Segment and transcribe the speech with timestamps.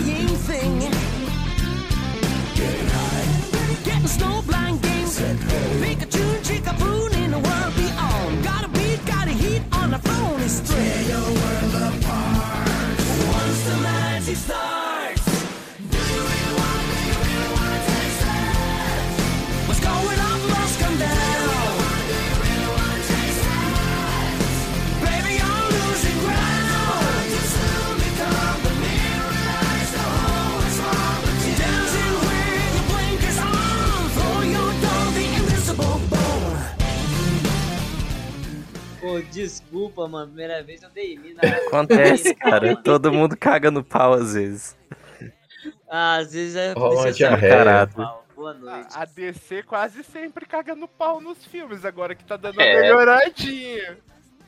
[0.00, 0.93] dying thing.
[39.04, 40.28] Pô, desculpa, mano.
[40.28, 41.38] Primeira vez eu dei mina.
[41.66, 42.74] Acontece, cara.
[42.74, 44.74] Todo mundo caga no pau às vezes.
[45.90, 46.72] Ah, às vezes é.
[46.72, 47.86] Rola diarreia.
[48.34, 48.88] Boa noite.
[48.96, 52.72] A DC quase sempre caga no pau nos filmes, agora que tá dando É.
[52.76, 53.98] uma melhoradinha.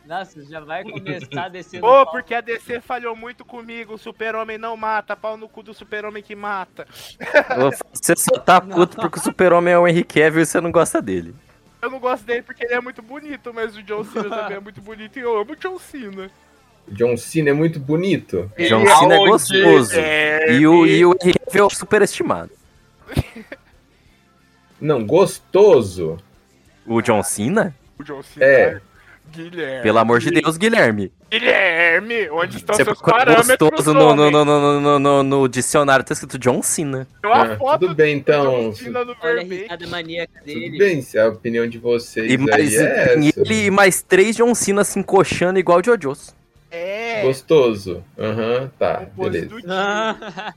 [0.06, 1.82] Nossa, já vai começar descendo.
[1.86, 5.74] Pô, porque a DC falhou muito comigo, o super-homem não mata, pau no cu do
[5.74, 6.86] super-homem que mata.
[7.92, 11.02] Você só tá puto porque o super-homem é o Henry Cavill e você não gosta
[11.02, 11.34] dele.
[11.86, 14.60] Eu não gosto dele porque ele é muito bonito, mas o John Cena também é
[14.60, 16.28] muito bonito e eu amo o John Cena.
[16.88, 18.50] John Cena é muito bonito.
[18.58, 19.92] John Ele Cena é gostoso.
[19.94, 22.50] É, E o, e o Henry Cavill é superestimado.
[24.80, 26.18] Não, gostoso.
[26.84, 27.72] O John Cena?
[28.00, 28.44] O John Cena.
[28.44, 28.80] É.
[29.32, 29.82] Guilherme.
[29.82, 31.12] Pelo amor de Deus, Guilherme.
[31.30, 33.58] Guilherme, onde estão Você seus parâmetros?
[33.70, 37.06] gostoso no, no, no, no, no, no, no dicionário, tá escrito John Cena.
[37.20, 38.44] Tem uma Ah, foto tudo bem, então.
[38.70, 39.62] John Cena no Olha a vermelho.
[39.62, 43.40] risada maníaca Tudo bem, se a opinião de vocês E mais, aí é essa.
[43.40, 46.34] ele e mais três John Cena se encoxando igual o Jojos.
[46.70, 47.22] É.
[47.22, 48.02] Gostoso.
[48.18, 49.56] Aham, tá, o pose beleza.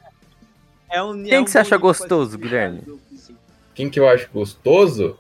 [0.89, 2.81] é um, Quem que você acha gostoso, Guilherme?
[3.75, 5.17] Quem que eu acho gostoso?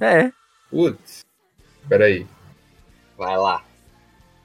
[0.00, 0.30] É.
[0.70, 1.24] Putz.
[1.88, 2.26] Peraí.
[3.18, 3.62] Vai lá.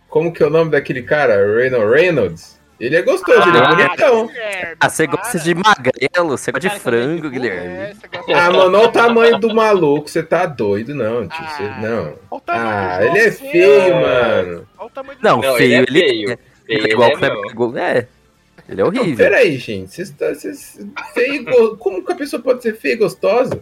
[0.10, 1.36] Como que é o nome daquele cara?
[1.56, 2.64] Reynolds Reynolds?
[2.80, 4.28] Ele é gostoso, ele é Ah, bonitão.
[4.28, 7.96] Guilherme, Ah, você gosta de magrelo, você gosta de frango, Guilherme.
[8.28, 10.10] É, Ah, mano, olha o tamanho do maluco.
[10.10, 11.46] Você tá doido, não, tio.
[11.46, 11.80] Você- Ah.
[11.80, 12.04] não.
[12.04, 14.68] Olha o tamanho Ah, ele é feio, mano.
[14.78, 16.32] Olha o tamanho do Não, Não, feio, ele é ele feio.
[16.32, 16.38] é.
[16.66, 17.10] Feio, Ele é igual
[17.72, 18.08] o é É.
[18.70, 19.18] Ele é Não, horrível.
[19.18, 19.92] peraí, gente.
[19.94, 20.80] Vocês tá, vocês-
[21.14, 23.62] feio e go- Como que a pessoa pode ser feia e gostosa?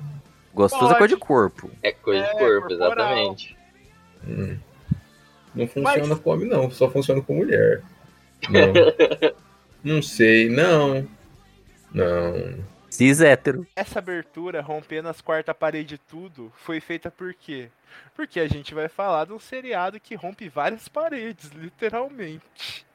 [0.53, 1.69] Gostoso é cor de corpo.
[1.83, 2.87] É coisa É, de corpo, corporal.
[2.87, 3.57] exatamente.
[4.27, 4.57] Hum.
[5.53, 6.71] Não funciona Mas- com homem, não.
[6.71, 7.81] Só funciona com mulher.
[8.49, 8.73] Não.
[9.95, 11.07] não sei, não.
[11.93, 12.63] Não.
[12.89, 13.65] Cis hétero.
[13.75, 17.69] Essa abertura, rompendo as quarta parede e tudo, foi feita por quê?
[18.15, 22.85] Porque a gente vai falar de um seriado que rompe várias paredes, literalmente.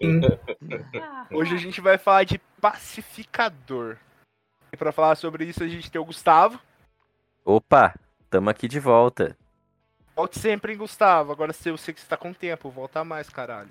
[1.32, 3.96] Hoje a gente vai falar de Pacificador.
[4.72, 6.60] E pra falar sobre isso a gente tem o Gustavo.
[7.44, 7.94] Opa,
[8.28, 9.36] tamo aqui de volta.
[10.20, 11.32] Volte sempre, hein, Gustavo.
[11.32, 13.70] Agora eu sei que você tá com tempo, volta mais, caralho.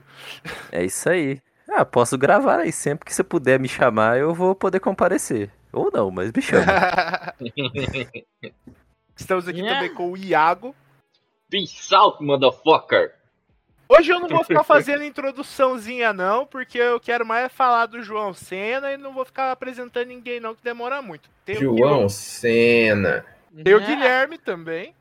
[0.72, 1.40] É isso aí.
[1.70, 5.52] Ah, posso gravar aí sempre que você puder me chamar, eu vou poder comparecer.
[5.72, 6.66] Ou não, mas me chama.
[9.16, 9.80] Estamos aqui Yeah.
[9.80, 10.76] também com o Iago.
[11.52, 13.14] Peace out, motherfucker.
[13.88, 18.34] Hoje eu não vou ficar fazendo introduçãozinha, não, porque eu quero mais falar do João
[18.34, 21.30] Senna e não vou ficar apresentando ninguém, não, que demora muito.
[21.46, 23.24] Tem o João Cena.
[23.64, 24.96] Tem o Guilherme também.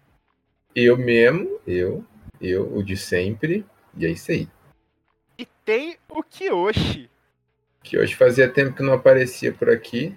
[0.74, 2.04] Eu mesmo, eu,
[2.40, 3.64] eu, o de sempre.
[3.96, 4.48] E é isso aí.
[5.38, 7.10] E tem o Kiyoshi.
[7.82, 10.14] Que hoje fazia tempo que não aparecia por aqui.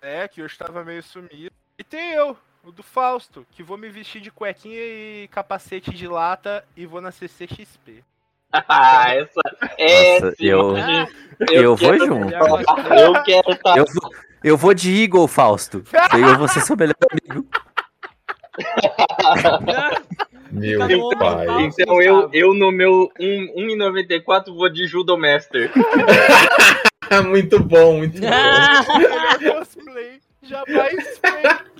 [0.00, 1.52] É, que hoje tava meio sumido.
[1.78, 6.06] E tem eu, o do Fausto, que vou me vestir de cuequinha e capacete de
[6.06, 8.04] lata e vou na CCXP.
[8.52, 9.40] Ah, essa.
[9.78, 11.06] É, Nossa, eu- Ah,
[11.50, 12.34] Eu vou junto.
[12.34, 13.76] Eu quero estar.
[13.78, 14.10] Eu vou,
[14.42, 15.82] eu vou de Eagle, Fausto.
[16.12, 17.46] Eu vou ser seu melhor amigo.
[20.52, 21.46] Meu bom, pai.
[21.46, 21.80] Fausto.
[21.82, 22.36] Então eu, Gustavo.
[22.36, 25.70] eu no meu 1 1,94 vou de Judo Master.
[27.28, 29.58] muito bom, muito bom.
[29.58, 31.70] Cosplay jamais feito.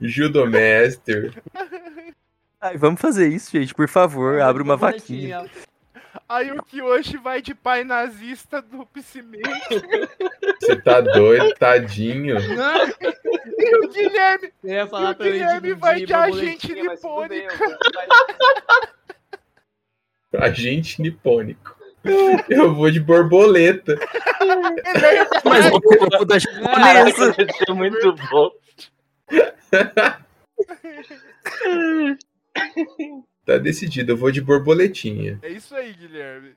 [0.00, 1.32] Judomaster.
[2.60, 4.40] Ai, vamos fazer isso, gente, por favor.
[4.40, 5.46] Abre uma vaquinha.
[6.32, 9.40] Aí o Kiyoshi vai de pai nazista do Psyman.
[10.60, 12.36] Você tá doido, tadinho.
[12.38, 17.46] E o Guilherme Eu ia falar E o Guilherme de- vai de agente vou- vai-
[20.48, 21.76] Agente nipônico.
[22.48, 23.94] Eu vou de borboleta.
[25.44, 27.36] Mas o corpo da japonesa.
[27.68, 28.50] É muito bom.
[33.44, 35.38] Tá decidido, eu vou de borboletinha.
[35.42, 36.54] É isso aí, Guilherme.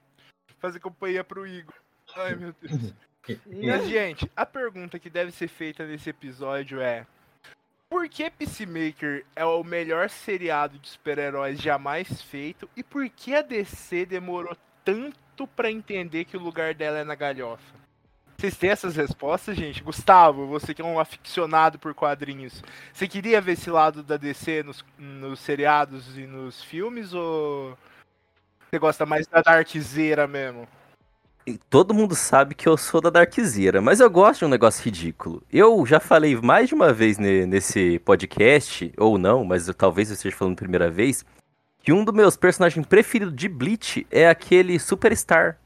[0.59, 1.73] Fazer companhia pro Igor.
[2.15, 2.93] Ai, meu Deus.
[3.47, 7.05] Mas, gente, a pergunta que deve ser feita nesse episódio é:
[7.89, 13.41] Por que Peacemaker é o melhor seriado de super-heróis jamais feito e por que a
[13.41, 17.84] DC demorou tanto pra entender que o lugar dela é na galhofa?
[18.37, 19.81] Vocês têm essas respostas, gente?
[19.81, 22.61] Gustavo, você que é um aficionado por quadrinhos,
[22.93, 27.77] você queria ver esse lado da DC nos, nos seriados e nos filmes ou
[28.69, 30.67] você gosta mais da Darkzeira mesmo?
[31.47, 34.83] E Todo mundo sabe que eu sou da Darkzera, mas eu gosto de um negócio
[34.83, 35.41] ridículo.
[35.53, 40.09] Eu já falei mais de uma vez ne- nesse podcast, ou não, mas eu- talvez
[40.09, 41.23] eu esteja falando primeira vez,
[41.83, 45.57] que um dos meus personagens preferidos de Bleach é aquele Superstar.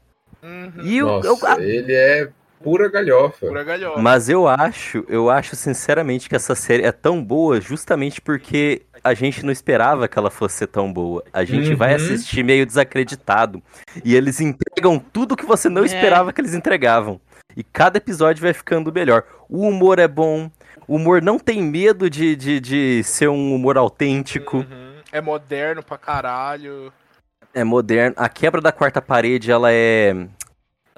[0.42, 0.84] Uhum.
[0.84, 2.30] E eu, Nossa, eu- a- ele é
[2.62, 3.46] pura galhofa.
[3.46, 4.00] Pura galhofa.
[4.00, 9.14] mas eu acho, eu acho sinceramente que essa série é tão boa justamente porque a
[9.14, 11.24] gente não esperava que ela fosse ser tão boa.
[11.32, 11.96] A gente vai Uhum.
[11.96, 13.62] assistir meio desacreditado.
[14.04, 15.86] E eles entregam tudo que você não É.
[15.86, 17.18] esperava que eles entregavam.
[17.56, 19.24] E cada episódio vai ficando melhor.
[19.48, 20.50] O humor é bom.
[20.86, 24.58] O humor não tem medo de, de, de ser um humor autêntico.
[24.58, 24.90] Uhum.
[25.10, 26.92] É moderno pra caralho.
[27.54, 28.14] É moderno.
[28.18, 30.14] A quebra da quarta parede, ela é.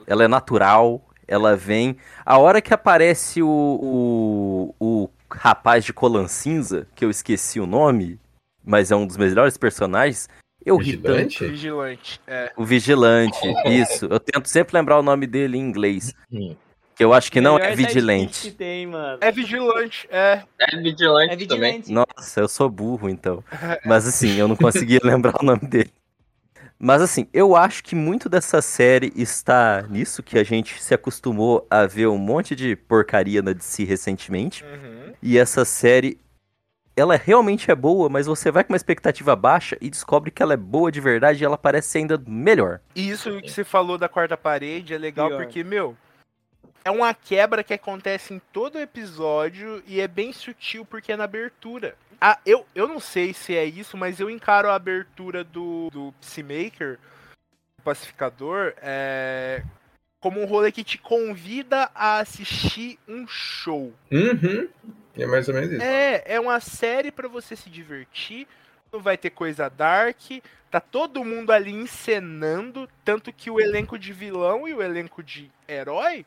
[0.07, 1.01] Ela é natural.
[1.33, 1.97] Ela vem.
[2.27, 7.67] A hora que aparece o, o, o rapaz de colan cinza, que eu esqueci o
[7.67, 8.21] nome,
[8.63, 10.29] mas é um dos melhores personagens,
[10.65, 11.09] eu ri tanto.
[11.15, 11.45] Vigilante?
[11.47, 12.21] Vigilante.
[12.27, 12.53] É.
[12.55, 14.07] O Vigilante, isso.
[14.11, 16.13] Eu tento sempre lembrar o nome dele em inglês.
[16.31, 16.55] Hum.
[16.95, 18.43] Que eu acho que não é Vigilante.
[18.43, 19.17] que tem, mano.
[19.23, 20.43] É vigilante, é.
[20.61, 21.81] É vigilante, É também.
[21.81, 21.91] vigilante.
[21.91, 23.43] Nossa, eu sou burro então.
[23.87, 25.91] Mas assim, eu não conseguia lembrar o nome dele.
[26.85, 31.65] Mas assim, eu acho que muito dessa série está nisso, que a gente se acostumou
[31.71, 34.65] a ver um monte de porcaria na DC recentemente.
[34.65, 35.13] Uhum.
[35.23, 36.19] E essa série,
[36.97, 40.55] ela realmente é boa, mas você vai com uma expectativa baixa e descobre que ela
[40.55, 42.81] é boa de verdade e ela parece ser ainda melhor.
[42.97, 45.45] E isso que você falou da quarta parede é legal Pior.
[45.45, 45.97] porque, meu,
[46.85, 51.25] é uma quebra que acontece em todo episódio e é bem sutil porque é na
[51.25, 51.97] abertura.
[52.21, 56.15] Ah, eu, eu não sei se é isso, mas eu encaro a abertura do, do
[56.21, 56.99] Peacemaker,
[57.79, 59.63] o Pacificador, é,
[60.21, 63.93] como um rolê que te convida a assistir um show.
[64.11, 64.69] Uhum.
[65.17, 65.83] É mais ou menos isso.
[65.83, 68.47] É, é uma série pra você se divertir.
[68.93, 70.21] Não vai ter coisa dark.
[70.71, 72.89] Tá todo mundo ali encenando.
[73.05, 76.25] Tanto que o elenco de vilão e o elenco de herói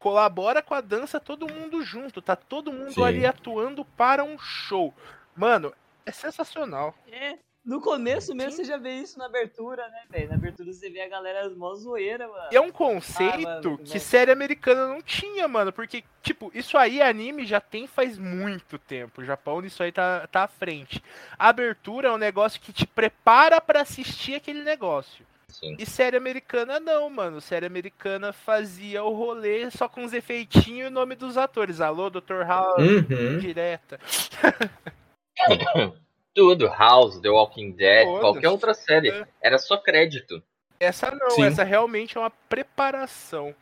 [0.00, 2.20] colabora com a dança todo mundo junto.
[2.20, 3.04] Tá todo mundo Sim.
[3.04, 4.92] ali atuando para um show.
[5.36, 5.72] Mano,
[6.04, 6.92] é sensacional.
[7.06, 7.38] É.
[7.62, 8.56] No começo mesmo Sim.
[8.56, 10.30] você já vê isso na abertura, né, velho?
[10.30, 12.48] Na abertura você vê a galera mó zoeira, mano.
[12.50, 15.70] E é um Ah, conceito mano, que série americana não tinha, mano.
[15.70, 19.20] Porque, tipo, isso aí anime já tem faz muito tempo.
[19.20, 21.04] O Japão nisso aí tá, tá à frente.
[21.38, 25.26] A abertura é um negócio que te prepara pra assistir aquele negócio.
[25.50, 25.76] Sim.
[25.78, 27.40] E série americana não, mano.
[27.40, 31.80] Série americana fazia o rolê só com os efeitinhos e o nome dos atores.
[31.80, 32.42] Alô, Dr.
[32.46, 33.38] House, Uhum.
[33.38, 33.98] direta.
[36.34, 38.20] Tudo, House, The Walking Dead, Todas.
[38.20, 39.10] qualquer outra série.
[39.10, 39.26] É.
[39.42, 40.42] Era só crédito.
[40.78, 41.44] Essa não, Sim.
[41.44, 43.54] essa realmente é uma preparação.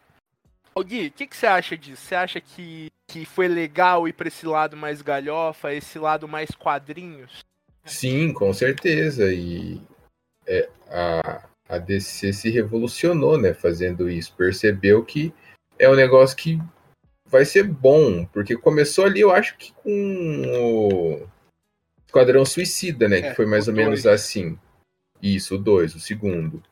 [0.75, 2.03] Ô Gui, o que, que você acha disso?
[2.03, 6.51] Você acha que, que foi legal ir pra esse lado mais galhofa, esse lado mais
[6.51, 7.41] quadrinhos?
[7.85, 9.33] Sim, com certeza.
[9.33, 9.81] E
[10.47, 14.35] é, a, a DC se revolucionou, né, fazendo isso.
[14.37, 15.33] Percebeu que
[15.79, 16.59] é um negócio que
[17.27, 21.27] vai ser bom, porque começou ali, eu acho que com o
[22.07, 24.15] Esquadrão Suicida, né, É, que foi mais ou menos dois.
[24.15, 24.59] assim.
[25.23, 26.63] Isso, o 2, o segundo.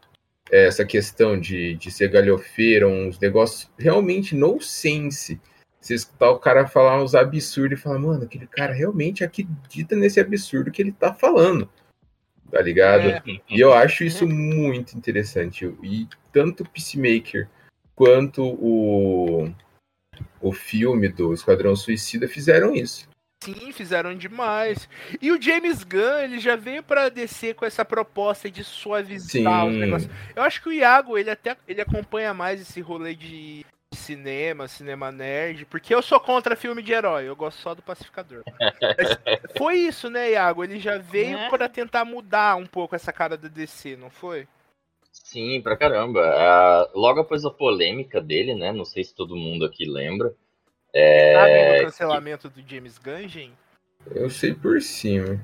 [0.50, 5.41] Essa questão de, de ser galhofeira, uns negócios realmente no sense.
[5.81, 10.21] Você escutar o cara falar uns absurdos e falar, mano, aquele cara realmente acredita nesse
[10.21, 11.69] absurdo que ele tá falando.
[12.50, 13.09] Tá ligado?
[13.09, 13.23] É.
[13.49, 15.67] E eu acho isso muito interessante.
[15.83, 17.49] E tanto o Peacemaker
[17.95, 19.50] quanto o,
[20.41, 23.09] o filme do Esquadrão Suicida fizeram isso.
[23.43, 24.88] Sim, fizeram demais.
[25.21, 29.75] E o James Gunn, ele já veio pra descer com essa proposta de suavizar os
[29.75, 29.81] Sim.
[29.81, 30.11] negócios.
[30.35, 33.65] Eu acho que o Iago, ele até ele acompanha mais esse rolê de
[33.97, 38.43] cinema, cinema nerd, porque eu sou contra filme de herói, eu gosto só do Pacificador.
[38.61, 39.19] Mas
[39.59, 40.62] foi isso, né, Iago?
[40.62, 41.49] Ele já veio É.
[41.49, 44.47] pra tentar mudar um pouco essa cara da DC, não foi?
[45.12, 46.21] Sim, pra caramba.
[46.23, 48.71] Ah, logo após a polêmica dele, né?
[48.71, 50.33] Não sei se todo mundo aqui lembra.
[50.95, 53.50] Sabe do cancelamento do James Gunn?
[54.15, 55.41] Eu sei por cima.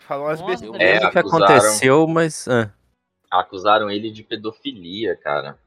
[0.00, 0.80] Falou umas besteiras.
[0.80, 2.48] É, o que acusaram- aconteceu, mas.
[2.48, 2.70] ah.
[3.30, 5.58] Acusaram ele de pedofilia, cara.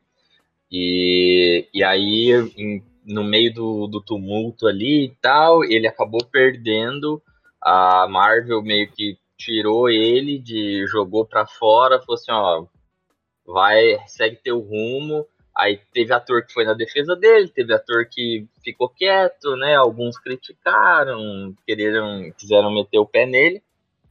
[0.71, 7.21] E, e aí, em- no meio do, do tumulto ali e tal, ele acabou perdendo.
[7.61, 12.65] A Marvel meio que tirou ele, de jogou pra fora, falou assim, ó,
[13.45, 15.25] vai, segue teu rumo.
[15.57, 19.75] Aí teve ator que foi na defesa dele, teve ator que ficou quieto, né?
[19.75, 23.61] Alguns criticaram, quereram, quiseram meter o pé nele.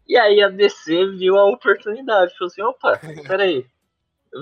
[0.06, 3.64] E aí a DC viu a oportunidade, falou assim, opa, peraí,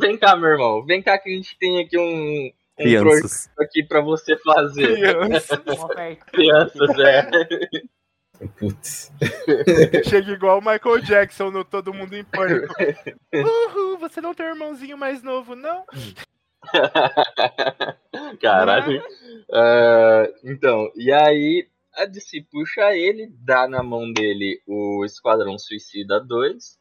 [0.00, 3.50] vem cá, meu irmão, vem cá que a gente tem aqui um, um projeto Crianças.
[3.58, 4.94] aqui pra você fazer.
[4.94, 5.62] Criança.
[5.66, 6.24] Uma oferta.
[6.26, 7.30] Crianças, é.
[8.58, 9.12] Putz.
[10.08, 12.74] Chega igual o Michael Jackson no Todo Mundo em Pânico.
[13.34, 15.84] Uhul, você não tem um irmãozinho mais novo, não?
[18.40, 19.02] Caralho.
[19.52, 26.20] Ah, então, e aí a DC puxa ele, dá na mão dele o Esquadrão Suicida
[26.20, 26.78] 2.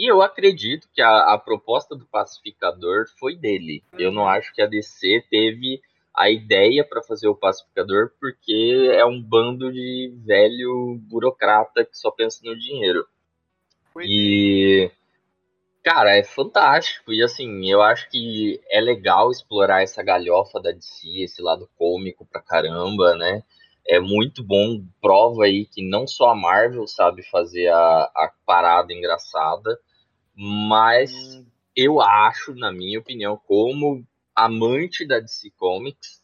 [0.00, 3.84] E eu acredito que a, a proposta do pacificador foi dele.
[3.98, 5.78] Eu não acho que a DC teve
[6.14, 12.10] a ideia para fazer o pacificador, porque é um bando de velho burocrata que só
[12.10, 13.06] pensa no dinheiro.
[14.00, 14.90] E.
[15.84, 17.12] Cara, é fantástico.
[17.12, 22.24] E assim, eu acho que é legal explorar essa galhofa da DC, esse lado cômico
[22.24, 23.42] pra caramba, né?
[23.86, 28.94] É muito bom, prova aí que não só a Marvel sabe fazer a, a parada
[28.94, 29.78] engraçada,
[30.42, 31.44] mas
[31.76, 34.02] eu acho, na minha opinião, como
[34.34, 36.22] amante da DC Comics,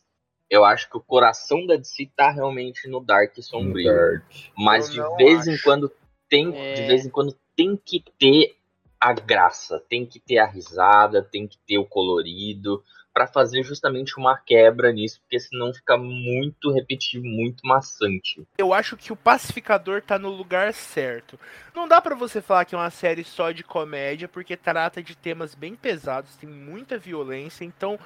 [0.49, 3.93] eu acho que o coração da DC tá realmente no Dark e Sombrio.
[3.93, 4.25] Dark.
[4.57, 5.93] Mas de vez em quando
[6.31, 6.73] tem, É.
[6.73, 8.57] de vez em quando tem que ter
[8.99, 12.83] a graça, tem que ter a risada, tem que ter o colorido
[13.17, 18.47] pra fazer justamente uma quebra nisso, porque senão fica muito repetitivo, muito maçante.
[18.59, 21.41] Eu acho que o Pacificador tá no lugar certo.
[21.75, 25.17] Não dá pra você falar que é uma série só de comédia, porque trata de
[25.17, 27.99] temas bem pesados, tem muita violência, então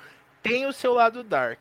[0.44, 1.58] tem o seu lado dark.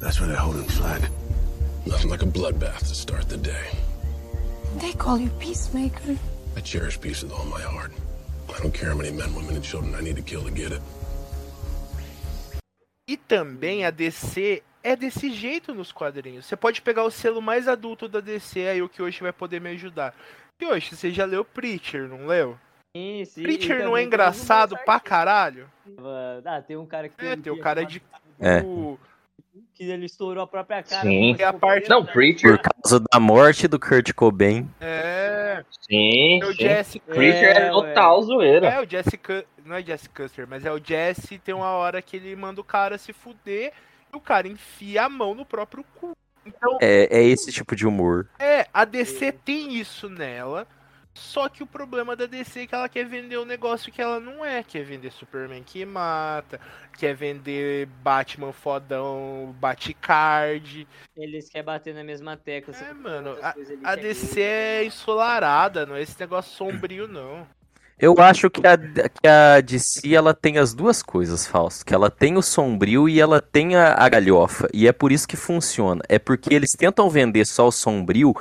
[0.00, 1.06] That's where they're holding flag.
[1.84, 3.76] Nothing like a bloodbath to start the day.
[4.78, 6.16] They call you Peacemaker.
[6.56, 7.92] I cherish peace with all my heart.
[8.48, 10.72] I don't care how many men, women, and children I need to kill to get
[10.72, 10.82] it.
[13.08, 16.46] E também a DC é desse jeito nos quadrinhos.
[16.46, 19.60] Você pode pegar o selo mais adulto da DC, aí o que hoje vai poder
[19.60, 20.14] me ajudar.
[20.60, 22.58] E hoje, você já leu Preacher, não leu?
[22.96, 25.70] Sim, sim, Preacher não é engraçado pra caralho?
[26.44, 28.02] Ah, tem um cara que É, tem, que- cara de.
[28.40, 28.62] É.
[29.74, 31.02] que ele estourou a própria cara.
[31.02, 31.36] Sim.
[31.38, 34.68] É a parte- Não, Preacher, Por causa da morte do Kurt Cobain.
[34.80, 35.37] É.
[35.88, 36.58] sim, É o sim.
[36.62, 37.00] Jesse.
[37.00, 38.66] Preacher é, É, total zoeira.
[38.68, 39.18] É, o Jesse.
[39.64, 41.38] Não é Jesse Custer, mas é o Jesse.
[41.38, 43.72] Tem uma hora que ele manda o cara se fuder
[44.12, 46.12] e o cara enfia a mão no próprio cu.
[46.46, 48.26] Então, É, é esse tipo de humor.
[48.38, 50.66] é, a DC tem isso nela.
[51.18, 54.20] Só que o problema da DC é que ela quer vender um negócio que ela
[54.20, 54.62] não é.
[54.62, 56.60] Quer vender Superman que mata,
[56.96, 60.86] quer vender Batman fodão, Batcard.
[61.16, 62.74] Eles querem bater na mesma tecla.
[62.76, 67.46] É, mano, A que DC é ensolarada, não é esse negócio sombrio, não.
[67.98, 71.84] Eu acho que a, que a DC ela tem as duas coisas, Fausto.
[71.84, 74.68] Que ela tem o sombrio e ela tem a, a galhofa.
[74.72, 76.00] E é por isso que funciona.
[76.08, 78.32] É porque eles tentam vender só o sombrio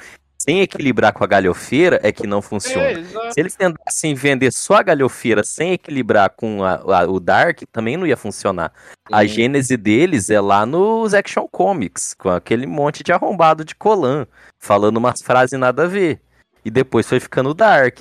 [0.47, 2.99] sem equilibrar com a galhofeira, é que não funciona.
[3.25, 3.31] É.
[3.31, 7.97] Se eles tentassem vender só a galhofeira sem equilibrar com a- a- o Dark, também
[7.97, 8.71] não ia funcionar.
[9.11, 9.27] A Sim.
[9.27, 14.25] gênese deles é lá nos Action Comics, com aquele monte de arrombado de Colan,
[14.57, 16.21] falando umas frases nada a ver.
[16.63, 17.99] E depois foi ficando Dark.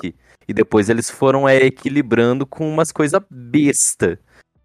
[0.48, 4.18] E depois eles foram é, equilibrando com umas coisas besta.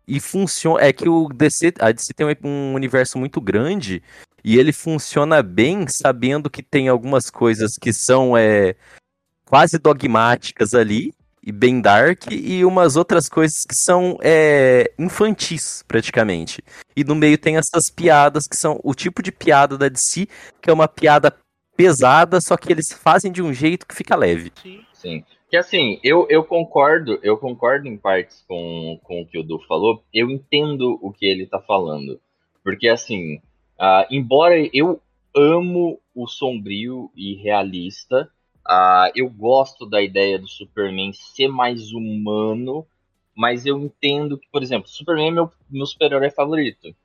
[0.08, 0.84] E funciona.
[0.84, 4.04] É que o DC, a DC tem um universo muito grande
[4.44, 8.76] e ele funciona bem sabendo que tem algumas coisas que são é,
[9.46, 16.64] quase dogmáticas ali e bem dark e umas outras coisas que são é, infantis praticamente.
[16.96, 20.28] E no meio tem essas piadas que são o tipo de piada da DC
[20.62, 21.36] que é uma piada
[21.76, 24.52] pesada, só que eles fazem de um jeito que fica leve.
[24.62, 24.82] Sim.
[25.02, 25.24] Sim.
[25.50, 29.60] Que assim, eu, eu concordo, eu concordo em partes com, com o que o Du
[29.68, 32.22] falou, eu entendo o que ele tá falando.
[32.64, 33.42] Porque assim,
[33.82, 35.02] ah, embora eu
[35.36, 38.30] amo o sombrio e realista,
[38.68, 42.86] ah, eu gosto da ideia do Superman ser mais humano,
[43.36, 46.96] mas eu entendo que, por exemplo, Superman é meu, meu super-herói favorito.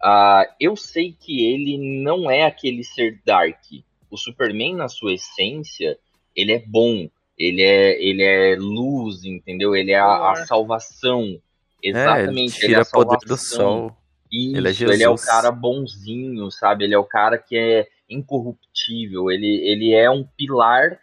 [0.00, 3.64] Ah, eu sei que ele não é aquele ser dark.
[4.08, 5.98] O Superman, na sua essência,
[6.36, 9.74] ele é bom ele é, ele é luz, entendeu?
[9.74, 11.40] Ele é a, a salvação.
[11.82, 12.64] É, ele Exatamente.
[12.64, 13.88] ele é tira a poder do salvação.
[13.88, 13.96] sol.
[14.32, 15.24] Isso, Ele ele é é, o Jesus.
[15.26, 16.84] cara bonzinho, sabe?
[16.84, 19.30] Ele é o cara que é incorruptível.
[19.30, 20.98] Ele, ele é um pilar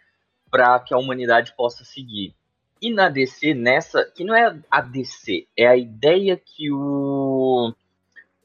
[0.50, 2.34] para que a humanidade possa seguir.
[2.82, 7.72] E na DC, nessa, que não é a DC, é a ideia que o.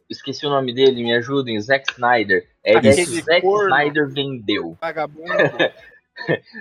[0.07, 2.47] Esqueci o nome dele, me ajudem, Zack Snyder.
[2.63, 3.47] É a ideia que o Zack.
[3.47, 4.77] Snyder vendeu.
[4.79, 5.25] Vagabundo.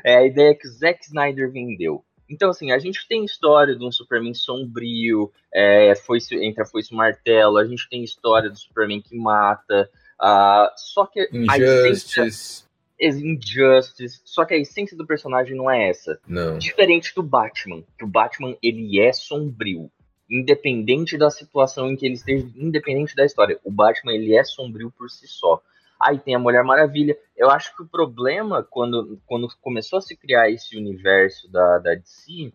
[0.03, 2.05] É a ideia que o Zack Snyder vendeu.
[2.29, 6.93] Então, assim, a gente tem história de um Superman sombrio, é, foice, entre a foice
[6.93, 11.59] e o martelo, a gente tem história do Superman que mata, ah, só que a
[11.59, 12.23] essência...
[12.23, 12.65] Injustice.
[12.99, 16.19] Injustice, só que a essência do personagem não é essa.
[16.27, 16.59] Não.
[16.59, 19.91] Diferente do Batman, que o Batman, ele é sombrio.
[20.31, 23.59] Independente da situação em que ele esteja, independente da história.
[23.63, 25.61] O Batman, ele é sombrio por si só.
[26.05, 27.17] Aí tem a Mulher Maravilha.
[27.35, 31.95] Eu acho que o problema, quando, quando começou a se criar esse universo da, da
[31.95, 32.53] DC,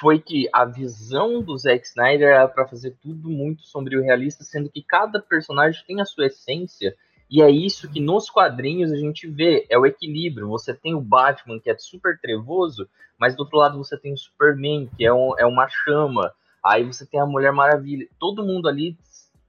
[0.00, 4.42] foi que a visão do Zack Snyder era para fazer tudo muito sombrio e realista,
[4.42, 6.96] sendo que cada personagem tem a sua essência.
[7.30, 10.48] E é isso que nos quadrinhos a gente vê, é o equilíbrio.
[10.48, 14.18] Você tem o Batman, que é super trevoso, mas do outro lado você tem o
[14.18, 16.32] Superman, que é, um, é uma chama.
[16.64, 18.08] Aí você tem a Mulher Maravilha.
[18.18, 18.96] Todo mundo ali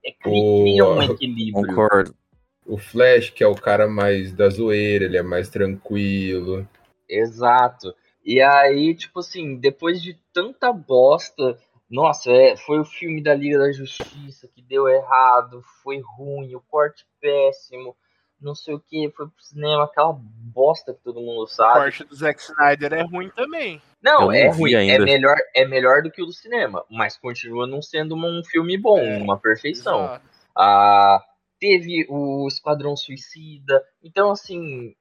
[0.06, 1.66] é, cri- cria um equilíbrio.
[1.66, 2.16] Concordo.
[2.66, 6.68] O Flash, que é o cara mais da zoeira, ele é mais tranquilo.
[7.08, 7.94] Exato.
[8.24, 11.58] E aí, tipo assim, depois de tanta bosta,
[11.90, 16.62] nossa, é, foi o filme da Liga da Justiça que deu errado, foi ruim, o
[16.62, 17.96] corte péssimo,
[18.42, 21.74] não sei o que, foi pro cinema, aquela bosta que todo mundo O sabe.
[21.74, 23.80] corte do Zack Snyder é ruim também.
[24.02, 25.06] Não, é ruim, é ainda.
[25.06, 29.00] melhor, é melhor do que o do cinema, mas continua não sendo um filme bom,
[29.00, 30.06] É, uma perfeição.
[30.06, 30.26] Exato.
[30.58, 31.24] Ah,
[31.66, 33.84] teve o Esquadrão Suicida.
[34.04, 34.96] Então, assim.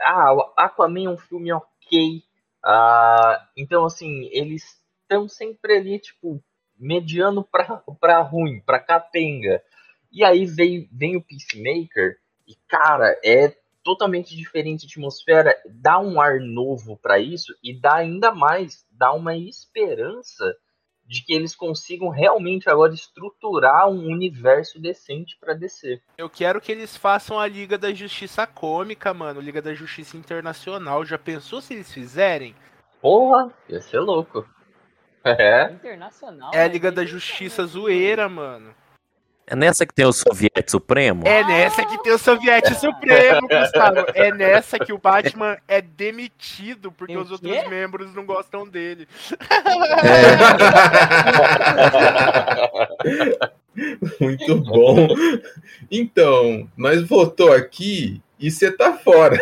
[0.00, 2.22] Ah, Aquaman é um filme ok.
[2.64, 6.42] Ah, então, assim, eles estão sempre ali, tipo,
[6.78, 9.62] mediano pra, pra ruim, pra capenga.
[10.10, 13.54] E aí vem, vem o Peacemaker, e, cara, é
[13.84, 19.12] totalmente diferente a atmosfera, dá um ar novo pra isso, e dá ainda mais, dá
[19.12, 20.56] uma esperança
[21.12, 26.00] de que eles consigam realmente agora estruturar um universo decente pra DC.
[26.16, 29.38] Eu quero que eles façam a Liga da Justiça Cômica, mano.
[29.38, 31.04] Liga da Justiça Internacional.
[31.04, 32.54] Já pensou se eles fizerem?
[33.02, 34.48] Porra, ia ser louco.
[35.24, 35.70] É.
[35.70, 36.50] Internacional.
[36.52, 36.72] É a né?
[36.72, 38.74] Liga da Justiça zoeira, mano.
[39.52, 41.24] É nessa que tem o Soviete Supremo?
[41.26, 44.06] É nessa que tem o Soviete Supremo, Gustavo.
[44.14, 49.06] É nessa que o Batman é demitido porque os outros membros não gostam dele.
[54.18, 55.08] Muito bom.
[55.90, 59.36] Então, nós votou aqui e você tá fora.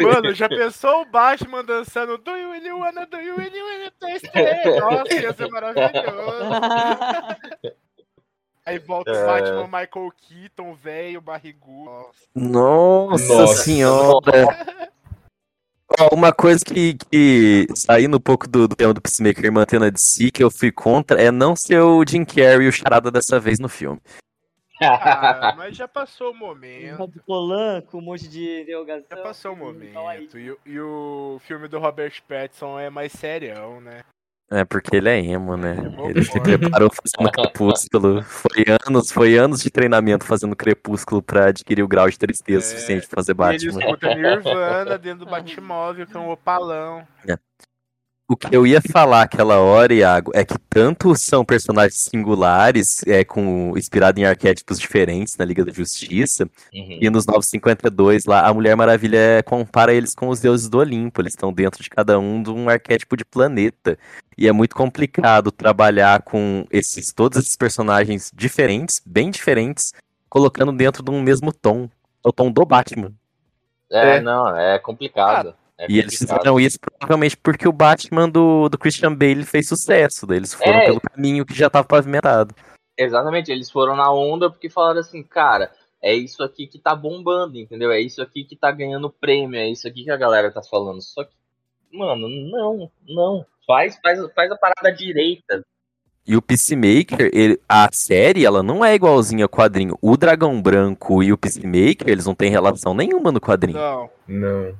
[0.00, 4.30] Mano, já pensou o Batman dançando Do you really wanna, do you really wanna taste
[4.34, 4.80] it?
[4.80, 6.00] Nossa, ia ser maravilhoso.
[8.70, 9.22] Aí volta É.
[9.22, 11.90] o Batman Michael Keaton, velho, barrigudo.
[12.34, 13.62] Nossa, Nossa.
[13.62, 14.46] senhora!
[16.12, 19.90] Uma coisa que, que saindo um pouco do, do tema do Peacemaker e mantendo a
[19.90, 23.58] DC, que eu fui contra, é não ser o Jim Carrey o charada dessa vez
[23.58, 24.00] no filme.
[24.80, 27.06] Ah, mas já passou o momento.
[27.08, 29.04] Do Colan com um monte de interrogação.
[29.10, 30.38] Já passou o Então, aí, momento.
[30.38, 34.04] E, o- e o filme do Robert Pattinson é mais serião, né?
[34.52, 35.76] É porque ele é emo, né?
[36.04, 38.20] É Ele se preparou fazendo crepúsculo.
[38.22, 42.68] Foi anos, foi anos de treinamento fazendo crepúsculo pra adquirir o grau de tristeza É,
[42.68, 43.80] suficiente pra fazer E ele Batman.
[43.80, 47.06] escuta Nirvana dentro do Batmóvel, que é um opalão.
[48.30, 53.24] O que eu ia falar aquela hora, Iago, é que tanto são personagens singulares, é,
[53.24, 56.98] com, inspirado em arquétipos diferentes na Liga da Justiça, Uhum.
[57.00, 61.20] e nos 952 lá, a Mulher Maravilha é, compara eles com os deuses do Olimpo.
[61.20, 63.98] Eles estão dentro de cada um de um arquétipo de planeta.
[64.38, 69.92] E é muito complicado trabalhar com esses todos esses personagens diferentes, bem diferentes,
[70.28, 71.90] colocando dentro de um mesmo tom.
[72.24, 73.12] É o tom do Batman.
[73.90, 74.20] É, É.
[74.20, 75.52] não, é complicado.
[75.80, 80.26] É E eles fizeram isso provavelmente porque o Batman do, do Christian Bale fez sucesso.
[80.26, 80.84] Daí eles foram É.
[80.84, 82.54] pelo caminho que já estava pavimentado.
[82.98, 85.70] Exatamente, eles foram na onda porque falaram assim, cara,
[86.02, 87.90] é isso aqui que tá bombando, entendeu?
[87.90, 91.00] É isso aqui que tá ganhando prêmio, é isso aqui que a galera tá falando.
[91.00, 91.30] Só que,
[91.92, 93.46] mano, não, não.
[93.66, 95.62] Faz, faz, faz a parada direita.
[96.26, 99.96] E o Peacemaker, ele- a série, ela não é igualzinha ao quadrinho.
[100.02, 103.78] O Dragão Branco e o Peacemaker, eles não têm relação nenhuma no quadrinho.
[103.78, 104.10] Não.
[104.28, 104.74] Não.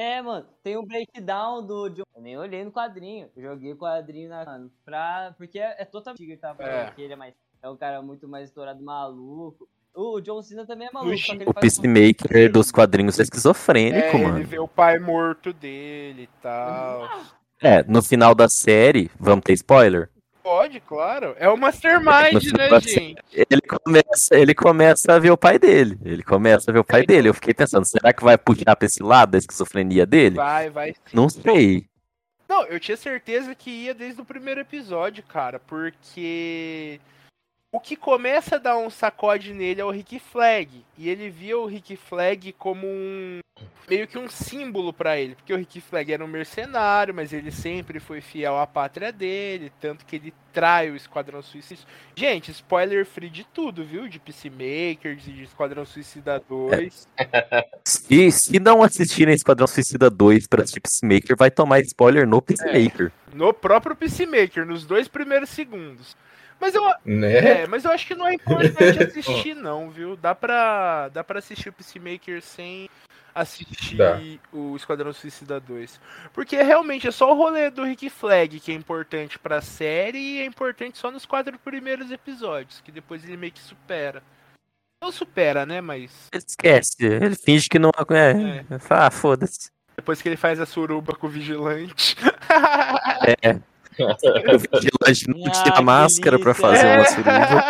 [0.00, 2.04] É, mano, tem um breakdown do John.
[2.14, 3.28] Eu nem olhei no quadrinho.
[3.36, 4.44] Eu joguei o quadrinho na.
[4.44, 5.34] Mano, pra.
[5.36, 6.90] Porque é, é totalmente que ele tá falando É.
[6.92, 7.34] que ele é mais.
[7.60, 9.68] É um cara muito mais estourado maluco.
[9.92, 11.12] O John Cena também é maluco.
[11.14, 14.46] Oxi, só que ele O faz Peacemaker dos quadrinhos é esquizofrênico, É, ele mano.
[14.46, 17.08] vê o pai morto dele e tal.
[17.60, 20.08] É, no final da série, vamos ter spoiler?
[20.48, 21.36] Pode, claro.
[21.38, 23.00] É o Mastermind, né, Pode ser.
[23.00, 23.22] gente?
[23.34, 25.98] Ele começa, ele começa a ver o pai dele.
[26.02, 27.28] Ele começa a ver o pai dele.
[27.28, 30.36] Eu fiquei pensando, será que vai puxar pra esse lado da esquizofrenia dele?
[30.36, 30.92] Vai, vai.
[30.94, 31.00] sim.
[31.12, 31.84] Não sei.
[32.48, 36.98] Não, eu tinha certeza que ia desde o primeiro episódio, cara, porque
[37.70, 40.84] o que começa a dar um sacode nele é o Rick Flag.
[40.96, 43.40] E ele via o Rick Flag como um.
[43.86, 45.34] meio que um símbolo pra ele.
[45.34, 49.70] Porque o Rick Flag era um mercenário, mas ele sempre foi fiel à pátria dele.
[49.80, 51.82] Tanto que ele trai o Esquadrão Suicida.
[52.16, 54.08] Gente, spoiler free de tudo, viu?
[54.08, 57.06] De Peacemakers e de Esquadrão Suicida 2.
[57.84, 63.12] Se, se não assistirem Esquadrão Suicida 2 pra assistir Peacemaker, vai tomar spoiler no Peacemaker.
[63.34, 66.16] No próprio Peacemaker, nos dois primeiros segundos.
[66.60, 67.62] Mas eu, Né?
[67.62, 70.16] É, mas eu acho que não é importante assistir, não, viu?
[70.16, 72.88] Dá pra, dá pra assistir o Peacemaker sem
[73.34, 74.20] assistir Dá.
[74.52, 76.00] o Esquadrão Suicida 2.
[76.32, 80.40] Porque realmente é só o rolê do Rick Flag que é importante pra série e
[80.40, 84.22] é importante só nos quatro primeiros episódios, que depois ele meio que supera.
[85.00, 85.80] Não supera, né?
[85.80, 88.64] Mas esquece, ele finge que não é.
[88.90, 89.70] Ah, foda-se.
[89.96, 92.16] depois que ele faz a suruba com o vigilante.
[93.42, 93.60] É.
[93.98, 96.68] O vigilante não Ah, tira a máscara pra delícia.
[96.68, 97.62] fazer uma suruba.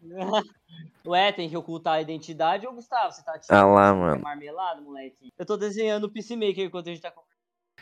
[1.06, 3.12] Ué, tem que ocultar a identidade ou Gustavo?
[3.12, 4.20] Você tá tirando Ah lá, mano.
[4.22, 5.32] marmelado, moleque?
[5.38, 7.30] Eu tô desenhando o Peacemaker enquanto a gente tá conversando.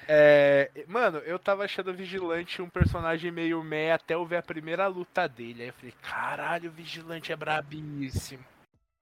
[0.06, 4.42] É, mano, eu tava achando o Vigilante um personagem meio meh até eu ver a
[4.42, 5.62] primeira luta dele.
[5.62, 8.44] Aí eu falei, caralho, o Vigilante é brabíssimo.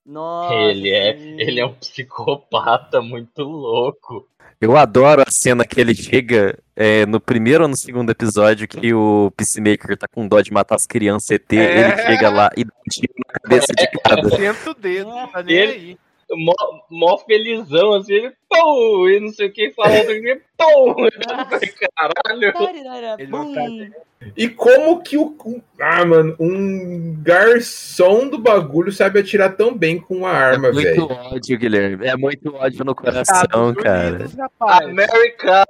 [0.06, 0.54] Nossa.
[0.54, 1.36] Ele é, sim.
[1.40, 4.26] ele é um psicopata muito louco.
[4.60, 8.94] Eu adoro a cena que ele chega é, no primeiro ou no segundo episódio que
[8.94, 11.80] o Peacemaker tá com dó de matar as crianças ET, É.
[11.80, 14.30] ele chega lá e dá um tiro na cabeça de cada.
[14.30, 15.98] Senta o dedo, não tá nem Ele- aí.
[16.30, 16.52] Mó,
[16.90, 22.52] mó felizão, assim, ele pum, e não sei o que, fala outro dia, falei, Caralho.
[22.52, 24.00] Tá-
[24.36, 25.36] E como que o.
[25.44, 30.72] um- Ah, mano, um garçom do bagulho sabe atirar tão bem com uma arma, é
[30.72, 31.06] muito velho.
[31.32, 32.06] ódio, Guilherme.
[32.06, 34.14] É muito ódio no Estados coração, cara.
[34.16, 34.36] Unidos.
[34.60, 35.64] America,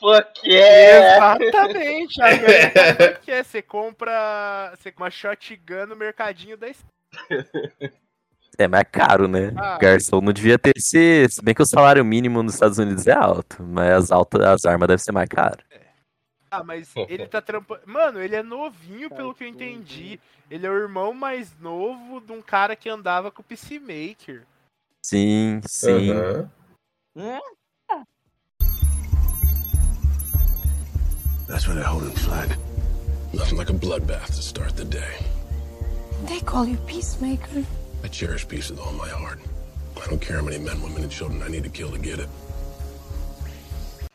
[0.00, 1.36] fuck yeah.
[1.40, 6.90] Exatamente, a América que é, você compra você uma shotgun no mercadinho da esquina.
[8.58, 9.52] É mais caro, né?
[9.56, 9.78] Ah.
[9.78, 11.28] Garçom não devia ter esse.
[11.28, 14.64] Se bem que o salário mínimo nos Estados Unidos é alto, mas as, altas, as
[14.64, 15.64] armas devem ser mais caras.
[16.50, 17.82] Ah, mas ele tá trampando.
[17.84, 20.18] Mano, ele é novinho, pelo que eu entendi.
[20.50, 24.42] Ele é o irmão mais novo de um cara que andava com o Peacemaker.
[25.04, 26.12] Sim, sim.
[26.12, 26.50] Aham.
[27.16, 27.40] Hã?
[31.46, 32.56] That's why they hold him flag.
[33.32, 35.18] Nothing like a bloodbath to start the day.
[36.26, 37.64] They call you Peacemaker.
[38.06, 39.40] I cherish peace with all my heart.
[39.96, 42.20] I don't care how many men, women, and children I need to kill to get
[42.20, 42.28] it.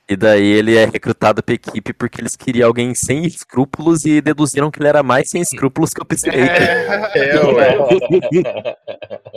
[0.08, 4.72] E daí ele é recrutado pra equipe porque eles queriam alguém sem escrúpulos e deduziram
[4.72, 6.62] que ele era mais sem escrúpulos que o Peacemaker.
[7.16, 8.78] É, ué.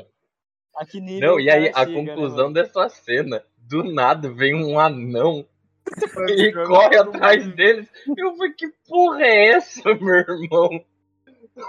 [0.90, 2.55] Que nível Não, e aí a chega, né, conclusão mano?
[2.55, 5.45] dessa cena, do nada vem um anão
[6.29, 7.88] e corre atrás deles.
[8.17, 10.85] Eu falei, que porra é essa, meu irmão?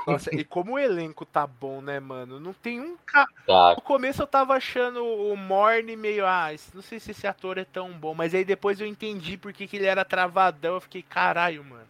[0.07, 2.39] Nossa, e como o elenco tá bom, né, mano?
[2.39, 3.27] Não tem um cara.
[3.45, 6.25] Tá, No começo eu tava achando o Morne meio.
[6.25, 8.15] Ah, não sei se esse ator é tão bom.
[8.15, 10.75] Mas aí depois eu entendi porque que ele era travadão.
[10.75, 11.85] Eu fiquei, caralho, mano.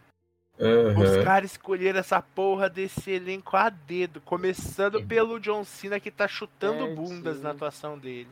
[0.58, 1.24] Os Aham.
[1.24, 4.20] caras escolheram essa porra desse elenco a dedo.
[4.22, 6.96] Começando pelo John Cena que tá chutando Certinho.
[6.96, 8.28] bundas na atuação dele.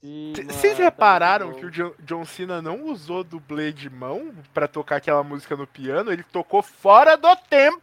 [0.00, 1.70] Sim, Vocês tá repararam muito que o.
[1.70, 6.12] John, John Cena não usou dublê de mão pra tocar aquela música no piano?
[6.12, 7.80] Ele tocou fora do tempo,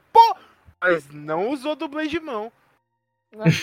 [0.86, 2.52] mas não usou dublê de mão.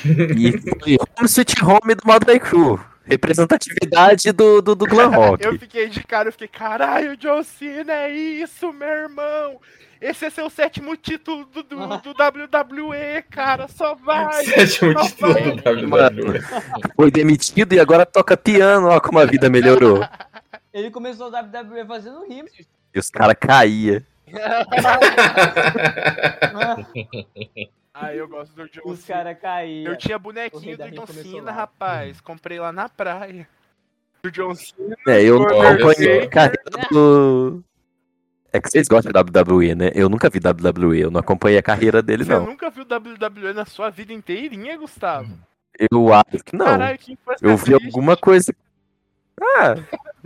[0.04, 2.80] E, e Home Sweet Home do Motley Crue.
[3.04, 5.44] Representatividade do, do, do glam rock.
[5.44, 9.60] Eu fiquei de cara, eu fiquei, caralho, John Cena, é isso, meu irmão!
[10.00, 14.44] Esse é seu sétimo título do, do, do WWE, cara, só vai!
[14.46, 15.76] Sétimo só título vai.
[15.76, 16.22] do Mano.
[16.28, 16.40] WWE.
[16.96, 20.00] Foi demitido e agora toca piano, ó como a vida melhorou.
[20.72, 22.48] Ele começou a WWE fazendo rima.
[22.94, 24.02] E os caras caíam.
[27.94, 29.18] Ah, eu gosto do John Os Cena.
[29.18, 29.92] caras caíam.
[29.92, 32.20] Eu tinha bonequinho do John Cena, rapaz.
[32.22, 33.46] Comprei lá na praia.
[34.22, 34.96] Do John Cena.
[35.06, 37.62] É, eu acompanhei a carreira do.
[38.50, 39.90] É que vocês gostam de WWE, né?
[39.94, 42.46] Eu nunca vi WWE, eu não acompanhei a carreira dele, Você não.
[42.46, 45.38] nunca viu WWE na sua vida inteirinha, Gustavo?
[45.90, 46.64] Eu acho que não.
[46.66, 47.86] Caralho, que Eu vi triste.
[47.86, 48.54] alguma coisa.
[49.58, 49.74] Ah,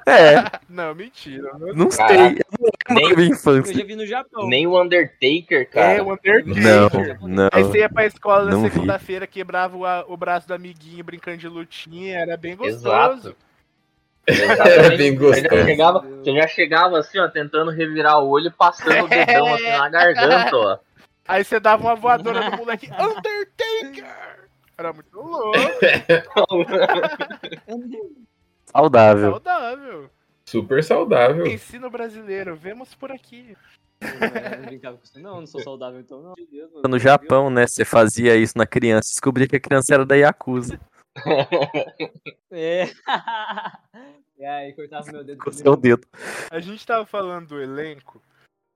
[0.07, 1.51] é, Não, mentira.
[1.59, 2.07] Não, não sei.
[2.07, 2.41] Caraca.
[2.41, 3.75] Eu não lembro Nem- minha Eu infância.
[3.75, 4.49] já vi no Japão.
[4.49, 6.05] nem o Undertaker, É, cara.
[6.05, 7.19] o Undertaker.
[7.21, 7.49] Não, não.
[7.53, 11.49] Aí você ia pra escola na segunda-feira, quebrava o, o braço do amiguinho brincando de
[11.49, 12.79] lutinha, era bem gostoso.
[12.79, 13.37] Exato.
[14.69, 15.65] Era bem Você já, gostoso.
[15.67, 19.71] chegava, você já chegava assim, ó, tentando revirar o olho e passando o dedão assim
[19.71, 20.79] na garganta, ó.
[21.29, 24.05] Aí você dava uma voadora no moleque, Undertaker!
[24.79, 25.59] Era muito louco,
[28.77, 29.31] Saudável.
[29.31, 30.11] saudável.
[30.45, 31.47] Super saudável.
[31.47, 33.57] Ensino brasileiro, vemos por aqui.
[34.01, 35.21] Eu não brincava com isso.
[35.21, 36.35] Não, sou saudável então, não.
[36.37, 36.89] Meu Deus, mano.
[36.89, 37.67] No Japão, né?
[37.67, 40.81] Você fazia isso na criança, descobria que a criança era da Yakuza.
[42.51, 42.85] É.
[44.39, 45.43] E aí, cortava meu dedo.
[45.43, 46.07] Com seu dedo.
[46.51, 48.23] A gente tava falando do elenco.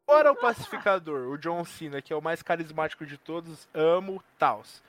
[0.09, 4.83] Fora o pacificador, o John Cena, que é o mais carismático de todos, amo Taos.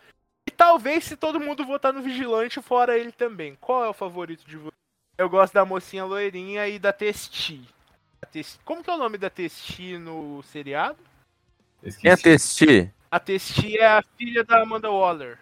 [0.47, 3.55] E talvez se todo mundo votar no Vigilante, fora ele também.
[3.61, 4.70] Qual é o favorito de vocês?
[5.21, 7.61] Eu gosto da mocinha loirinha e da Testi.
[8.21, 10.97] A Testi- Como que é o nome da Testi no seriado?
[11.83, 12.23] Esqueci.
[12.23, 12.93] Quem assistir?
[13.11, 15.37] A Testi é a filha da Amanda Waller.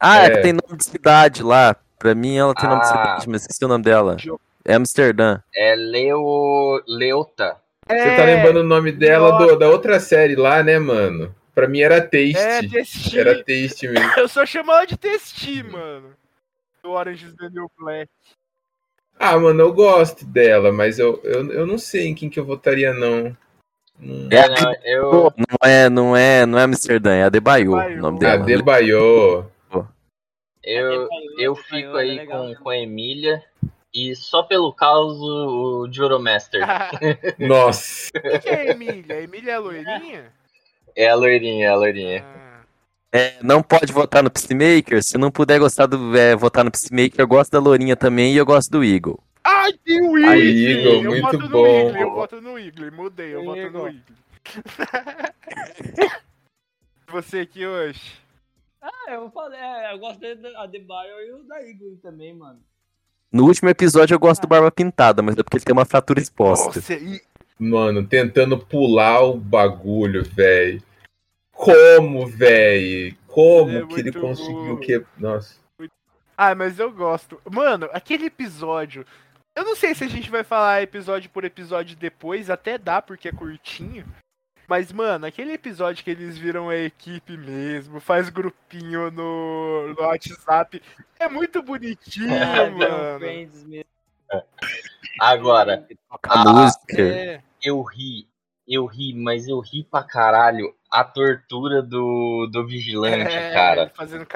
[0.00, 0.26] Ah, é.
[0.26, 0.30] É.
[0.30, 1.76] que tem nome de cidade lá.
[1.98, 2.90] Pra mim ela tem nome de Ah.
[2.90, 4.16] cidade, mas esqueci o nome dela.
[4.16, 5.40] Jo- É Amsterdã.
[5.54, 6.82] É Leo.
[6.88, 7.56] Leota.
[7.86, 11.34] Você tá lembrando o nome dela do- da outra série lá, né, mano?
[11.54, 12.36] Pra mim era Taste.
[12.38, 13.18] É, Testi.
[13.18, 14.10] Era Taste mesmo.
[14.18, 16.14] Eu só chamo ela de Testi, mano.
[16.82, 18.10] Do Orange is the New Black.
[19.18, 22.44] Ah, mano, eu gosto dela, mas eu, eu, eu não sei em quem que eu
[22.44, 23.34] votaria, não.
[24.00, 24.28] Hum.
[24.30, 28.02] É a não, eu, não é, não é, não é Amsterdã, é Adebayo o Adebayo.
[28.02, 28.44] nome Ah, dela.
[28.44, 28.96] Debaio.
[30.62, 32.62] eu, eu Adebayo fico é aí legal com, mesmo.
[32.64, 33.42] com a Emília.
[33.94, 36.60] E só pelo caso, o Juromaster.
[37.38, 38.10] Nossa.
[38.12, 39.16] Quem que é a Emília?
[39.16, 40.32] A Emília é a loirinha?
[40.94, 42.24] É a loirinha, é a loirinha.
[42.26, 42.45] Ah.
[43.16, 45.02] É, não pode votar no Peacemaker.
[45.02, 48.36] Se não puder gostar do, é, votar no Peacemaker, eu gosto da Lourinha também e
[48.36, 49.18] eu gosto do Eagle.
[49.42, 50.80] Ai, tem o Ai, Igli!
[50.80, 51.88] Igor, eu muito voto no bom.
[51.88, 52.90] Igli, eu voto no Igli.
[52.90, 53.88] Mudei, eu voto no Igor.
[53.88, 54.02] Igli.
[57.08, 58.18] Você aqui hoje.
[58.82, 62.60] Ah, eu falei, é, eu gosto da Adebayo e o da Eagle também, mano.
[63.32, 66.20] No último episódio eu gosto do Barba Pintada, mas é porque ele tem uma fratura
[66.20, 66.66] exposta.
[66.66, 67.20] Nossa, e
[67.58, 70.82] Mano, tentando pular o bagulho, velho.
[71.56, 73.16] Como, velho?
[73.26, 74.80] Como É que ele conseguiu bom.
[74.80, 75.04] que.
[75.18, 75.56] Nossa.
[76.36, 77.40] Ah, mas eu gosto.
[77.50, 79.06] Mano, aquele episódio.
[79.54, 83.28] Eu não sei se a gente vai falar episódio por episódio depois, até dá porque
[83.28, 84.04] é curtinho.
[84.68, 90.82] Mas, mano, aquele episódio que eles viram a equipe mesmo, faz grupinho no, no WhatsApp,
[91.18, 93.18] é muito bonitinho, Viram mano.
[93.20, 93.84] Friends mesmo.
[95.20, 95.86] Agora,
[96.22, 97.00] A Ah, música.
[97.02, 97.40] É.
[97.62, 98.26] eu ri,
[98.66, 103.92] eu ri, mas eu ri pra caralho a tortura do, do vigilante, É, cara.
[103.94, 104.26] Fazendo.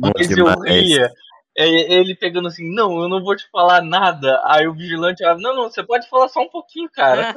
[0.00, 1.10] Bom Mas eu ria.
[1.58, 4.40] É, Ele pegando assim, não, eu não vou te falar nada.
[4.44, 7.34] Aí o vigilante fala, não, não, você pode falar só um pouquinho, cara.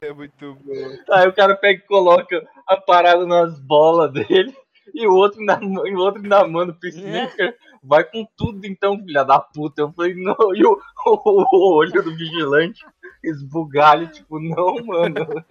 [0.00, 0.96] É muito bom.
[1.14, 4.54] Aí o cara pega e coloca a parada nas bolas dele
[4.94, 7.56] e o outro na, mão- e o outro na mão do Peacemaker.
[7.82, 9.82] Vai com tudo então, filha da puta.
[9.82, 12.84] Eu falei, não, e o, o olho do vigilante
[13.30, 15.44] esbugalho, tipo, não, mano.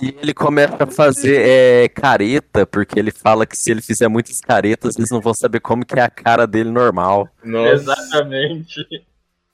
[0.00, 4.40] E ele começa a fazer é, careta, porque ele fala que se ele fizer muitas
[4.40, 7.28] caretas, eles não vão saber como que é a cara dele normal.
[7.42, 7.72] Nossa.
[7.72, 8.86] Exatamente.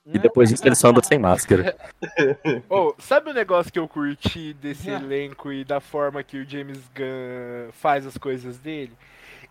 [0.06, 1.74] E depois disso ele só anda sem máscara.
[2.68, 6.80] Ô, sabe o negócio que eu curti desse elenco e da forma que o James
[6.94, 8.92] Gunn faz as coisas dele?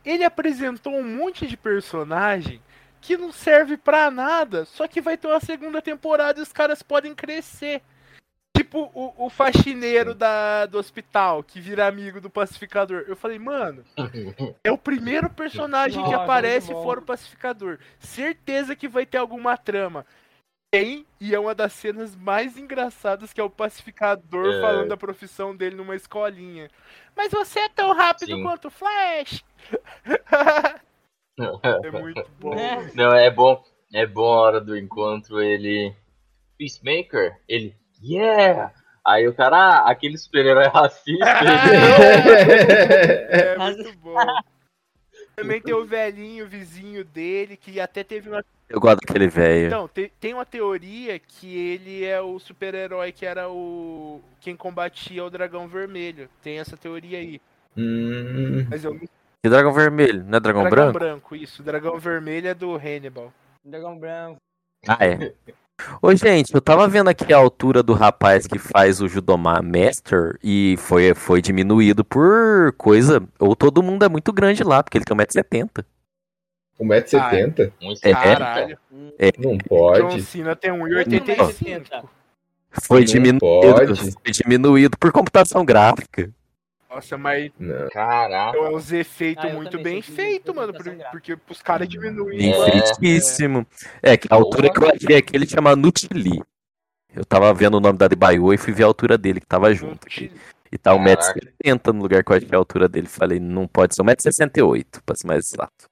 [0.05, 2.61] Ele apresentou um monte de personagem
[3.03, 6.81] que não serve pra nada, só que vai ter uma segunda temporada e os caras
[6.81, 7.81] podem crescer.
[8.55, 13.03] Tipo o, o faxineiro da, do hospital, que vira amigo do pacificador.
[13.07, 13.83] Eu falei, mano,
[14.63, 16.83] é o primeiro personagem que Nossa, aparece muito bom.
[16.83, 17.79] fora o pacificador.
[17.99, 20.05] Certeza que vai ter alguma trama.
[20.71, 24.61] Tem, e é uma das cenas mais engraçadas, que é o pacificador É.
[24.61, 26.69] falando da profissão dele numa escolinha.
[27.15, 28.43] Mas você é tão rápido Sim.
[28.43, 29.43] quanto o Flash!
[31.37, 32.53] é muito bom.
[32.53, 32.91] É.
[32.93, 33.63] Não, é bom.
[33.93, 35.93] É bom a hora do encontro ele.
[36.57, 37.37] Peacemaker?
[37.47, 37.75] Ele.
[38.03, 38.73] Yeah!
[39.05, 41.25] Aí o cara, ah, aquele super-herói racista.
[42.29, 44.15] ele- É muito bom.
[45.35, 48.43] Também tem o velhinho vizinho dele, que até teve uma.
[48.69, 49.67] Eu gosto daquele velho.
[49.67, 54.21] Então, te- tem uma teoria que ele é o super-herói que era o.
[54.39, 56.29] quem combatia o dragão vermelho.
[56.41, 57.41] Tem essa teoria aí.
[57.75, 59.01] Hum, Mas eu não
[59.45, 61.35] E dragão vermelho, não é dragão, branco?
[61.35, 61.61] isso.
[61.61, 63.33] O dragão vermelho é do Hannibal.
[63.63, 64.37] Dragão branco.
[64.87, 65.33] Ah, é.
[66.01, 70.37] Ô, gente, eu tava vendo aqui a altura do rapaz que faz o Judomar Master
[70.41, 73.21] e foi, foi diminuído por coisa.
[73.37, 75.83] Ou todo mundo é muito grande lá, porque ele tem 1,70m.
[76.79, 77.71] 1,70m?
[77.81, 78.13] Um É.
[78.13, 78.77] Caralho.
[78.91, 80.21] Não John pode.
[80.21, 82.05] Cena tem Não, 1,85.
[82.81, 84.11] Foi Não diminuído, pode.
[84.11, 86.31] foi diminuído por computação gráfica.
[86.93, 87.89] Nossa, mas Não.
[87.89, 88.57] Caraca.
[88.57, 90.73] é uns efeitos Ah, muito bem de feitos, mano.
[90.73, 90.95] por-.
[91.11, 92.51] Porque pros caras diminuírem.
[92.51, 92.65] Bem É.
[92.65, 93.65] fritíssimo.
[94.01, 96.41] É, que a altura que eu achei aqui ele chama Nutili.
[97.15, 99.73] Eu tava vendo o nome da Debaio e fui ver a altura dele que tava
[99.73, 100.31] junto aqui.
[100.71, 101.39] E tá Caraca.
[101.63, 103.07] 1,70m no lugar que eu achei a altura dele.
[103.07, 105.85] Falei, não pode ser 1,68m, pra ser mais exato.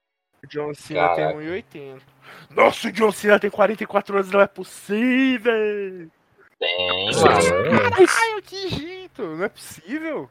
[0.43, 1.39] O John Cena tem Caraca.
[1.39, 2.01] 1,80.
[2.49, 5.53] Nossa, o John Cena tem 44 anos, não é possível!
[6.59, 7.91] Tem, mano.
[7.97, 9.21] Ai, que jeito!
[9.23, 10.29] Não é possível!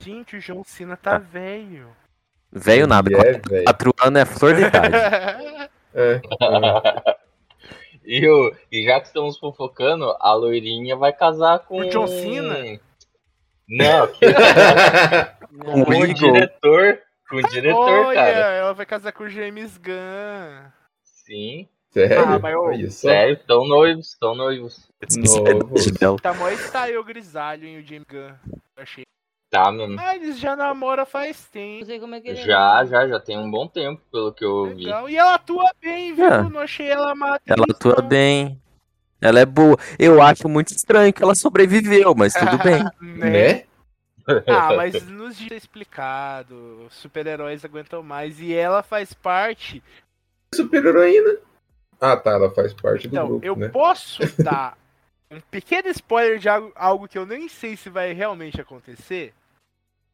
[0.00, 1.88] Gente, o John Cena tá velho.
[2.52, 3.10] Velho nada.
[3.12, 3.64] É, velho.
[3.64, 4.96] 4 anos é flor de idade.
[5.98, 6.20] É.
[8.08, 11.78] E, o- e já que estamos fofocando, a loirinha vai casar com.
[11.80, 12.78] O John Cena?
[13.68, 14.26] Não, que-
[15.64, 16.14] Com o Eagle.
[16.14, 17.00] diretor.
[17.28, 18.30] Com o diretor, Olha, cara.
[18.52, 20.70] ela vai casar com o James Gunn.
[21.02, 21.66] Sim.
[21.90, 22.20] Sério?
[22.20, 23.08] Ah, mas só.
[23.08, 24.88] Sério, estão noivos, estão noivos.
[25.98, 26.16] Dela.
[26.20, 28.34] Tá mó style grisalho, hein, o James Gunn.
[28.76, 29.04] Eu achei.
[29.50, 29.96] Tá, mesmo.
[30.00, 31.86] Ah, eles já namoram faz Não tempo.
[31.86, 34.50] sei como é que ele Já, já, já tem um bom tempo, pelo que eu
[34.50, 34.84] ouvi.
[34.84, 35.08] Legal.
[35.08, 36.26] E ela atua bem, viu?
[36.26, 36.42] É.
[36.48, 37.38] Não achei ela má.
[37.46, 38.08] Ela atua não.
[38.08, 38.60] bem.
[39.20, 39.76] Ela é boa.
[39.98, 42.82] Eu acho muito estranho que ela sobreviveu, mas tudo bem.
[43.00, 43.30] né?
[43.30, 43.64] Né?
[44.48, 48.40] Ah, mas nos dias explicado, os super-heróis aguentam mais.
[48.40, 49.82] E ela faz parte.
[50.52, 51.36] Super heroína.
[52.00, 52.32] Ah, tá.
[52.32, 53.68] Ela faz parte do Então, grupo, eu né?
[53.68, 54.76] posso dar
[55.30, 59.34] um pequeno spoiler de algo, algo que eu nem sei se vai realmente acontecer.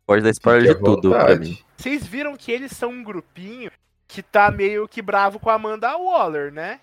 [0.07, 1.59] Pode dar spoiler Fique de tudo pra mim.
[1.77, 3.71] Vocês viram que eles são um grupinho
[4.09, 6.81] que tá meio que bravo com a Amanda Waller, né?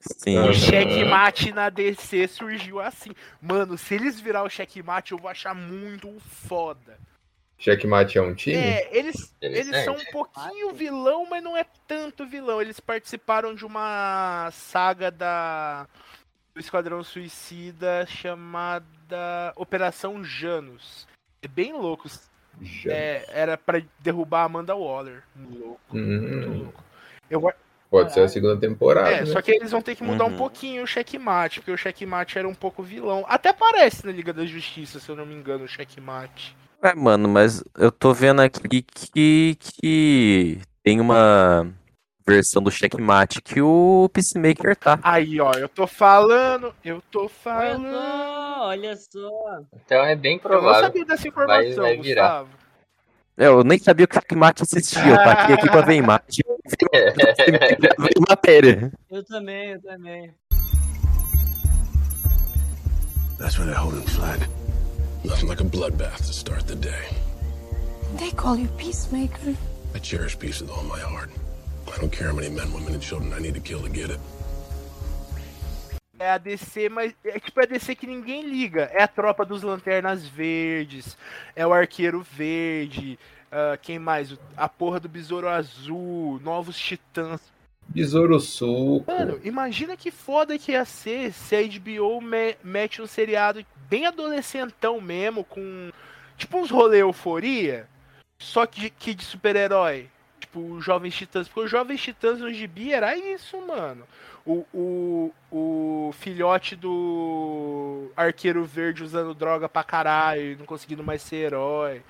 [0.00, 0.38] Sim.
[0.38, 3.10] O checkmate na DC surgiu assim.
[3.40, 6.98] Mano, se eles virar o checkmate, eu vou achar muito foda.
[7.58, 8.56] Checkmate é um time?
[8.56, 12.60] É, eles, eles são um pouquinho vilão, mas não é tanto vilão.
[12.60, 15.88] Eles participaram de uma saga da
[16.56, 21.06] do Esquadrão Suicida chamada Operação Janus.
[21.42, 22.08] É bem louco.
[22.62, 22.90] Já.
[22.90, 25.22] É, era pra derrubar a Amanda Waller.
[25.38, 26.84] Louco, muito Hum, louco.
[27.28, 27.52] Eu,
[27.90, 29.10] pode ser a segunda temporada.
[29.10, 29.26] é, né?
[29.26, 30.36] só que eles vão ter que mudar um Uhum.
[30.38, 33.26] pouquinho o checkmate, porque o checkmate era um pouco vilão.
[33.28, 36.56] Até parece na Liga da Justiça, se eu não me engano, o checkmate.
[36.82, 41.70] É, mano, mas eu tô vendo aqui que, que tem uma
[42.26, 44.98] versão do checkmate que o Peacemaker tá.
[45.02, 47.92] Aí, ó, eu tô falando, eu tô Olha falando.
[47.92, 49.60] só, olha só.
[49.84, 50.80] Então é bem Eu não provável.
[50.82, 52.28] sabia dessa informação, vai virar.
[52.42, 52.48] Gustavo.
[53.38, 55.02] É, eu nem sabia que o checkmate existia.
[55.06, 56.44] Eu taquei aqui pra ver imagem.
[58.28, 58.92] Matéria.
[59.10, 60.34] Eu também, eu também.
[63.38, 64.40] That's when I hold him flat.
[65.24, 67.04] Nothing like a bloodbath to start the day.
[68.18, 69.54] They call you Peacemaker.
[69.94, 71.28] I cherish peace with all my heart.
[71.94, 74.10] I don't care how many men, women, and children I need to kill to get
[74.10, 74.20] it.
[76.18, 78.90] É a DC, mas é tipo a DC que ninguém liga.
[78.92, 81.16] É a tropa dos Lanternas Verdes,
[81.54, 83.18] é o Arqueiro Verde,
[83.52, 84.34] ah, quem mais?
[84.56, 87.40] A porra do Besouro Azul, Novos Titãs.
[87.88, 89.04] Besouro Suco.
[89.06, 94.06] Mano, imagina que foda que ia ser se a HBO me- mete um seriado bem
[94.06, 95.90] adolescentão mesmo, com
[96.36, 97.86] tipo uns rolê euforia,
[98.38, 100.08] só que de, que de super-herói.
[100.40, 101.48] Tipo, os Jovens Titãs.
[101.48, 104.04] Porque os Jovens Titãs no gibi era isso, mano.
[104.44, 111.20] O, o, o filhote do Arqueiro Verde usando droga pra caralho, e não conseguindo mais
[111.22, 112.02] ser herói.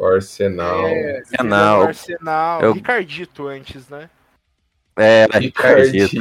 [0.00, 0.86] Arsenal.
[0.86, 1.82] É, Arsenal.
[1.82, 2.62] Arsenal.
[2.62, 4.08] Eu- Ricardito antes, né?
[4.98, 6.16] É, Ricardito.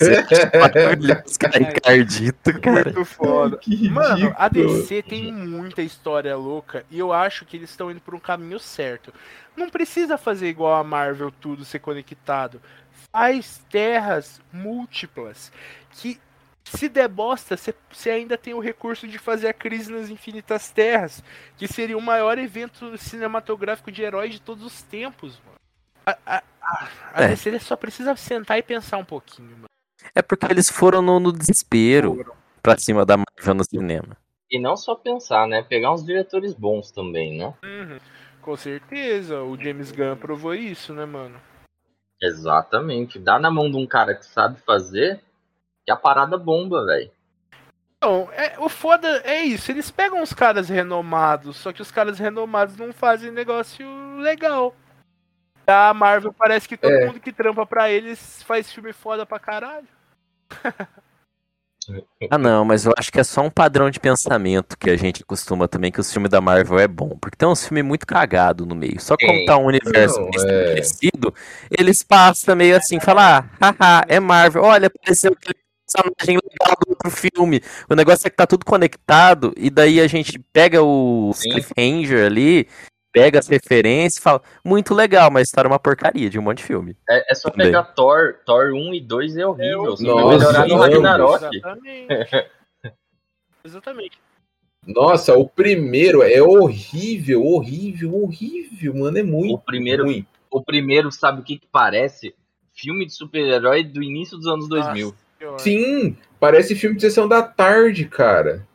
[0.00, 1.22] Ricardito.
[1.26, 2.84] Os caras Ricardito, cara.
[2.84, 3.58] Muito foda.
[3.58, 4.48] Que Mano, a.
[4.48, 8.58] DC tem muita história louca e eu acho que eles estão indo por um caminho
[8.58, 9.12] certo.
[9.54, 12.60] Não precisa fazer igual a Marvel, tudo ser conectado.
[13.12, 15.52] Faz terras múltiplas
[15.90, 16.18] que
[16.64, 21.22] se der bosta, você ainda tem o recurso de fazer a Crise nas Infinitas Terras,
[21.56, 25.58] que seria o maior evento cinematográfico de herói de todos os tempos, mano.
[26.06, 27.28] A, a, a, a É.
[27.28, 29.66] DC só precisa sentar e pensar um pouquinho, mano.
[30.14, 34.16] É porque eles foram no, no desespero pra cima da Marvel no cinema.
[34.50, 35.62] E não só pensar, né?
[35.62, 37.54] Pegar uns diretores bons também, né?
[37.64, 37.98] Uhum.
[38.40, 41.40] Com certeza, o James Gunn provou isso, né, mano?
[42.20, 43.18] Exatamente.
[43.18, 45.20] Dá na mão de um cara que sabe fazer
[45.84, 47.10] que a parada bomba, velho.
[47.96, 52.18] Então, é, o foda é isso, eles pegam os caras renomados, só que os caras
[52.18, 54.74] renomados não fazem negócio legal.
[55.66, 57.06] A Marvel parece que todo É.
[57.06, 59.86] mundo que trampa pra eles faz filme foda pra caralho.
[62.30, 65.24] Ah, não, mas eu acho que é só um padrão de pensamento que a gente
[65.24, 67.18] costuma também, que os filmes da Marvel é bom.
[67.20, 69.00] Porque tem uns filmes muito cagado no meio.
[69.00, 70.30] Só como tá um universo Não, é.
[70.30, 71.34] estabelecido,
[71.76, 73.44] eles passam meio assim, falam, ah,
[73.80, 74.62] haha, é Marvel.
[74.62, 75.54] Olha, apareceu aquele
[75.84, 77.60] personagem legal do outro filme.
[77.90, 81.50] O negócio é que tá tudo conectado, e daí a gente pega o Sim.
[81.50, 82.68] Cliffhanger ali,
[83.12, 86.58] pega as referências e fala, muito legal, mas história é uma porcaria de um monte
[86.58, 86.96] de filme.
[87.08, 87.66] É, é só Também.
[87.66, 88.36] pegar Thor.
[88.46, 89.96] Thor 1 e 2 é horrível.
[89.96, 90.76] Só vai Nossa, melhorar no.
[90.78, 91.44] Ragnarok.
[91.56, 92.08] Exatamente.
[93.64, 94.18] Exatamente.
[94.86, 99.18] Nossa, o primeiro é horrível, horrível, horrível, mano.
[99.18, 100.26] É muito O primeiro- ruim.
[100.50, 102.34] o primeiro, sabe o que, que parece?
[102.74, 105.06] Filme de super-herói do início dos anos 2000.
[105.06, 108.66] Nossa senhora, Sim, parece filme de sessão da tarde, cara.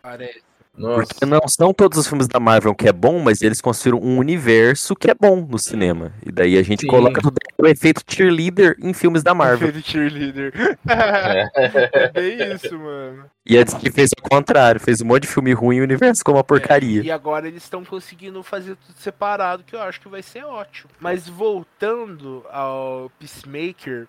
[0.00, 0.42] Parece.
[0.76, 1.06] Nossa.
[1.06, 4.16] Porque não são todos os filmes da Marvel que é bom, mas eles construíram um
[4.18, 6.12] universo que é bom no cinema.
[6.24, 6.86] E daí a gente Sim.
[6.86, 7.20] coloca
[7.58, 9.70] o efeito cheerleader em filmes da Marvel.
[9.70, 10.52] Feito cheerleader.
[10.88, 13.30] é bem isso, mano.
[13.44, 16.20] E a DC fez o contrário, fez um monte de filme ruim e o universo
[16.20, 17.02] ficou uma porcaria.
[17.02, 20.44] É, e agora eles estão conseguindo fazer tudo separado, que eu acho que vai ser
[20.44, 20.90] ótimo.
[20.98, 24.08] Mas voltando ao Peacemaker,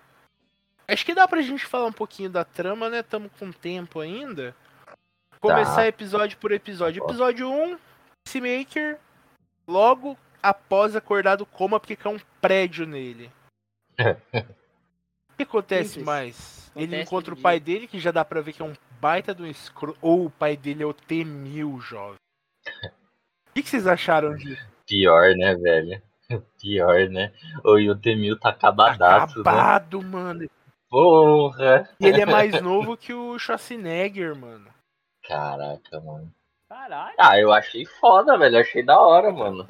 [0.88, 3.02] acho que dá pra gente falar um pouquinho da trama, né?
[3.02, 4.54] Tamo com tempo ainda.
[5.44, 5.86] Começar Tá.
[5.86, 7.04] episódio por episódio.
[7.04, 7.76] Episódio 1,
[8.24, 8.98] Peacemaker,
[9.68, 13.30] logo após acordar do coma, porque cai um prédio nele.
[15.34, 16.06] O que acontece Simples.
[16.06, 16.72] mais?
[16.76, 19.34] Ele Acontece encontra o pai dele, que já dá pra ver que é um baita
[19.34, 19.96] do escro...
[20.00, 22.14] Ou o pai dele é o T-1000, jovem.
[22.64, 24.64] O que, que vocês acharam disso?
[24.86, 26.00] Pior, né, velho?
[26.62, 27.32] Pior, né?
[27.64, 29.40] O Yotemil tá acabadaço, né?
[29.40, 30.48] Acabado, mano.
[30.88, 31.90] Porra!
[31.98, 34.72] E ele é mais novo que o Schwarzenegger, mano.
[35.26, 36.32] Caraca, mano.
[36.68, 37.14] Caralho.
[37.18, 38.58] Ah, eu achei foda, velho.
[38.58, 39.66] Achei da hora, mano.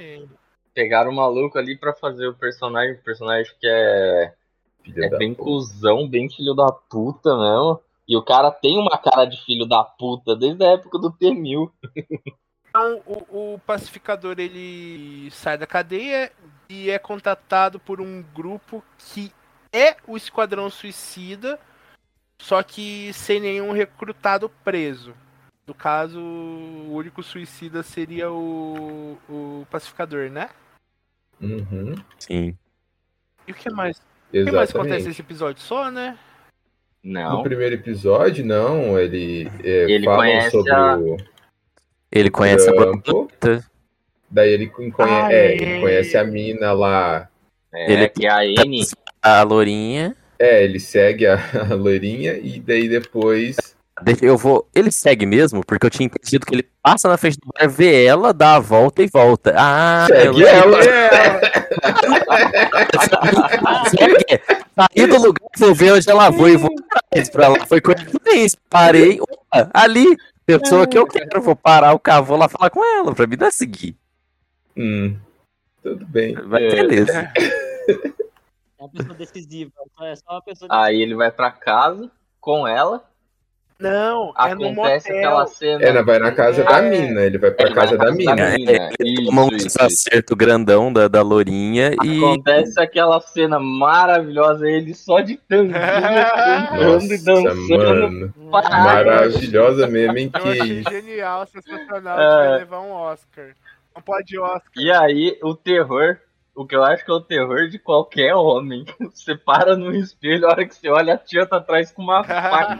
[0.73, 2.95] Pegaram o maluco ali pra fazer o personagem.
[2.95, 4.35] O personagem que é,
[4.83, 5.45] Filha é bem puta.
[5.45, 7.81] cuzão, bem filho da puta mesmo.
[8.07, 11.71] E o cara tem uma cara de filho da puta desde a época do T-1000.
[12.69, 16.31] Então, o, o pacificador ele sai da cadeia
[16.69, 19.33] e é contatado por um grupo que
[19.73, 21.59] é o Esquadrão Suicida,
[22.39, 25.15] só que sem nenhum recrutado preso.
[25.67, 30.51] No caso, o único suicida seria o, o pacificador, né?
[31.41, 32.57] Uhum, Sim.
[33.47, 33.97] E o que mais?
[33.99, 34.03] O
[34.33, 35.07] que mais acontece exatamente.
[35.09, 35.63] nesse episódio?
[35.63, 36.19] Só, né?
[37.03, 37.39] Não.
[37.39, 41.17] No primeiro episódio, não, ele, é, Ele conhece sobre a- o
[42.11, 43.65] Ele conhece a trampo, Borboleta.
[44.31, 45.55] daí ele, conhe- Ah, é, é.
[45.55, 47.29] ele conhece a mina lá,
[47.73, 48.83] É, Ele- que é a N.
[49.23, 50.15] A Lourinha.
[50.39, 51.35] é, ele segue a,
[51.73, 53.74] a loirinha e daí depois...
[54.21, 54.69] Eu vou.
[54.75, 58.05] Ele segue mesmo, porque eu tinha entendido que ele passa na frente do bar, vê
[58.05, 59.55] ela, dá a volta e volta.
[59.57, 60.75] Ah, Segue lembro.
[60.75, 60.79] ela!
[63.91, 64.25] Segue.
[64.75, 67.67] Saí do lugar, vou ver onde ela foi e vou atrás pra lá.
[67.67, 68.59] Foi coincidência.
[68.69, 70.17] Parei, opa, ali.
[70.47, 73.37] Pessoa que eu quero, vou parar o carro, vou lá falar com ela, pra mim
[73.39, 73.97] não é seguir.
[74.77, 75.17] Hum,
[75.83, 76.35] tudo bem.
[76.47, 76.69] Mas É.
[76.71, 77.33] beleza.
[77.89, 77.95] É
[78.79, 79.71] uma pessoa decisiva.
[80.03, 83.03] É só uma pessoa Aí ele vai pra casa com ela.
[83.79, 85.19] Não, é no Acontece motel.
[85.19, 85.85] aquela cena.
[85.85, 86.65] É, não, vai na casa É.
[86.65, 88.35] da mina, ele vai pra Ele vai casa na da casa mina.
[88.37, 88.91] da mina.
[89.01, 89.67] Ele Isso, toma um isso, isso.
[89.79, 92.19] desacerto grandão da, da Lourinha e.
[92.19, 95.75] Acontece aquela cena maravilhosa, ele só de tanguinha,
[96.71, 98.35] cantando e dançando.
[98.39, 100.31] Maravilhosa mesmo, hein?
[100.35, 102.19] Eu achei Que genial, sensacional.
[102.21, 102.49] É.
[102.51, 103.47] Vai levar um Oscar.
[103.95, 104.71] Não pode Oscar.
[104.77, 106.17] E aí, o terror,
[106.55, 108.85] o que eu acho que é o terror de qualquer homem.
[109.13, 112.23] Você para no espelho, a hora que você olha, a tia tá atrás com uma
[112.25, 112.77] faca.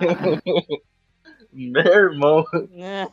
[1.52, 2.44] Meu irmão.
[2.74, 3.06] É.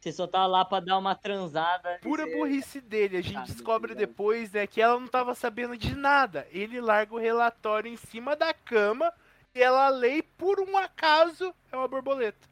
[0.00, 1.98] Você só tá lá pra dar uma transada.
[2.02, 3.16] Pura Você- burrice dele.
[3.18, 4.08] A gente Ah, descobre Deus.
[4.08, 6.46] depois, né, que ela não tava sabendo de nada.
[6.50, 9.10] Ele larga o relatório em cima da cama
[9.54, 12.46] e ela lê e, por um acaso, é uma borboleta.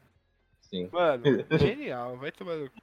[0.61, 0.89] Sim.
[0.91, 1.23] Mano,
[1.59, 2.17] genial.
[2.17, 2.75] Vai tomar no cu.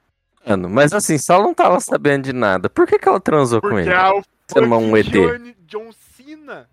[0.45, 3.61] Mano, mas assim, se ela não tava sabendo de nada, por que, que ela transou
[3.61, 3.89] com Porque ele?
[3.89, 4.23] é o um.
[5.11, 6.69] John, John Cena.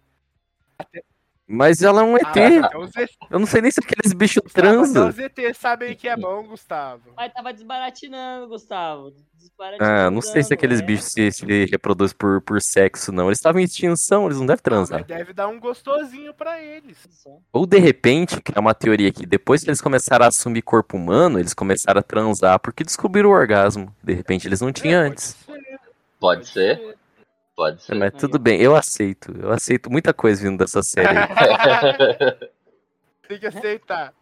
[1.50, 2.24] Mas ela é um ET.
[2.26, 5.08] Ah, os ET, Eu não sei nem se aqueles bichos até transam.
[5.08, 7.10] os ET sabem que é bom, Gustavo.
[7.16, 9.12] Mas tava desbaratinando, Gustavo.
[9.34, 9.90] Desbaratinando.
[10.08, 10.82] Ah, não sei se aqueles é.
[10.82, 13.28] bichos se, se reproduzem por, por sexo, não.
[13.28, 14.98] Eles estavam em extinção, eles não devem transar.
[14.98, 16.98] Mas deve dar um gostosinho pra eles.
[17.50, 20.98] Ou de repente, que é uma teoria que depois que eles começaram a assumir corpo
[20.98, 23.90] humano, eles começaram a transar porque descobriram o orgasmo.
[24.04, 25.24] De repente eles não tinham É, pode antes.
[25.24, 25.78] ser,
[26.20, 26.97] Pode ser?
[27.58, 27.96] Pode ser.
[27.96, 29.32] Mas tudo bem, eu aceito.
[29.36, 31.08] Eu aceito muita coisa vindo dessa série.
[33.26, 34.14] Tem que aceitar.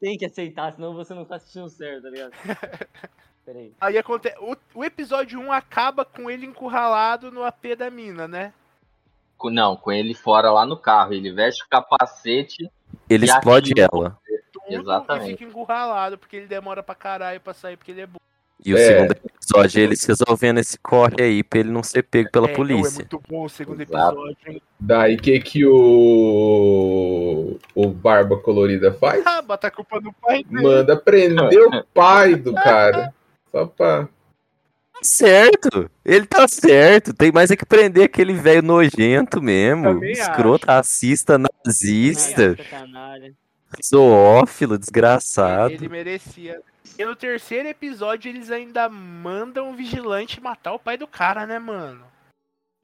[0.00, 2.32] Tem que aceitar, senão você não tá assistindo certo, tá ligado?
[3.44, 3.74] Peraí.
[3.78, 4.36] Aí acontece.
[4.40, 8.54] O, o episódio 1 acaba com ele encurralado no AP da mina, né?
[9.36, 11.12] Com- Não, com ele fora lá no carro.
[11.12, 12.70] Ele veste o capacete.
[13.06, 14.18] Ele E explode aquilo- ela.
[14.50, 15.26] Tudo Exatamente.
[15.26, 18.22] e fica encurralado, porque ele demora pra caralho pra sair, porque ele é burro.
[18.64, 18.86] E o É.
[18.86, 22.94] segundo episódio, eles resolvendo esse corre aí pra ele não ser pego pela é, polícia.
[22.94, 24.62] É muito bom o segundo episódio, hein?
[24.78, 29.26] daí que que o o Barba Colorida faz?
[29.26, 30.62] Ah, bota a culpa no pai dele.
[30.62, 33.12] Manda prender o pai do cara.
[33.50, 34.04] Só pra.
[34.04, 37.12] Tá certo, ele tá certo.
[37.12, 39.94] Tem mais é que prender aquele velho nojento mesmo.
[39.94, 42.56] Também Escroto, racista, nazista,
[42.94, 43.32] Ai,
[43.84, 45.74] zoófilo, desgraçado.
[45.74, 46.60] Ele merecia.
[46.98, 51.58] E no terceiro episódio eles ainda mandam o vigilante matar o pai do cara, né,
[51.58, 52.04] mano?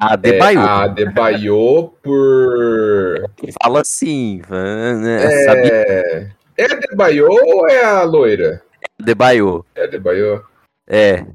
[0.01, 0.61] A É, Debaio.
[0.61, 3.31] a Adebayo por.
[3.61, 4.41] Fala assim.
[4.49, 5.25] né?
[5.25, 8.63] É, é a ou é a loira?
[8.99, 9.67] Debaio.
[9.75, 10.45] É a Adebayo.
[10.87, 11.27] É.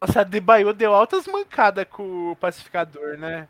[0.00, 3.48] Nossa, a Debaio deu altas mancadas com o pacificador, né?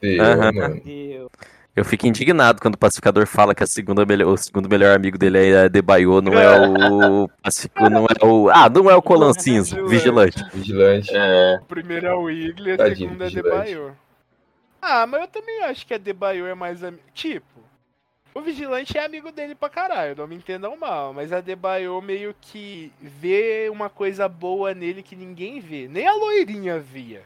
[0.00, 0.52] Deu, Aham.
[0.52, 0.80] mano.
[0.82, 1.30] Deu.
[1.74, 5.16] Eu fico indignado quando o pacificador fala que a segunda melhor, o segundo melhor amigo
[5.16, 7.28] dele é Debaio, não é o.
[7.42, 8.50] Pacifico, não é o.
[8.50, 10.44] Ah, não é o Colan Cinza, vigilante.
[10.52, 11.10] Vigilante.
[11.14, 13.30] É, O primeiro é o Wiggly, a Tadinho segunda é.
[13.30, 13.96] Debaio.
[14.82, 17.02] Ah, mas eu também acho que a Debaio é mais amigo.
[17.14, 17.60] Tipo,
[18.34, 22.34] o vigilante é amigo dele pra caralho, não me entendam mal, mas a Debaio meio
[22.40, 25.86] que vê uma coisa boa nele que ninguém vê.
[25.88, 27.22] Nem a loirinha via.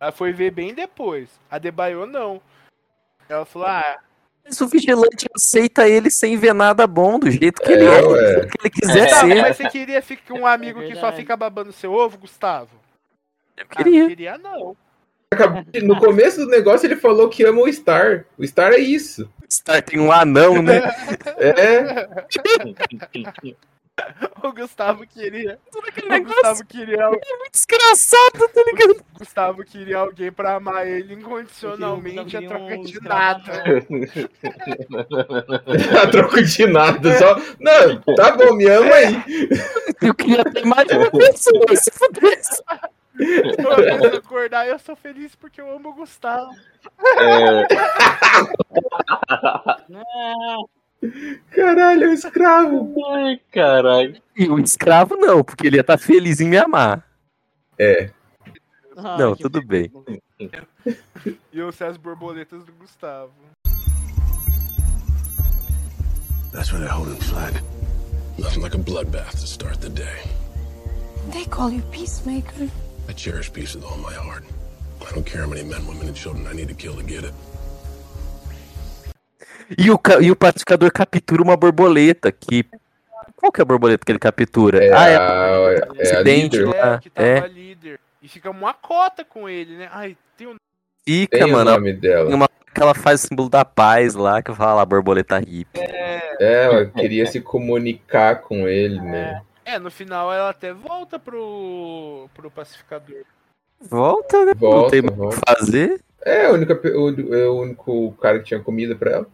[0.00, 1.28] Ela foi ver bem depois.
[1.50, 2.40] A Debaio não.
[3.28, 3.98] Ela falou, ah,
[4.44, 8.02] Mas o vigilante aceita ele sem ver nada bom, do jeito que É, ele é,
[8.02, 8.26] ué.
[8.34, 9.08] jeito que ele quiser É.
[9.08, 9.42] Ser.
[9.42, 12.70] mas você queria ficar com um amigo que só fica babando seu ovo, Gustavo?
[13.56, 14.08] Eu Ah, não queria.
[14.08, 14.76] queria não.
[15.84, 18.24] No começo do negócio ele falou que ama o Star.
[18.38, 19.30] O Star é isso.
[19.50, 20.80] Star tem um anão, né?
[21.36, 22.08] É.
[24.42, 25.58] O Gustavo queria.
[25.86, 29.04] Aquele O negócio Gustavo queria é muito desgraçado, tá ligado?
[29.18, 33.52] Gustavo queria alguém pra amar ele incondicionalmente a troca um de nada.
[36.00, 37.18] A troco de nada.
[37.18, 37.36] Só...
[37.58, 39.16] Não, tá bom, me ama aí.
[40.00, 42.62] Eu queria ter mais de uma pessoa, se pudesse.
[43.18, 46.52] Eu acordar, eu sou feliz porque eu amo o Gustavo.
[47.18, 47.66] é,
[49.92, 50.58] Ah,
[51.50, 52.94] Caralho, é um escravo.
[53.12, 54.20] ai, caralho.
[54.36, 57.04] E o escravo não, porque ele ia estar feliz em me amar.
[57.78, 58.10] É.
[58.96, 59.90] ah, Não, tudo bem.
[61.52, 63.32] E eu sei as borboletas do Gustavo.
[66.52, 67.52] That's when I hold him flat.
[68.38, 70.22] Nothing like a bloodbath to start the day.
[71.32, 72.68] They call you peacemaker.
[73.08, 74.44] I cherish peace with all my heart.
[75.06, 77.24] I don't care how many men, women, and children I need to kill to get
[77.24, 77.32] it.
[79.76, 82.64] E o, e o pacificador captura uma borboleta que.
[83.36, 84.82] Qual que é a borboleta que ele captura?
[84.82, 86.66] É, ah, é a, é a líder.
[86.66, 86.94] lá.
[86.94, 87.48] É, que tava é.
[87.48, 88.00] líder.
[88.22, 89.88] E fica uma cota com ele, né?
[89.92, 90.56] Ai, tem um.
[91.04, 91.70] Fica, Tem o mano.
[91.70, 92.34] nome dela.
[92.34, 95.80] Uma que ela faz o símbolo da paz lá, que fala lá, borboleta hippie.
[95.80, 99.42] É, ela queria se comunicar com ele, né?
[99.64, 103.24] É, no final ela até volta pro, pro pacificador.
[103.80, 104.52] Volta, né?
[104.54, 106.00] não Volta, tem mais o que fazer.
[106.24, 109.26] É, a única, pe- o, é o único cara que tinha comida pra ela.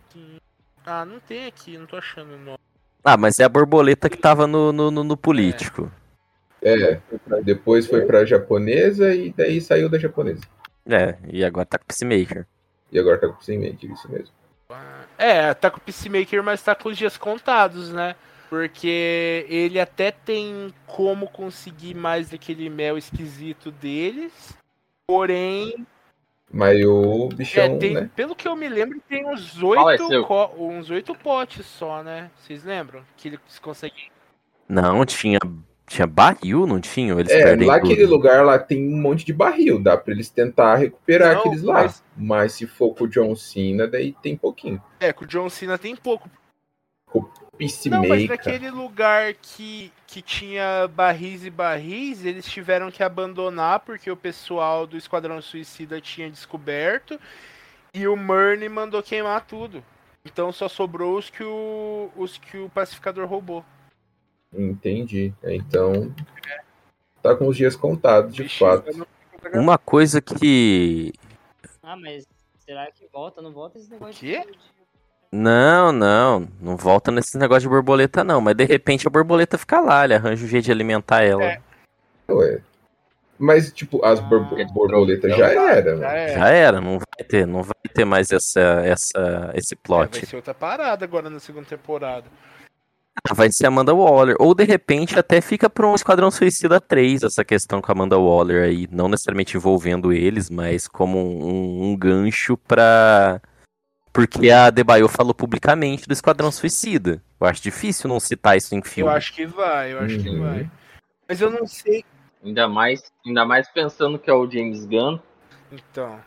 [0.85, 2.59] Ah, não tem aqui, não tô achando o nome.
[3.03, 5.91] Ah, mas é a borboleta que tava no, no, no- no político.
[6.63, 6.99] É,
[7.43, 10.43] depois foi pra japonesa e daí saiu da japonesa.
[10.87, 12.47] É, e agora tá com o Peacemaker.
[12.91, 14.35] E agora tá com o Peacemaker, isso mesmo.
[15.19, 18.17] É, tá com o Peacemaker, mas tá com os dias contados, né?
[18.49, 24.33] Porque ele até tem como conseguir mais daquele mel esquisito deles.
[25.07, 25.87] Porém,
[26.53, 28.11] Mas o é, bichão, tem, né?
[28.15, 30.05] pelo que eu me lembro, tem uns oito,
[30.59, 32.31] uns oito potes só, né?
[32.37, 33.03] Vocês lembram?
[33.17, 33.95] Que ele consegue.
[34.69, 35.41] Não, tinha,
[35.87, 37.13] tinha barril, não tinha?
[37.15, 37.93] Eles É, perdem lá tudo?
[37.93, 41.63] aquele lugar lá tem um monte de barril, dá pra eles tentar recuperar Não, aqueles
[41.63, 41.75] lá.
[41.83, 42.53] mas- Mas...
[42.53, 44.81] se for com o John Cena, daí tem pouquinho.
[45.01, 46.31] É, com o John Cena tem pouco.
[47.59, 48.29] Não, mas Peacemaker.
[48.29, 54.87] naquele lugar que, que tinha barris e barris, eles tiveram que abandonar porque o pessoal
[54.87, 57.19] do Esquadrão Suicida tinha descoberto
[57.93, 59.85] e o Murney mandou queimar tudo.
[60.25, 63.65] Então só sobrou os que o, os que o pacificador roubou.
[64.53, 65.33] Entendi.
[65.45, 66.15] Então.
[67.23, 69.07] Tá com os dias contados, de fato.
[69.55, 71.13] Uma coisa que.
[71.83, 72.27] Ah, mas
[72.59, 73.43] será que volta?
[73.43, 74.41] Não volta esse negócio quê?
[74.41, 74.59] de
[75.37, 76.49] Não, não.
[76.61, 78.41] Não volta nesse negócio de borboleta, não.
[78.41, 81.43] Mas de repente a borboleta fica lá, ele arranja um jeito de alimentar ela.
[81.43, 81.61] É.
[82.31, 82.61] Ué.
[83.37, 84.65] Mas, tipo, as bor- Ah.
[84.73, 86.29] borboletas já era, Já é.
[86.39, 90.19] Já era, não vai ter, não vai ter mais essa, essa, esse É, plot.
[90.21, 92.27] vai ser outra parada agora na segunda temporada.
[93.29, 94.37] Ah, Vai ser Amanda Waller.
[94.39, 98.17] Ou de repente até fica pra um Esquadrão Suicida 3 essa questão com a Amanda
[98.19, 98.89] Waller aí.
[98.91, 103.41] Não necessariamente envolvendo eles, mas como um, um gancho pra.
[104.15, 107.21] Porque a Debaio falou publicamente do Esquadrão Suicida.
[107.41, 109.13] Eu acho difícil não citar isso em Eu filme.
[109.13, 110.41] acho que vai, eu acho que Uhum.
[110.41, 110.71] vai.
[111.29, 112.05] Mas eu não sei.
[112.45, 115.19] Ainda mais, ainda mais pensando que é o James Gunn,
[115.73, 116.21] Então.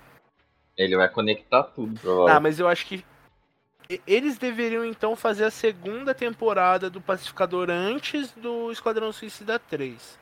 [0.75, 2.41] ele vai conectar tudo, Ah, provavelmente.
[2.43, 3.05] mas eu acho que
[4.05, 10.19] eles deveriam então fazer a segunda temporada do Pacificador antes do Esquadrão Suicida 3.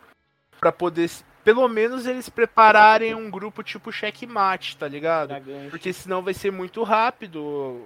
[0.59, 1.09] Pra poder,
[1.46, 5.28] pelo menos, eles prepararem um grupo tipo checkmate, tá ligado?
[5.30, 5.68] dragão?
[5.70, 7.82] Porque senão vai ser muito rápido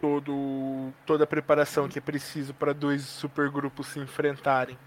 [0.00, 4.78] todo, toda a preparação que é preciso pra dois supergrupos se enfrentarem.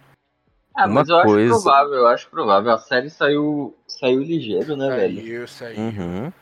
[0.74, 2.72] Ah, Uma mas eu coisa- acho provável, eu acho provável.
[2.72, 5.16] A série saiu, saiu ligeiro, né, velho?
[5.22, 5.80] Saiu, saiu.
[5.80, 6.34] Uhum.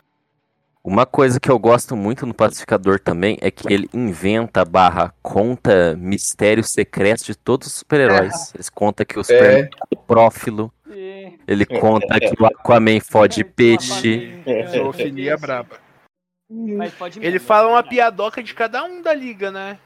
[0.84, 5.94] Uma coisa que eu gosto muito no Pacificador também é que ele inventa barra conta
[5.96, 8.54] mistérios secretos de todos os super-heróis.
[8.54, 10.72] Ele conta que o Superman É, é prófilo.
[11.48, 14.40] Ele conta que o Aquaman fode peixe.
[14.70, 15.76] Zoofilia braba.
[17.20, 19.78] Ele fala é uma piadoca de cada um da liga, né?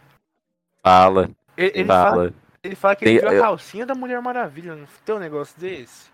[0.84, 2.34] Fala, Ele, ele fala, fala.
[2.62, 4.74] ele fala que ele Tem- viu a eu- calcinha da Mulher Maravilha.
[4.74, 6.10] Não tem um negócio desse?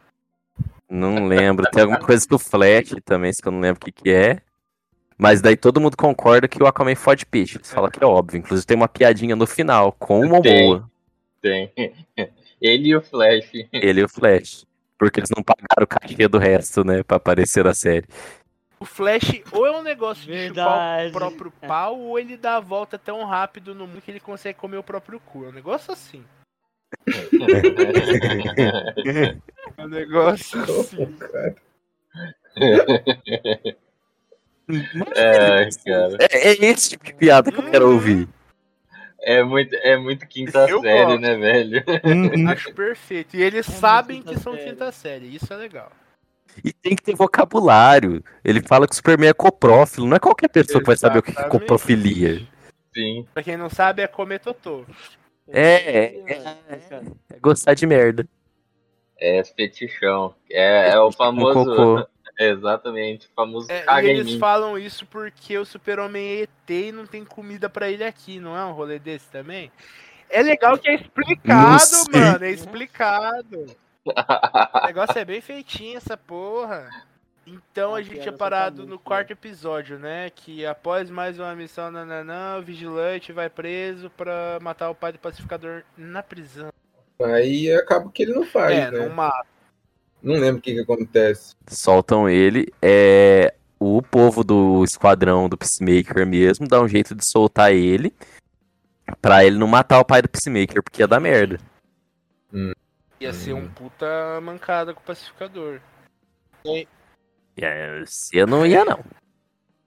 [0.88, 1.66] Não lembro.
[1.70, 4.40] Tem alguma coisa do Flash também, que eu não lembro o que, que é.
[5.18, 7.56] Mas daí todo mundo concorda que o Aquaman fode peixe.
[7.58, 8.38] Eles falam que é óbvio.
[8.38, 10.62] Inclusive tem uma piadinha no final com o Tem.
[10.68, 10.90] Momoa,
[11.42, 11.72] Tem.
[12.60, 13.50] Ele e o Flash.
[13.72, 14.66] ele e o Flash.
[14.98, 17.02] Porque eles não pagaram o cachê do resto, né?
[17.02, 18.06] Pra aparecer na série.
[18.80, 22.60] O Flash ou é um negócio de chupar o próprio pau, ou ele dá a
[22.60, 25.44] volta tão rápido no mundo que ele consegue comer o próprio cu.
[25.44, 26.24] É um negócio assim.
[29.76, 31.12] É um negócio assim.
[31.14, 31.54] cara.
[35.14, 36.16] É, cara.
[36.20, 38.28] É, é esse tipo de piada que eu quero ouvir.
[39.28, 41.20] É muito, é muito quinta Eu série, gosto.
[41.20, 41.84] né, velho?
[42.50, 43.36] Acho perfeito.
[43.36, 44.70] E eles É sabem que são série.
[44.70, 45.34] quinta série.
[45.36, 45.92] Isso é legal.
[46.64, 48.24] E tem que ter vocabulário.
[48.42, 50.06] Ele fala que o Superman é coprófilo.
[50.06, 51.60] Não é qualquer pessoa que vai saber o que é Exatamente.
[51.60, 52.46] coprofilia.
[52.94, 53.26] Sim.
[53.34, 54.86] Pra quem não sabe, é comer totô.
[55.46, 55.74] É,
[56.06, 56.22] é,
[57.30, 58.26] É gostar de merda.
[59.20, 60.34] É fetichão.
[60.50, 62.08] É, é o famoso.
[62.38, 63.26] Exatamente.
[63.26, 64.38] O famoso É, caga e em eles mim.
[64.38, 68.56] falam isso porque o super-homem é ET e não tem comida pra ele aqui, não
[68.56, 69.72] é um rolê desse também?
[70.30, 73.66] É legal que é explicado, mano, é explicado.
[74.04, 76.88] O negócio é bem feitinho, essa porra.
[77.46, 80.30] Então a gente tinha só parado no quarto episódio, né?
[80.30, 85.18] Que após mais uma missão nananã, o vigilante vai preso pra matar o pai do
[85.18, 86.68] pacificador na prisão.
[87.22, 88.98] Aí acaba que ele não faz, é, né?
[89.00, 89.46] não mata.
[90.22, 91.54] Não lembro o que, que acontece.
[91.68, 92.72] Soltam ele.
[92.82, 93.54] É.
[93.80, 98.12] O povo do esquadrão do Peacemaker mesmo dá um jeito de soltar ele.
[99.22, 101.60] Pra ele não matar o pai do Peacemaker, porque ia dar merda.
[103.20, 105.80] Ia ser um puta mancada com o pacificador.
[107.56, 108.02] É,
[108.32, 109.00] Eu não ia, não.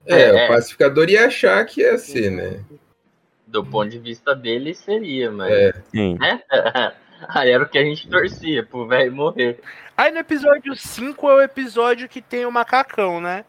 [0.06, 0.44] É, É.
[0.46, 2.64] o pacificador ia achar que ia ser, né?
[3.46, 5.52] Do ponto de vista dele, seria, mas.
[5.52, 5.72] É.
[5.90, 6.16] Sim.
[7.28, 9.60] Aí era o que a gente torcia, pro velho morrer.
[9.96, 13.44] Aí no episódio 5 é o episódio que tem o macacão, né?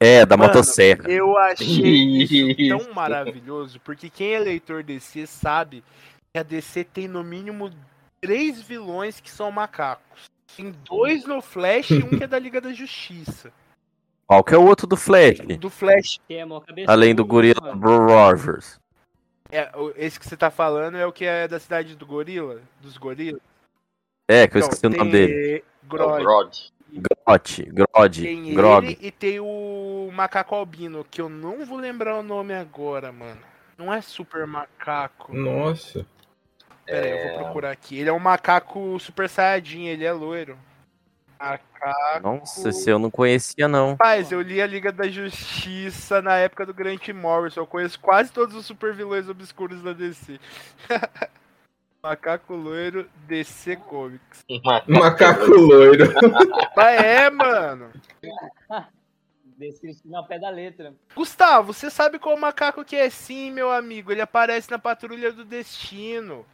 [0.00, 1.08] É, da Mano, motosserra.
[1.08, 5.82] Eu achei tão maravilhoso, porque quem é leitor DC sabe
[6.32, 7.70] que a DC tem no mínimo
[8.20, 10.24] três vilões que são macacos.
[10.56, 13.52] Tem dois no Flash e um que é da Liga da Justiça.
[14.26, 15.38] Qual que é o outro do Flash?
[15.58, 16.44] Do Flash, Que é
[16.86, 18.08] Além do mano.
[18.08, 18.78] Rovers.
[19.56, 22.60] É, esse que você tá falando é o que é da cidade do Gorila?
[22.80, 23.40] Dos gorilas?
[24.28, 25.32] É, que eu Então, esqueci o nome dele.
[25.58, 26.22] É o Grod.
[26.22, 26.72] Grod.
[27.26, 28.86] Grot, Grod, Tem Grog.
[28.86, 33.40] ele e tem o macaco albino, que eu não vou lembrar o nome agora, mano.
[33.76, 35.34] Não é super macaco.
[35.34, 36.06] Nossa.
[36.86, 37.98] Pera aí, eu vou procurar aqui.
[37.98, 40.56] Ele é um macaco super saiyajin, ele é loiro.
[41.44, 42.22] Macaco.
[42.22, 43.92] Nossa, esse eu não conhecia, não.
[43.92, 47.60] Rapaz, eu li a Liga da Justiça na época do Grant Morrison.
[47.60, 50.40] Eu conheço quase todos os super vilões obscuros da DC.
[52.02, 54.44] Macaco loiro DC Comics.
[54.86, 56.12] Macaco loiro.
[56.76, 57.90] Mas é, mano.
[59.56, 60.92] Descrição ao pé da letra.
[61.14, 64.10] Gustavo, você sabe qual macaco que é sim, meu amigo?
[64.10, 66.44] Ele aparece na Patrulha do Destino.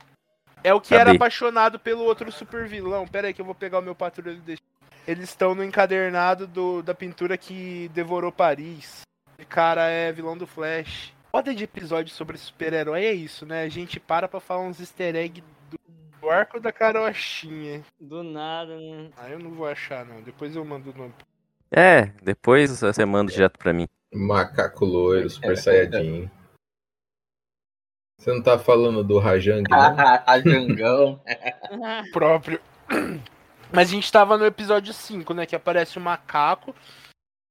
[0.62, 1.16] É o que era Cadê?
[1.16, 3.08] apaixonado pelo outro super vilão.
[3.08, 4.69] Pera aí que eu vou pegar o meu Patrulha do Destino.
[5.06, 9.02] Eles estão no encadernado do, da pintura que devorou Paris.
[9.38, 11.12] Esse cara é vilão do Flash.
[11.30, 13.62] Foda de episódio sobre super-herói é isso, né?
[13.62, 15.78] A gente para pra falar uns easter eggs do,
[16.20, 17.82] do arco da carochinha.
[18.00, 19.10] Do nada, né?
[19.16, 20.20] Ah, eu não vou achar, não.
[20.22, 21.14] Depois eu mando o nome.
[21.70, 23.86] É, depois você manda direto pra mim.
[24.12, 26.28] Macaco loiro, super saiyajin.
[28.18, 29.94] Você não tá falando do Rajang, não?
[29.94, 31.22] Rajangão.
[32.12, 32.60] próprio.
[33.72, 35.46] Mas a gente tava no episódio 5, né?
[35.46, 36.74] Que aparece o macaco.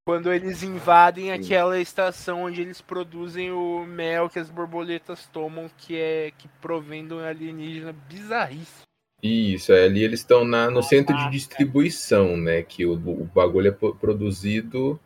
[0.07, 5.95] Quando eles invadem aquela estação onde eles produzem o mel que as borboletas tomam, que
[5.95, 8.84] é que provém de um alienígena bizarríssimo.
[9.22, 12.63] Isso, é, ali eles estão na- no centro de distribuição, né?
[12.63, 14.99] Que o, o bagulho é pro- produzido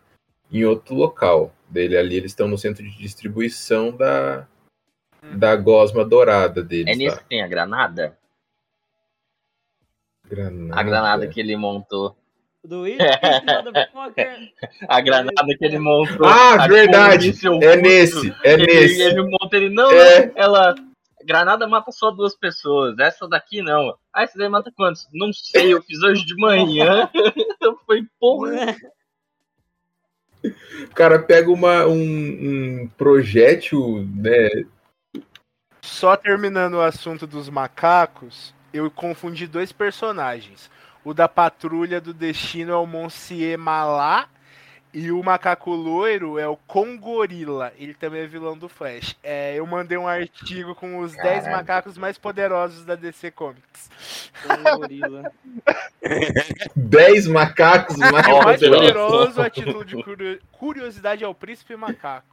[0.51, 1.53] em outro local.
[1.67, 4.47] Dele ali eles estão no centro de distribuição da,
[5.35, 6.93] da gosma dourada deles.
[6.93, 7.21] É nisso lá.
[7.23, 8.17] que tem a granada?
[10.33, 10.79] Granada.
[10.79, 12.15] A granada que ele montou.
[12.63, 14.51] Do motherfucker.
[14.87, 16.25] A granada que ele montou.
[16.25, 17.27] Ah, verdade.
[17.27, 17.81] É russo.
[17.81, 19.01] nesse, é ele, nesse.
[19.01, 20.31] Ele monta ele, não, É.
[20.35, 20.73] ela.
[21.25, 22.97] Granada mata só duas pessoas.
[22.99, 23.95] Essa daqui não.
[24.13, 25.07] Ah, esse daí mata quantos?
[25.13, 27.09] Não sei, eu fiz hoje de manhã.
[27.85, 28.75] Foi porra.
[30.43, 31.93] O cara pega uma, um,
[32.83, 34.49] um projétil, né?
[35.81, 40.69] Só terminando o assunto dos macacos, eu confundi dois personagens.
[41.05, 44.27] O da Patrulha do Destino é o Monsieur Malá
[44.93, 47.73] e o macaco loiro é o Congorila.
[47.77, 49.15] Ele também é vilão do Flash.
[49.23, 51.51] É, eu mandei um artigo com os 10 Caralho.
[51.57, 53.89] macacos mais poderosos da DC Comics.
[54.49, 55.31] Um gorila.
[56.75, 58.79] 10 macacos mais O mais poderosos.
[58.93, 62.32] poderoso a título de curio- curiosidade é o Príncipe Macaco.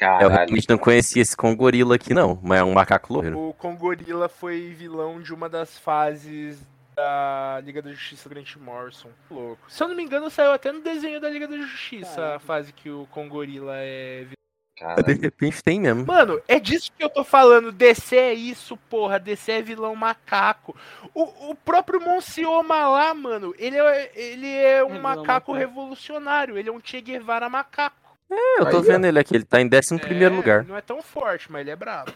[0.00, 0.28] Eu Caralho.
[0.30, 3.38] realmente não conhecia esse com gorila aqui, não, mas é um macaco loiro.
[3.38, 9.10] O Congorila foi vilão de uma das fases da Liga da Justiça do Grant Morrison.
[9.30, 9.60] Louco.
[9.68, 12.36] Se eu não me engano, saiu até no desenho da Liga da Justiça Caramba.
[12.36, 14.34] a fase que o Congorila é vilão.
[14.78, 15.04] Caralho.
[15.04, 16.06] De repente tem mesmo.
[16.06, 17.70] Mano, é disso que eu tô falando.
[17.70, 19.18] DC é isso, porra.
[19.20, 20.74] DC é vilão macaco.
[21.12, 25.52] O, o próprio Monsieur Malá, mano, ele é, ele é um vilão macaco macaco.
[25.52, 26.56] revolucionário.
[26.56, 28.09] Ele é um Che Guevara macaco.
[28.30, 30.64] É, eu tô Aí, vendo ele aqui, ele tá em 11 primeiro É, lugar.
[30.64, 32.12] Não é tão forte, mas ele é brabo.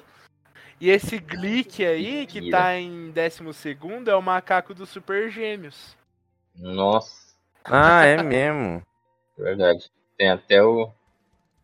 [0.80, 3.78] E esse Glick aí, que tá em 12
[4.10, 5.96] é o macaco dos Super Gêmeos.
[6.56, 7.34] Nossa,
[7.64, 8.82] Ah, é mesmo.
[9.36, 9.90] verdade.
[10.16, 10.90] Tem até o,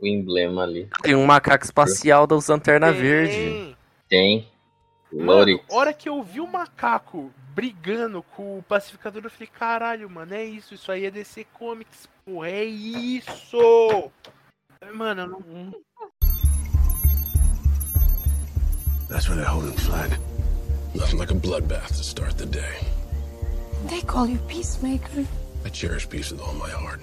[0.01, 0.89] o emblema ali.
[1.03, 3.01] Tem um macaco espacial da Lanterna Tem.
[3.01, 3.77] Verde.
[4.09, 4.49] Tem.
[5.13, 5.65] Mano, Lorix.
[5.69, 10.45] hora que eu vi o macaco brigando com o pacificador, eu falei, caralho, mano, é
[10.45, 14.11] isso, isso aí é DC Comics, porra, é isso!
[14.89, 15.73] Mano, não.
[19.09, 20.11] That's where they're holding flag.
[20.95, 22.79] Nothing like a bloodbath to start the day.
[23.89, 25.27] They call you Peacemaker.
[25.65, 27.01] I cherish peace with all my heart.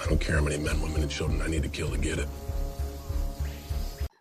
[0.00, 2.18] I don't care how many men, women, and children I need to kill to get
[2.18, 2.28] it.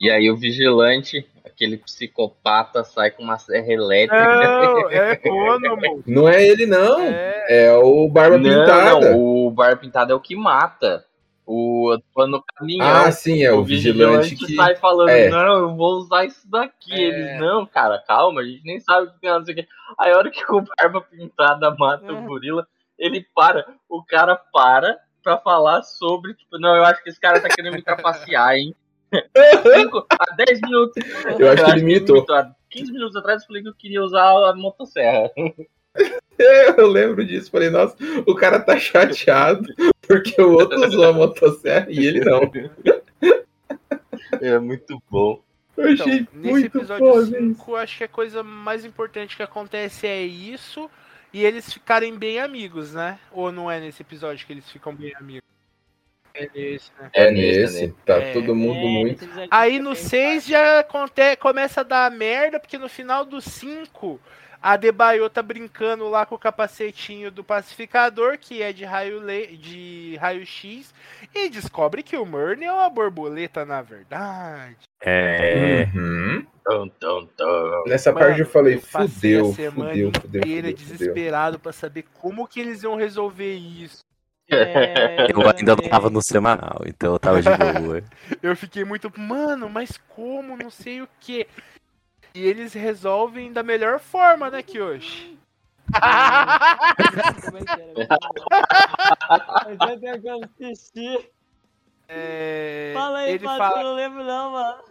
[0.01, 4.25] E aí o vigilante, aquele psicopata, sai com uma serra elétrica.
[4.25, 5.19] Não, é.
[6.05, 6.99] Não é ele, não.
[7.01, 9.11] É, É o Barba Não, Pintada.
[9.11, 11.05] não, o Barba Pintada é o que mata.
[11.49, 12.85] O no caminhão.
[12.85, 14.53] Ah, sim, é o, vigilante, que.
[14.53, 15.29] sai falando, é.
[15.29, 16.93] não, eu vou usar isso daqui.
[16.93, 16.99] É.
[16.99, 19.67] Eles, não, cara, calma, a gente nem sabe o que tem, não sei o que.
[19.97, 22.21] Aí a hora que o Barba Pintada mata o É.
[22.21, 22.67] gorila,
[22.99, 27.39] ele para, o cara para pra falar sobre, tipo, não, eu acho que esse cara
[27.39, 28.75] tá querendo me trapacear, hein.
[29.73, 31.03] Cinco, há 10 minutos.
[31.39, 32.25] Eu acho que ele imitou.
[32.29, 35.31] Há 15 minutos atrás eu falei que eu queria usar a motosserra.
[36.77, 37.49] Eu lembro disso.
[37.49, 37.95] Falei, nossa,
[38.27, 39.67] o cara tá chateado
[40.07, 42.41] porque o outro usou a motosserra e ele não.
[44.41, 45.41] É muito bom.
[45.75, 47.31] Eu Então, achei nesse episódio foda isso.
[47.37, 50.89] 5, acho que a coisa mais importante que acontece é isso
[51.33, 53.19] e eles ficarem bem amigos, né?
[53.31, 55.47] Ou não é nesse episódio que eles ficam bem amigos?
[56.33, 57.09] É nesse, né?
[57.13, 59.29] É nesse, tá É, todo mundo É, muito.
[59.49, 64.19] Aí no bem 6 já aconte- começa a dar merda, porque no final do 5
[64.19, 64.46] a
[64.79, 70.17] Debaio tá brincando lá com o capacetinho do pacificador, que é de raio le- de
[70.19, 70.93] raio X,
[71.33, 74.77] e descobre que o Murney é uma borboleta na verdade.
[75.01, 75.87] É.
[75.93, 76.45] Uhum.
[76.65, 77.83] Tum, tum, tum.
[77.87, 80.97] Nessa Mano, parte eu falei, eu fudeu, a semana fudeu, fudeu, inteira fudeu, fudeu.
[80.97, 83.99] desesperado pra saber como que eles iam resolver isso.
[84.49, 88.01] É, Eu ainda não tava no semanal, então eu tava de boa.
[88.41, 90.55] Eu fiquei muito, mano, mas como?
[90.55, 91.45] Não sei o que.
[92.37, 95.39] E eles resolvem da melhor forma, né, Kyoshi?
[97.43, 97.93] Como é que era?
[99.81, 101.31] Eu tenho que assistir.
[102.07, 104.83] É, Fala aí, ele Pato, eu fala, não lembro não, mano.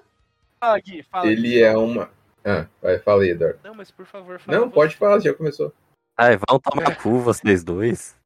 [0.58, 1.26] fala Gui, fala.
[1.28, 1.62] Ele Gui.
[1.62, 2.10] é uma.
[2.44, 3.60] Ah, vai, fala aí, Eduardo.
[3.62, 4.58] Não, mas por favor, fala.
[4.58, 4.74] Não, você.
[4.74, 5.72] pode falar, já começou.
[6.18, 8.16] Ai, vão tomar cu vocês dois.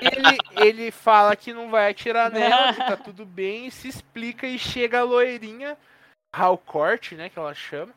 [0.00, 4.58] Ele, ele fala que não vai atirar nela, que tá tudo bem, se explica e
[4.58, 5.76] chega a loirinha,
[6.34, 7.92] Halcourt, né, que ela chama,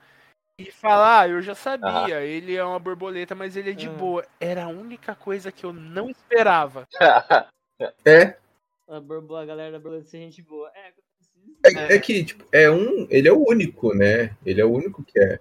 [0.57, 3.91] e fala, ah, eu já sabia, ele é uma borboleta, mas ele é de Ah.
[3.91, 4.25] boa.
[4.39, 6.87] Era a única coisa que eu não esperava.
[8.05, 8.37] É,
[8.87, 10.71] A, borbo, a galera da borboleta ser gente boa.
[10.73, 10.93] É,
[11.65, 13.05] é, é que, tipo, é um.
[13.09, 14.33] Ele é o único, né?
[14.45, 15.39] Ele é o único que é.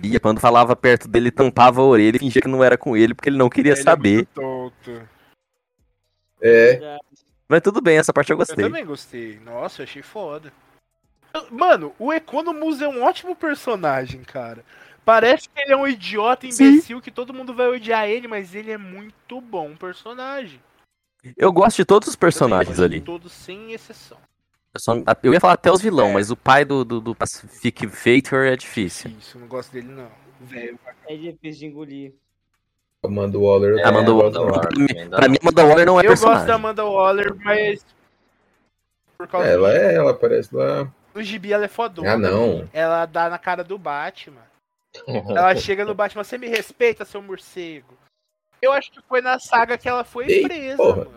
[0.00, 3.12] E quando falava perto dele, tampava a orelha e fingia que não era com ele,
[3.12, 4.14] porque ele não queria Ele é saber.
[4.14, 5.08] muito tonto.
[6.40, 6.96] É,
[7.48, 8.64] Mas tudo bem, essa parte eu Eu gostei.
[8.64, 9.40] também gostei.
[9.40, 10.52] Nossa, eu achei foda.
[11.50, 14.64] Mano, o Economus é um ótimo personagem, cara.
[15.04, 18.70] Parece que ele é um idiota imbecil que todo mundo vai odiar ele, mas ele
[18.70, 20.60] é muito bom personagem.
[21.36, 23.00] Eu gosto de todos os Eu personagens gosto de ali.
[23.04, 24.18] Todos sem exceção.
[24.72, 26.12] Eu, só- eu ia falar até os vilão, É.
[26.14, 29.10] mas o pai do, do, do Pacific Fator é difícil.
[29.18, 30.08] Isso, eu não gosto dele não.
[30.40, 30.78] Velho.
[31.08, 32.12] É difícil de engolir.
[33.02, 33.78] Amanda Waller.
[33.78, 34.32] eu Amanda também Waller.
[34.32, 34.78] gosto.
[34.80, 35.10] Waller.
[35.10, 36.46] Pra mim- Amanda Waller não é eu gosto personagem.
[36.46, 37.84] da Amanda Waller, mas.
[39.18, 40.90] Por causa Ela é, ela parece lá.
[41.14, 42.12] No gibi ela é fodona.
[42.12, 42.68] Ah, não.
[42.72, 44.42] Ela dá na cara do Batman.
[45.06, 47.96] Ela chega no Batman, você me respeita, seu morcego.
[48.60, 51.04] Eu acho que foi na saga que ela foi Ei, presa, porra.
[51.04, 51.10] mano.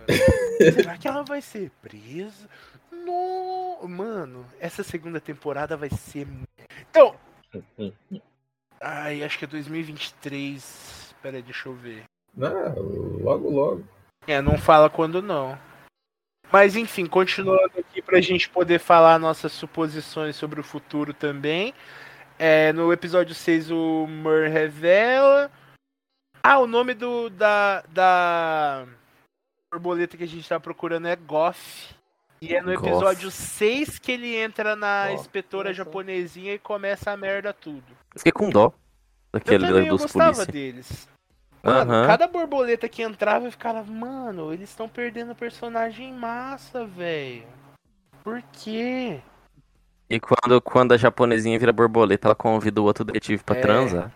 [0.73, 2.47] Será que ela vai ser presa?
[2.91, 3.87] No...
[3.87, 6.27] Mano, essa segunda temporada vai ser.
[6.89, 7.15] Então.
[8.81, 11.15] Ai, acho que é 2023.
[11.21, 12.03] Pera aí, deixa eu ver.
[12.35, 12.75] Não,
[13.21, 13.87] logo, logo.
[14.27, 15.57] É, não fala quando não.
[16.51, 21.73] Mas enfim, continuando aqui pra gente poder falar nossas suposições sobre o futuro também.
[22.39, 25.51] É, no episódio 6 o Mur revela.
[26.41, 28.87] Ah, o nome do da, da
[29.71, 31.93] borboleta que a gente tá procurando é Goff.
[32.41, 32.87] E é no Goff.
[32.87, 35.15] episódio 6 que ele entra na Goff.
[35.15, 37.83] inspetora japonesinha e começa a merda tudo.
[38.15, 38.73] Eu fiquei com dó
[39.33, 40.51] Eu daquele também eu dos gostava polícia.
[40.53, 41.09] deles.
[41.61, 47.45] Mano, cada borboleta que entrava eu ficava, mano, eles estão perdendo personagem massa, velho.
[48.27, 49.21] Por quê?
[50.09, 53.61] E quando, quando a japonesinha vira borboleta, ela convida o outro detetive pra É.
[53.61, 54.11] transar.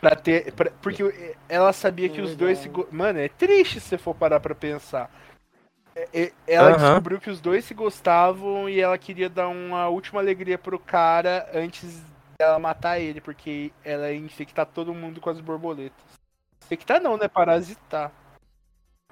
[0.00, 0.50] Pra ter.
[0.54, 2.70] pra- porque ela sabia que os dois se.
[2.90, 5.10] Mano, é triste se você for parar pra pensar.
[5.94, 6.78] É- é- Ela Aham.
[6.92, 11.50] descobriu que os dois se gostavam e ela queria dar uma última alegria pro cara
[11.52, 12.02] antes
[12.38, 16.02] dela matar ele, porque ela ia infectar todo mundo com as borboletas.
[16.64, 17.28] Infectar não, né?
[17.28, 18.10] Parasitar.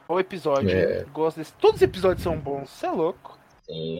[0.06, 0.70] Qual episódio?
[0.70, 1.04] É.
[1.12, 1.52] Gosto desse.
[1.52, 3.36] Todos os episódios são bons, você é louco.
[3.66, 3.98] Sim.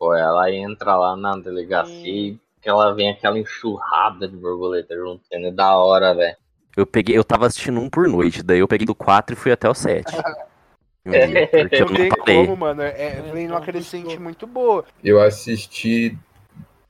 [0.00, 5.20] Pô, ela entra lá na delegacia e que ela vem aquela enxurrada de borboleta junto.
[5.30, 6.36] É da hora, velho.
[6.74, 9.52] Eu peguei, eu tava assistindo um por noite, daí eu peguei do 4 e fui
[9.52, 10.04] até o 7.
[11.04, 12.36] Porque eu Não não tem parei.
[12.36, 12.82] como, mano.
[12.82, 14.84] É, vem numa crescente muito boa.
[15.02, 16.16] Eu assisti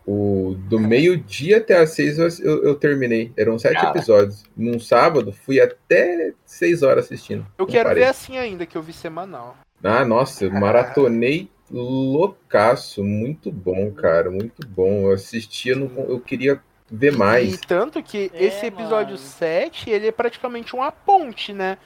[0.06, 3.32] o do meio-dia até às seis eu, eu, eu terminei.
[3.36, 3.90] Eram sete Cara.
[3.90, 4.44] episódios.
[4.56, 7.46] Num sábado, fui até seis horas assistindo.
[7.56, 8.02] Eu quero parei.
[8.04, 9.56] ver assim ainda, que eu vi semanal.
[9.82, 13.02] Ah, nossa, eu maratonei loucaço.
[13.04, 14.30] Muito bom, cara.
[14.30, 15.06] Muito bom.
[15.06, 16.60] Eu assistia, não, eu queria
[16.90, 17.54] ver mais.
[17.54, 19.18] E tanto que É, esse episódio mano.
[19.18, 21.78] 7, ele é praticamente uma ponte, né?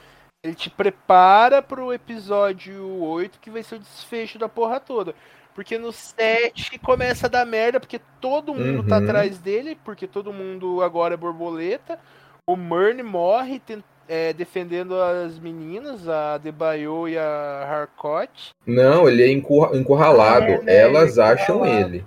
[0.43, 5.15] Ele te prepara pro episódio 8, que vai ser o desfecho da porra toda.
[5.55, 9.05] Porque no 7 começa a dar merda, porque todo mundo tá Uhum.
[9.05, 11.99] atrás dele, porque todo mundo agora é borboleta.
[12.47, 18.51] O Murn morre ten- é, defendendo as meninas, a Debayo e a Harcourt.
[18.67, 20.47] Não, ele é encurra- encurralado.
[20.47, 22.05] É, né, Elas ele é acham ele.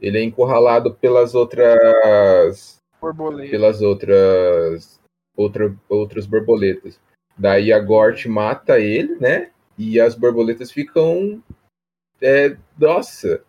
[0.00, 2.76] Ele é encurralado pelas outras.
[3.00, 3.50] Borboleta.
[3.50, 5.00] Pelas outras.
[5.36, 7.00] Outra, outras borboletas.
[7.36, 9.50] Daí a Gort mata ele, né?
[9.76, 11.42] E as borboletas ficam.
[12.20, 13.42] É, nossa,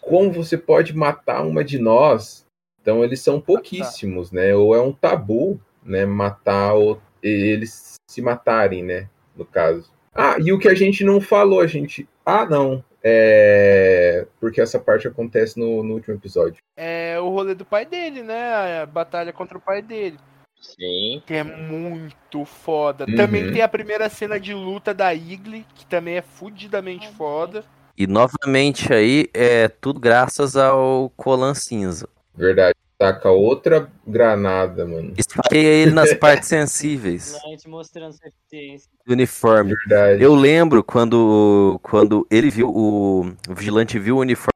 [0.00, 2.44] como você pode matar uma de nós?
[2.80, 4.54] Então eles são pouquíssimos, né?
[4.54, 6.04] Ou é um tabu, né?
[6.04, 9.08] Matar o, eles se matarem, né?
[9.36, 9.90] No caso.
[10.14, 12.08] Ah, e o que a gente não falou, a gente.
[12.24, 12.84] Ah, não.
[13.02, 14.26] É.
[14.40, 16.62] Porque essa parte acontece no, no último episódio.
[16.76, 18.80] É o rolê do pai dele, né?
[18.82, 20.18] A batalha contra o pai dele.
[20.60, 21.22] Sim.
[21.26, 23.04] Que é muito foda.
[23.08, 23.16] Uhum.
[23.16, 27.64] Também tem a primeira cena de luta da Igli, que também é fudidamente foda.
[27.96, 32.08] E novamente aí, é tudo graças ao Colan Cinza.
[32.34, 32.74] Verdade.
[33.02, 35.12] Taca outra granada, mano.
[35.18, 37.36] Esfaqueia ele nas partes sensíveis
[37.66, 38.88] mostrando sua eficiência.
[39.08, 39.74] uniforme.
[39.74, 40.22] Verdade.
[40.22, 44.52] Eu lembro quando, quando ele viu, o, o vigilante viu o uniforme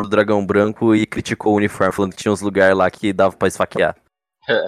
[0.00, 3.36] do dragão branco e criticou o uniforme, falando que tinha uns lugares lá que dava
[3.36, 3.96] pra esfaquear.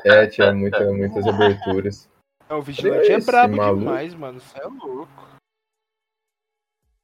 [0.05, 2.09] É, tinha muita, muitas aberturas.
[2.49, 3.78] Não, o vigilante é Esse brabo maluco.
[3.78, 4.41] demais, mano.
[4.41, 5.31] Você é louco.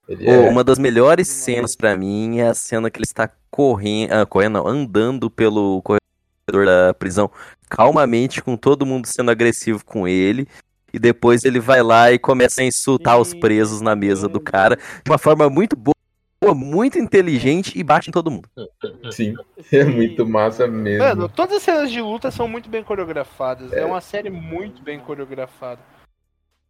[0.09, 0.39] É.
[0.49, 4.55] uma das melhores cenas pra mim é a cena que ele está correndo, ah, correndo,
[4.55, 6.06] não, andando pelo corredor
[6.51, 7.31] da prisão
[7.69, 10.47] calmamente, com todo mundo sendo agressivo com ele.
[10.93, 14.77] E depois ele vai lá e começa a insultar os presos na mesa do cara
[14.77, 18.49] de uma forma muito boa, muito inteligente e bate em todo mundo.
[19.11, 19.35] Sim,
[19.73, 21.05] é muito massa mesmo.
[21.05, 23.73] Mano, todas as cenas de luta são muito bem coreografadas.
[23.73, 23.85] É, É.
[23.85, 25.81] uma série muito bem coreografada.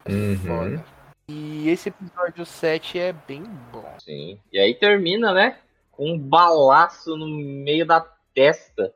[0.08, 0.36] Uhum.
[0.38, 0.84] Foda.
[1.28, 3.84] E esse episódio 7 é bem bom.
[4.02, 4.38] Sim.
[4.52, 5.58] E aí termina, né?
[5.92, 8.04] Com um balaço no meio da
[8.34, 8.92] testa.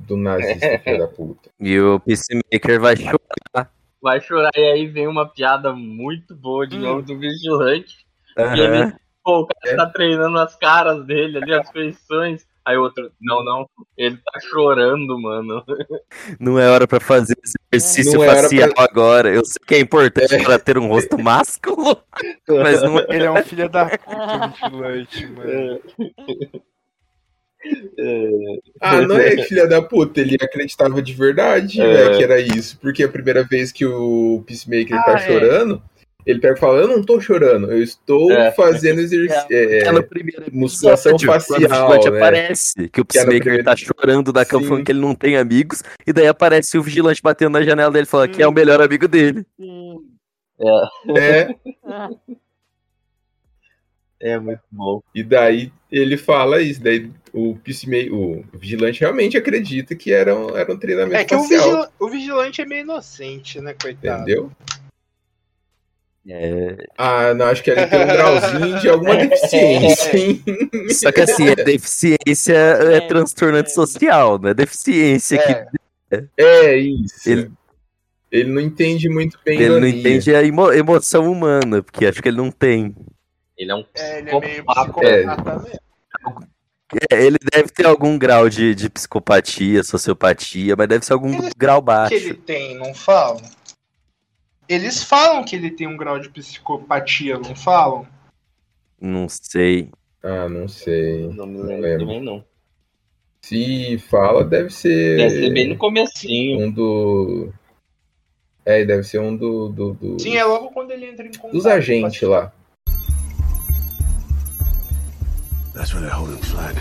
[0.00, 1.50] Do nazista, filho da puta.
[1.60, 3.72] E o Peacemaker vai chorar.
[4.02, 4.50] Vai chorar.
[4.56, 8.06] E aí vem uma piada muito boa de novo do vigilante.
[8.38, 8.56] Aham.
[8.56, 8.92] E ele,
[9.22, 12.46] pô, o cara tá treinando as caras dele ali, as feições.
[12.64, 15.64] Aí o outro, não, não, ele tá chorando, mano.
[16.38, 19.30] Não é hora pra fazer esse exercício é facial agora.
[19.30, 21.96] Eu sei que é importante pra ter um rosto másculo,
[22.48, 23.06] mas não é.
[23.08, 25.80] Ele é um filho da puta, vigilante, mano.
[28.80, 31.86] Ah, não é filha da puta, ele acreditava de verdade, É.
[31.92, 32.78] velho, que era isso.
[32.80, 35.18] Porque a primeira vez que o Peacemaker Ah, tá é.
[35.26, 35.82] chorando,
[36.26, 38.52] Ele pega e fala, eu não tô chorando, eu estou É.
[38.52, 39.46] fazendo exercício.
[39.50, 42.18] É no primeiro musculação episódio, facial, né?
[42.18, 45.14] aparece, que o Que é Peacemaker primeiro- tá chorando da cama falando que ele não
[45.14, 48.46] tem amigos, e daí aparece o vigilante batendo na janela dele e fala que é
[48.46, 49.46] o melhor amigo dele.
[51.16, 51.54] É, É
[54.38, 55.02] muito bom.
[55.14, 60.56] e daí ele fala isso, daí o Peacemaker, o vigilante realmente acredita que era um,
[60.56, 64.22] era um treinamento É que o, vigila- o vigilante é meio inocente, né, coitado?
[64.22, 64.50] entendeu?
[66.28, 70.42] É, Ah, não, acho que ele tem um grauzinho de alguma deficiência, hein?
[70.90, 73.60] Só que assim, é deficiência é, É, transtorno é.
[73.60, 77.28] antissocial, não é deficiência que É isso.
[77.28, 77.50] Ele-
[78.30, 82.28] Ele, não entende muito bem ele não entende a emo- emoção humana, porque acho que
[82.28, 82.94] ele não tem.
[83.60, 85.00] Ele é um É, ele é meio psicopata.
[85.00, 86.50] psicopata mesmo.
[87.10, 91.50] É, ele deve ter algum grau de, de psicopatia, sociopatia, mas deve ser algum Ele-
[91.56, 92.14] grau que baixo.
[92.14, 93.40] ele tem, não falam?
[94.66, 98.06] Eles falam que ele tem um grau de psicopatia, não falam?
[99.00, 99.90] Não sei.
[100.22, 101.28] Ah, não sei.
[101.28, 101.98] Não me Não lembro lembro.
[102.06, 102.44] também, não.
[103.42, 105.16] Se fala, deve ser.
[105.16, 106.60] Deve ser bem no comecinho.
[106.60, 107.52] um do.
[108.64, 109.68] É, deve ser um do.
[109.68, 111.52] do, do- Sim, é logo quando ele entra em contato.
[111.52, 112.52] dos agentes lá.
[115.80, 116.76] That's where they're holding flag.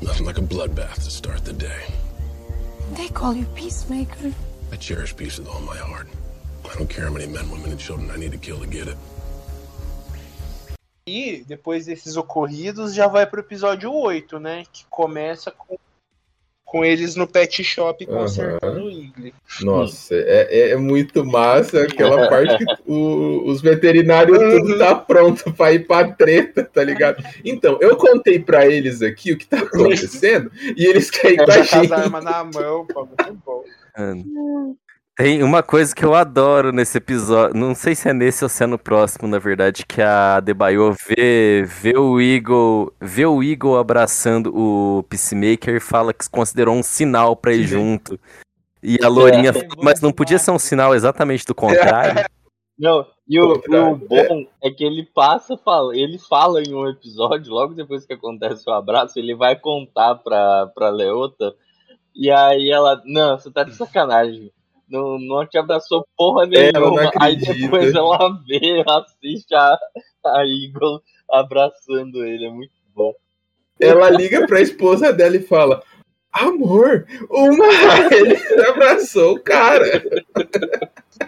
[0.00, 1.92] Nothing like a bloodbath to start the day.
[2.96, 4.32] They call you Peacemaker.
[4.70, 6.06] I cherish peace with all my heart.
[6.70, 8.86] I don't care how many men, women, and children I need to kill to get
[8.86, 8.96] it.
[11.04, 14.66] E depois desses ocorridos já vai pro episódio 8, né?
[14.72, 15.76] Que começa com,
[16.72, 19.34] com eles no pet shop consertando o Igli.
[19.60, 25.52] Nossa, é, é- é muito massa aquela parte que o- os veterinários tudo tá pronto
[25.52, 27.22] pra ir pra treta, tá ligado?
[27.44, 31.50] Então, eu contei pra eles aqui o que tá acontecendo e eles querem ir com
[31.50, 31.92] a com as gente.
[31.92, 33.62] armas na mão, pô, muito bom.
[33.96, 34.76] Mano.
[35.22, 38.64] Tem uma coisa que eu adoro nesse episódio, não sei se é nesse ou se
[38.64, 43.78] é no próximo, na verdade, que a Debaio vê, vê o Eagle, vê o Eagle
[43.78, 48.18] abraçando o Peacemaker e fala que considerou um sinal pra ir junto.
[48.82, 49.52] E a Lourinha É.
[49.52, 52.14] fala, mas não podia ser um sinal exatamente do contrário?
[52.76, 57.52] Não, e o, o bom é que ele passa, fala, ele fala em um episódio,
[57.52, 61.54] logo depois que acontece o abraço, ele vai contar pra, pra Leota,
[62.12, 64.50] e aí ela, não, você tá de sacanagem.
[64.92, 67.10] Não, não te abraçou porra É, nenhuma.
[67.18, 69.78] aí depois ela vê, assiste a,
[70.26, 72.44] a Eagle abraçando ele.
[72.44, 73.14] É muito bom.
[73.80, 75.82] Ela liga pra esposa dela e fala:
[76.30, 77.64] Amor, uma
[78.14, 78.36] ele
[78.68, 80.02] abraçou o cara.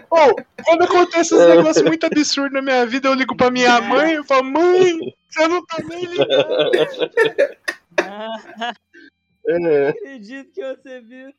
[0.09, 4.19] Pô, quando acontece uns negócios muito absurdos na minha vida, eu ligo pra minha mãe
[4.19, 6.71] e falo, mãe, você não tá nem ligado.
[9.47, 11.29] É, acredito que você viu.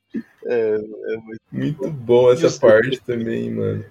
[0.47, 2.61] é, é muito Muito bom essa Justo.
[2.61, 3.85] parte também, mano.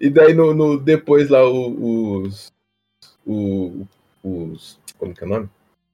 [0.00, 2.52] E daí no, no- depois lá o- os,
[3.26, 3.86] o-
[4.22, 5.48] os como que é o nome?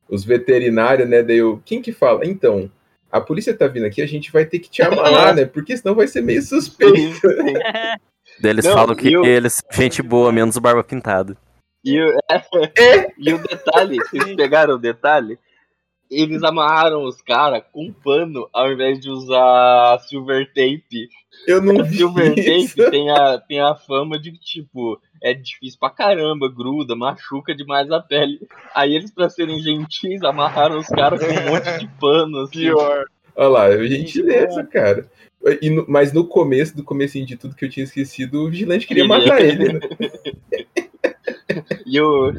[0.08, 1.22] Os veterinários, né?
[1.22, 2.24] Daí eu, quem que fala?
[2.24, 2.70] Então,
[3.10, 5.44] a polícia tá vindo aqui, a gente vai ter que te amarrar, né?
[5.44, 7.20] Porque senão vai ser meio suspeito.
[8.40, 11.36] Daí eles Não, falam que eu- eles são gente boa, menos o Barba Pintada.
[11.84, 12.16] E, o-
[13.18, 15.38] e o detalhe, vocês pegaram o detalhe?
[16.10, 21.08] Eles amarraram os caras com pano ao invés de usar silver tape.
[21.46, 22.76] Eu não O vi silver isso.
[22.76, 27.54] tape tem a, tem a fama de que, tipo, é difícil pra caramba, gruda, machuca
[27.54, 28.40] demais a pele.
[28.74, 32.60] Aí eles, pra serem gentis, amarraram os caras com um monte de pano, assim.
[32.60, 33.04] Pior.
[33.36, 35.06] Olha lá, é gentileza, cara.
[35.62, 38.86] E no- mas no começo, do comecinho de tudo que eu tinha esquecido, o vigilante
[38.86, 39.18] queria Queria.
[39.18, 39.80] matar ele, né?
[41.86, 42.32] E o,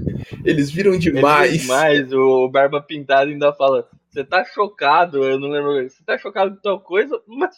[0.43, 1.65] Eles viram demais.
[1.67, 5.73] Mas o Barba Pintada ainda fala: Você tá chocado, eu não lembro.
[5.89, 7.55] Você tá chocado com tal coisa, mas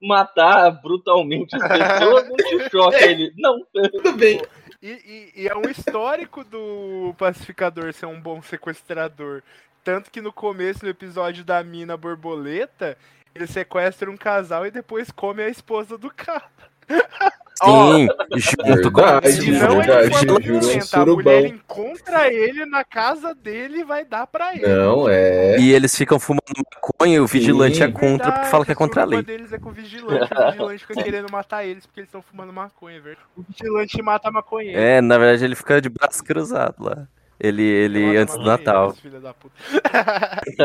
[0.00, 3.00] matar brutalmente as pessoas não te choca.
[3.04, 3.58] Ele, não,
[3.92, 4.40] Tudo bem.
[4.82, 4.90] E,
[5.36, 9.42] e- e é um histórico do pacificador ser um bom sequestrador.
[9.84, 12.96] Tanto que no começo, no episódio da mina borboleta,
[13.34, 16.44] ele sequestra um casal e depois come a esposa do cara.
[17.54, 21.44] Sim, junto com Verdade, Se não é verdade, de forma virou um violenta, a mulher
[21.46, 24.66] encontra ele na casa dele e vai dar pra ele.
[24.66, 25.58] Não, é.
[25.58, 26.42] E eles ficam fumando
[26.74, 27.84] maconha e o vigilante Sim.
[27.84, 29.20] é contra porque fala que é contra a lei.
[29.20, 30.32] O deles é com o vigilante.
[30.32, 33.18] O vigilante fica querendo matar eles porque eles estão fumando maconha, velho.
[33.36, 34.76] O vigilante mata a maconha.
[34.76, 37.06] É, na verdade ele fica de braço cruzado lá.
[37.38, 38.94] Ele, ele antes do Natal.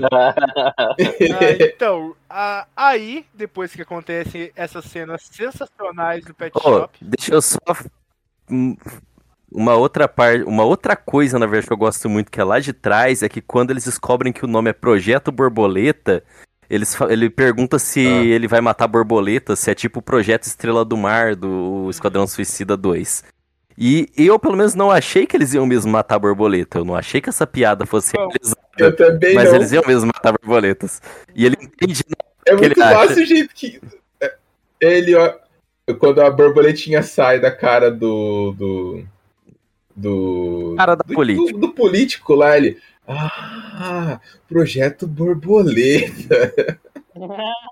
[0.09, 0.95] Ah,
[1.59, 7.41] então, a- aí, depois que acontecem essas cenas sensacionais do Pet Ô, Shop, deixa eu
[7.41, 7.57] só.
[9.51, 12.59] Uma outra parte, uma outra coisa, na verdade, que eu gosto muito, que é lá
[12.59, 16.23] de trás, é que quando eles descobrem que o nome é Projeto Borboleta,
[16.69, 18.23] eles, fa- ele pergunta se Ah.
[18.25, 22.75] ele vai matar borboleta, se é tipo o Projeto Estrela do Mar do Esquadrão Suicida
[22.75, 23.23] 2.
[23.77, 26.79] E eu, pelo menos, não achei que eles iam mesmo matar borboleta.
[26.79, 28.27] Eu não achei que essa piada fosse Não.
[28.27, 28.61] realizada.
[28.77, 29.55] Eu também Mas não.
[29.55, 31.01] eles iam mesmo matar borboletas.
[31.33, 32.03] E ele entende.
[32.47, 33.21] É muito massa acha.
[33.21, 33.81] o jeito que.
[34.21, 34.35] é,
[34.79, 35.35] Ele, ó.
[35.99, 38.51] Quando a borboletinha sai da cara do.
[38.57, 39.05] do.
[39.95, 40.75] do.
[40.77, 41.51] Cara da do, política.
[41.53, 42.79] do- do político lá, ele.
[43.07, 46.53] Ah, projeto borboleta.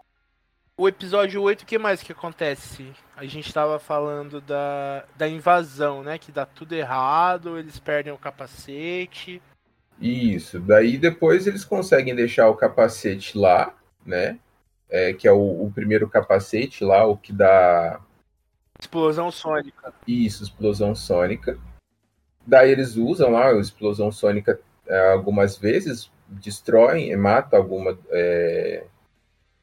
[0.77, 2.91] O episódio 8, o que mais que acontece?
[3.15, 6.17] A gente tava falando da, da invasão, né?
[6.17, 9.41] Que dá tudo errado, eles perdem o capacete.
[10.01, 10.59] Isso.
[10.59, 13.73] Daí depois eles conseguem deixar o capacete lá,
[14.05, 14.37] né?
[14.89, 17.99] É, que é o, o primeiro capacete lá, o que dá
[18.79, 19.93] Explosão sônica.
[20.07, 21.57] Isso, explosão sônica.
[22.45, 28.85] Daí eles usam lá a explosão sônica é, algumas vezes, destroem e matam alguma é,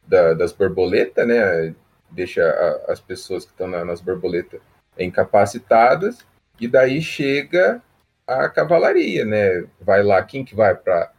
[0.06, 1.74] da- das borboletas, né?
[2.10, 4.60] Deixa a- as pessoas que estão na- nas borboletas
[4.98, 6.26] incapacitadas.
[6.60, 7.80] E daí chega
[8.26, 9.64] a cavalaria, né?
[9.80, 11.12] Vai lá, quem que vai para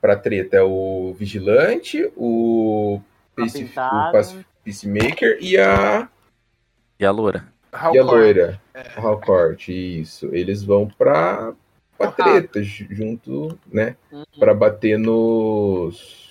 [0.00, 0.56] para treta?
[0.56, 3.00] É o vigilante, o,
[3.36, 4.12] Paci- o Pintado.
[4.12, 6.08] Paci- Peacemaker e a
[6.98, 7.44] E a loura.
[7.72, 8.04] e a Hardcore.
[8.04, 10.26] loira, a Halcourt, isso.
[10.34, 11.52] Eles vão pra,
[11.98, 12.12] pra Ah.
[12.12, 13.96] treta, ju- junto, né?
[14.12, 14.24] Uhum.
[14.38, 16.22] Pra bater nos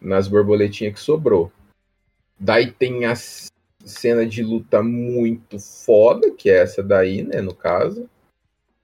[0.00, 1.50] nas borboletinhas que sobrou.
[2.38, 3.14] Daí tem a
[3.84, 8.08] cena de luta muito foda, que é essa daí, né, no caso.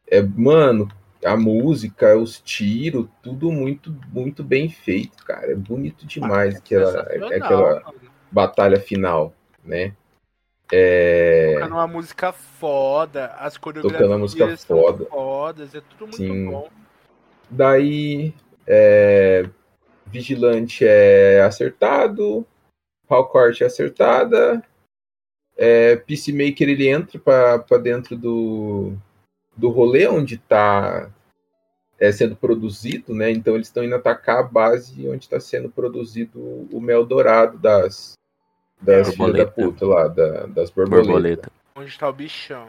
[0.09, 0.89] É, mano,
[1.25, 5.53] a música, os tiros, tudo muito, muito bem feito, cara.
[5.53, 8.01] É bonito demais aquela, Sensacional, aquela mano.
[8.31, 9.33] batalha final,
[9.65, 9.95] né?
[10.73, 11.55] É...
[11.55, 15.05] Tocando uma música foda, as coreografias Tocando uma música são foda.
[15.07, 16.51] fodas, é tudo muito Sim.
[16.51, 16.69] bom.
[17.51, 18.35] Daí,
[18.67, 19.49] é,
[20.07, 22.47] Vigilante é acertado,
[23.09, 24.63] Halcourt é acertada,
[25.57, 28.95] é, Peacemaker ele entra pra pra dentro do,
[29.57, 31.11] do rolê onde tá
[32.05, 33.31] é, sendo produzido, né?
[33.31, 36.39] Então eles estão indo atacar a base onde está sendo produzido
[36.71, 38.13] o mel dourado das,
[38.81, 41.07] das filhas da puta lá, da- das borboletas.
[41.07, 41.53] Borboleta.
[41.77, 42.67] Onde tá o bichão.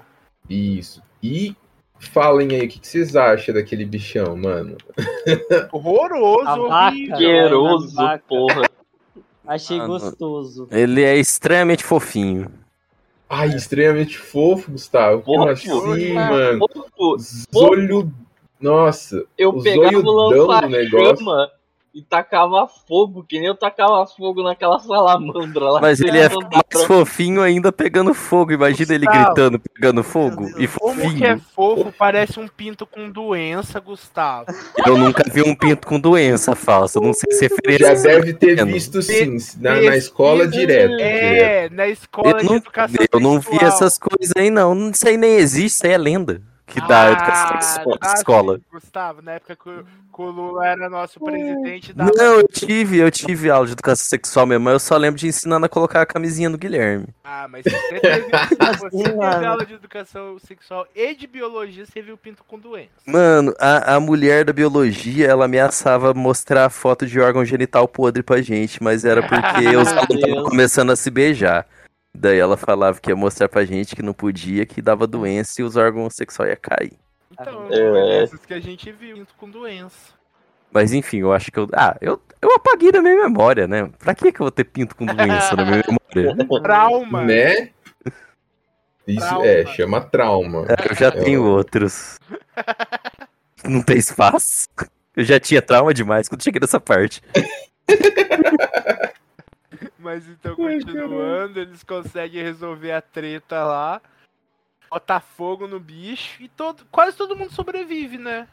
[0.50, 1.02] Isso.
[1.22, 1.56] E
[2.00, 4.78] falem aí, o que, que vocês acham daquele bichão, mano?
[5.72, 6.68] Horroroso.
[6.72, 8.62] Asqueroso, porra.
[9.48, 10.68] Achei Ah, gostoso.
[10.72, 12.52] Ele é extremamente fofinho.
[13.30, 15.22] Ai, extremamente fofo, Gustavo.
[15.24, 16.68] Como assim, mano?
[16.96, 17.18] Fofo.
[17.54, 18.12] Zolho.
[18.60, 21.00] Nossa, Eu pegava o zoiudão do negócio.
[21.26, 21.52] lança-chama
[21.94, 25.80] e tacava fogo, que nem eu tacava fogo naquela salamandra lá.
[25.80, 28.52] Mas ele é mais fofinho ainda pegando fogo.
[28.52, 29.26] Imagina ele Gustavo.
[29.28, 30.50] gritando, pegando fogo.
[30.60, 31.42] E Como que é fofinho.
[31.56, 34.48] fofo, parece um pinto com doença, Gustavo.
[34.86, 37.00] Eu nunca vi um pinto com doença falsa.
[37.00, 38.10] Não sei se Já referência.
[38.10, 38.74] deve ter pequeno.
[38.74, 40.90] visto sim, na, na escola direto.
[40.98, 41.02] direto.
[41.02, 43.68] É, na escola Eu de não, educação eu não vi sexual.
[43.72, 44.90] essas coisas aí, não.
[44.90, 46.42] Isso aí nem existe, isso aí é lenda.
[46.68, 48.58] Que dá educação sexual na escola.
[48.58, 52.06] sim, Gustavo, na época que o, que o Lula era nosso presidente da.
[52.06, 55.28] Não, eu tive, eu tive aula de educação sexual mesmo, mas eu só lembro de
[55.28, 57.08] ensinando a colocar a camisinha no Guilherme.
[57.24, 58.26] Ah, mas você teve,
[58.80, 62.90] você teve aula de educação sexual e de biologia, você viu pinto com doença.
[63.06, 68.42] Mano, a, a mulher da biologia, ela ameaçava mostrar foto de órgão genital podre pra
[68.42, 71.68] gente, mas era porque os alunos estavam começando a se beijar.
[72.18, 75.64] Daí ela falava que ia mostrar pra gente que não podia, que dava doença e
[75.64, 76.94] os órgãos sexuais iam cair.
[77.32, 77.76] Então, É.
[77.78, 80.14] foi essas que a gente viu, pinto com doença.
[80.72, 81.68] Mas enfim, eu acho que eu.
[81.74, 83.90] Ah, eu, eu apaguei da minha memória, né?
[84.00, 86.36] Pra que, que eu vou ter pinto com doença na minha memória?
[86.64, 87.24] Trauma.
[87.24, 87.70] Né?
[89.08, 89.46] Isso Trauma.
[89.46, 90.66] é, chama trauma.
[90.68, 92.18] É, Eu já tenho outros.
[93.64, 94.68] Não tem espaço.
[95.16, 97.22] Eu já tinha trauma demais quando cheguei nessa parte.
[100.00, 104.02] Mas então, continuando, eles conseguem resolver a treta lá,
[104.90, 108.48] botar fogo no bicho e todo, quase todo mundo sobrevive, né?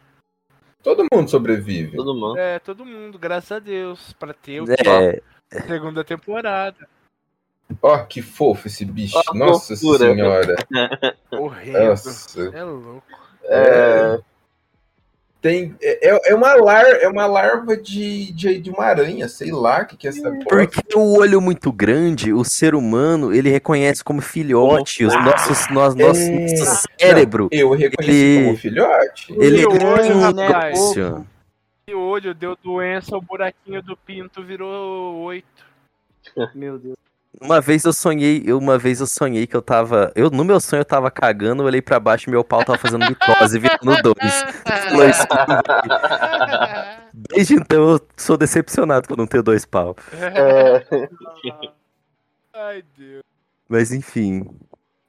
[0.82, 1.97] Todo mundo sobrevive.
[1.97, 2.36] Todo mundo.
[2.39, 5.20] É, todo mundo, graças a Deus, pra ter o É,
[5.66, 6.89] segunda temporada.
[7.81, 9.16] Ó, que fofo esse bicho.
[9.28, 10.12] Ó, Nossa fofura.
[10.12, 10.57] senhora.
[11.31, 11.89] Horrendo.
[11.89, 12.57] Nossa.
[12.57, 13.05] É louco.
[13.44, 14.20] É,
[15.43, 19.82] tem, é, é uma lar, é uma larva de, de, de uma aranha, sei lá
[19.82, 20.44] o que, que é essa porra.
[20.69, 25.94] porque o olho muito grande, o ser humano, ele reconhece como filhote os nossos, nós,
[25.97, 26.56] nosso, É.
[26.59, 27.48] nosso cérebro.
[27.51, 29.32] Eu reconheci Ele- como filhote.
[29.36, 31.27] Ele é olho, negócio.
[31.89, 35.66] E olho, deu doença, o buraquinho do pinto virou oito.
[36.55, 36.97] Meu Deus.
[37.41, 40.61] Uma vez eu sonhei, eu- uma vez eu sonhei que eu tava, eu no meu
[40.61, 44.03] sonho eu tava cagando, eu olhei pra baixo e meu pau tava fazendo mitose, virando
[44.03, 44.45] dois.
[47.15, 49.97] Desde então eu sou decepcionado por não ter dois pau.
[50.13, 51.09] É,
[52.55, 53.23] Ai, Deus.
[53.69, 54.47] Mas enfim.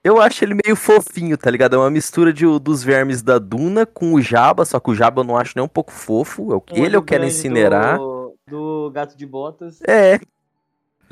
[0.03, 1.75] Eu acho ele meio fofinho, tá ligado?
[1.75, 5.21] É uma mistura de, dos vermes da Duna com o Jabba, só que o Jabba
[5.21, 6.51] eu não acho nem um pouco fofo.
[6.51, 7.97] é o- Ele olho eu quero incinerar.
[7.97, 9.79] Do, do gato de botas.
[9.87, 10.19] É.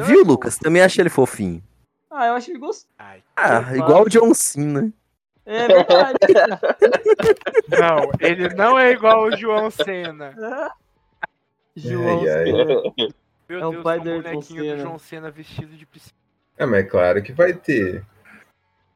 [0.01, 0.25] Não, Viu, é.
[0.25, 0.57] Lucas?
[0.57, 1.63] Também acho ele fofinho.
[2.09, 2.87] Ah, eu acho ele gostoso.
[3.35, 4.91] Ah, igual o John Cena.
[5.45, 6.17] É verdade.
[7.69, 10.35] Não, ele não é igual o João Cena.
[11.75, 13.07] João Ai.
[13.49, 14.81] Meu É o Deus, pai um do bonequinho do.
[14.81, 16.15] João Cena vestido de piscina.
[16.57, 18.05] Ah, mas é claro que vai ter.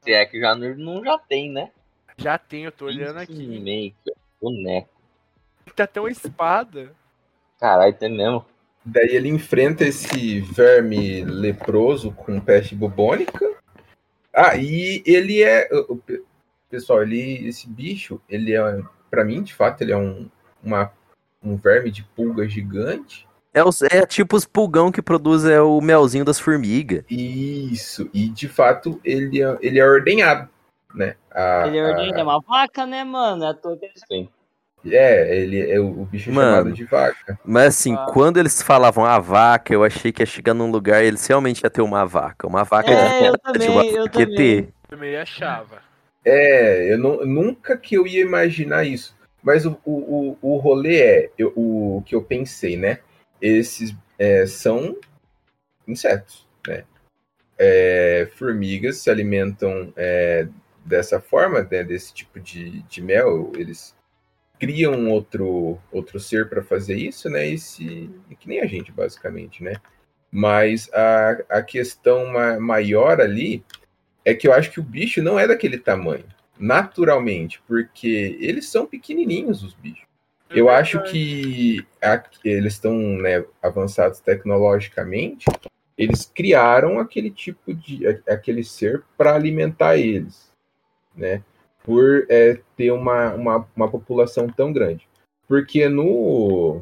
[0.01, 1.71] Se é que já não, não já tem, né?
[2.17, 3.35] Já tem, eu tô olhando aqui.
[3.35, 4.89] Peacemaker, boneco.
[5.75, 6.93] Tem até uma espada.
[7.59, 8.45] Caralho, tem mesmo.
[8.85, 13.43] Daí ele enfrenta esse verme leproso com peste bubônica.
[14.33, 15.67] Ah, e ele é.
[16.69, 18.81] Pessoal, ele, esse bicho, ele é.
[19.09, 20.29] Pra mim, de fato, ele é um,
[20.63, 20.91] uma,
[21.41, 23.25] um verme de pulga gigante.
[23.53, 27.03] É, os- é tipo os pulgão que produz é, o melzinho das formigas.
[27.09, 28.09] Isso.
[28.13, 30.49] E de fato, ele é, ele é ordenhado.
[30.93, 31.15] Né?
[31.31, 33.43] A- Ele é a- ordenhado, é uma vaca, né, mano?
[33.45, 34.29] É à toa que ele Sim.
[34.93, 36.51] É, ele é o, bicho é Mano.
[36.57, 37.39] chamado de vaca.
[37.43, 38.05] Mas assim, Ah.
[38.13, 41.61] quando eles falavam a vaca, eu achei que ia chegar num lugar e eles realmente
[41.63, 42.47] ia ter uma vaca.
[42.47, 44.73] Uma vaca É, de eu verdade, também, uma eu também.
[44.87, 45.81] Também achava.
[46.23, 49.15] É, eu não, nunca que eu ia imaginar isso.
[49.41, 52.99] Mas o, o, o, o rolê é, eu- o que eu pensei, né?
[53.41, 54.95] Esses é, são
[55.87, 56.83] insetos, né?
[57.57, 60.47] É, formigas se alimentam é,
[60.83, 63.51] dessa forma, né, desse tipo de, de mel.
[63.55, 63.94] Eles
[64.59, 67.47] criam um outro, outro ser para fazer isso, né?
[67.47, 69.73] E se, e que nem a gente, basicamente, né?
[70.31, 73.63] Mas a, a questão ma- maior ali
[74.23, 76.25] é que eu acho que o bicho não é daquele tamanho,
[76.59, 80.05] naturalmente, porque eles são pequenininhos, os bichos.
[80.49, 85.45] É Eu acho que a- eles estão né, avançados tecnologicamente,
[85.97, 90.51] eles criaram aquele tipo de aquele ser para alimentar eles,
[91.15, 91.41] né?
[91.85, 95.07] Por é, ter uma, uma, uma população tão grande.
[95.47, 96.81] Porque no,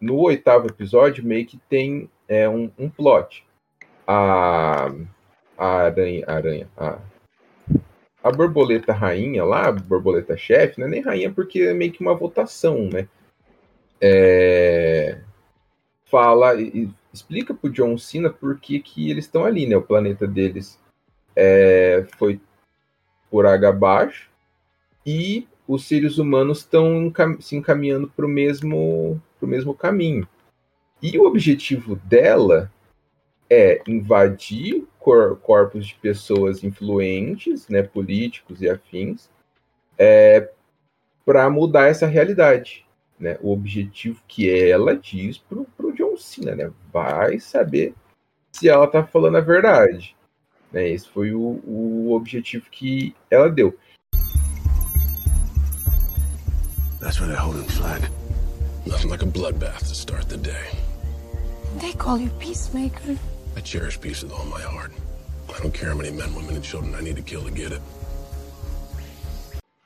[0.00, 3.44] no oitavo episódio meio que tem é, um, um plot.
[4.06, 4.90] A,
[5.56, 6.98] a aranha, a aranha, a,
[8.22, 12.00] a borboleta rainha lá, a borboleta chefe, não é nem rainha porque é meio que
[12.00, 13.08] uma votação, né?
[14.00, 15.18] É,
[16.04, 19.76] fala e explica pro John Cena por que, que eles estão ali, né?
[19.76, 20.78] O planeta deles
[21.34, 22.40] é, foi
[23.30, 24.30] por água abaixo
[25.04, 30.26] e os seres humanos estão se encaminhando para o mesmo, mesmo caminho.
[31.02, 32.72] E o objetivo dela
[33.50, 39.30] é invadir cor- corpos de pessoas influentes, né, políticos e afins,
[39.96, 40.50] é,
[41.24, 42.86] para mudar essa realidade.
[43.18, 43.36] Né?
[43.42, 46.72] O objetivo que ela diz pro, pro John Cena, né?
[46.92, 47.94] Vai saber
[48.52, 50.16] se ela tá falando a verdade.
[50.72, 50.88] Né?
[50.90, 53.76] Esse foi o, o objetivo que ela deu.
[57.00, 58.08] That's why they hold him flag.
[58.86, 60.66] Nothing like a bloodbath to start the day.
[61.80, 63.16] They call you peacemaker.
[63.56, 64.92] I cherish peace with all my heart.
[65.54, 67.72] I don't care how many men, women, and children I need to kill to get
[67.72, 67.80] it.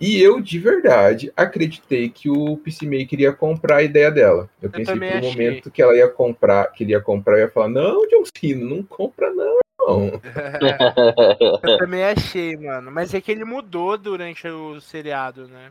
[0.03, 4.51] E eu, de verdade, acreditei que o Peacemaker ia comprar a ideia dela.
[4.61, 5.31] Eu pensei também por um achei.
[5.31, 8.65] momento que ela ia comprar, que ele ia comprar e ia falar, não, John Cena,
[8.65, 10.21] não compra não, irmão.
[11.63, 12.91] Eu também achei, mano.
[12.91, 15.71] Mas é que ele mudou durante o seriado, né?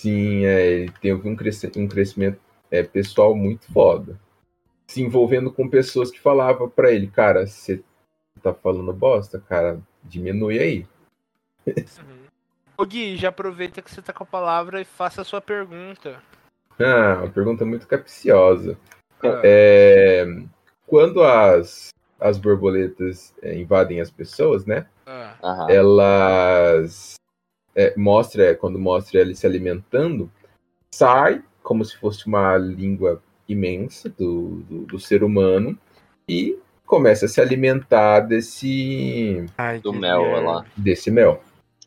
[0.00, 2.40] Sim, é, ele teve um, cresce- um crescimento
[2.72, 4.18] é, pessoal muito foda.
[4.88, 7.80] Se envolvendo com pessoas que falavam pra ele, cara, você
[8.42, 10.86] tá falando bosta, cara, diminui aí.
[12.80, 16.22] Ô Gui, já aproveita que você tá com a palavra e faça a sua pergunta.
[16.78, 18.78] Ah, uma pergunta muito capciosa.
[19.20, 20.24] Ah, É,
[20.86, 21.88] quando as,
[22.20, 24.86] as borboletas é, invadem as pessoas, né?
[25.06, 25.66] ah.
[25.68, 27.16] Elas
[27.74, 30.30] é, mostra, é, quando mostra ele se alimentando,
[30.94, 35.76] sai como se fosse uma língua imensa do, do, do ser humano
[36.28, 36.56] e
[36.86, 40.40] começa a se alimentar desse, Ai, Do mel merda.
[40.48, 40.64] lá.
[40.76, 41.42] desse mel.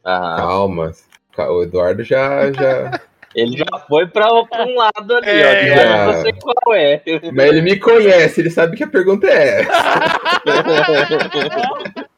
[0.05, 0.37] Aham.
[0.37, 0.91] Calma,
[1.35, 2.99] ca- o Eduardo já, já.
[3.33, 5.75] Ele já foi pra, pra um lado ali, É, ó.
[5.77, 6.05] já.
[6.07, 7.01] Não sei qual é.
[7.31, 9.71] Mas ele me conhece, ele sabe que a pergunta é essa.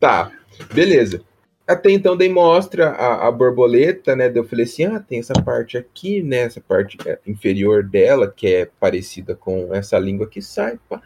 [0.00, 0.30] Tá,
[0.72, 1.22] beleza.
[1.66, 4.30] Até então, daí mostra a, a borboleta, né?
[4.34, 6.38] Eu falei assim: ah, tem essa parte aqui, né?
[6.42, 10.78] Essa parte é, inferior dela, que é parecida com essa língua que sai.
[10.88, 11.00] pá.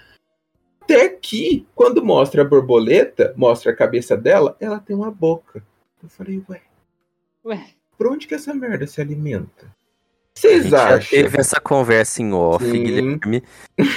[0.90, 5.64] Até que, quando mostra a borboleta, mostra a cabeça dela, ela tem uma boca.
[6.02, 6.60] Eu falei, ué,
[7.44, 7.64] Ué,
[7.96, 9.72] por onde que essa merda se alimenta?
[10.34, 11.10] Vocês já acham?
[11.10, 12.84] teve essa conversa em off, Sim.
[12.84, 13.42] Guilherme.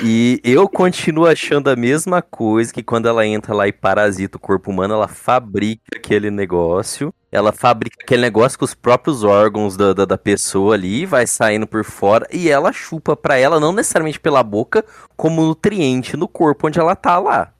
[0.03, 4.39] E eu continuo achando a mesma coisa que quando ela entra lá e parasita o
[4.39, 7.13] corpo humano, ela fabrica aquele negócio.
[7.31, 11.65] Ela fabrica aquele negócio com os próprios órgãos da, da, da pessoa ali, vai saindo
[11.65, 14.85] por fora e ela chupa pra ela, não necessariamente pela boca,
[15.15, 17.51] como nutriente no corpo onde ela tá lá.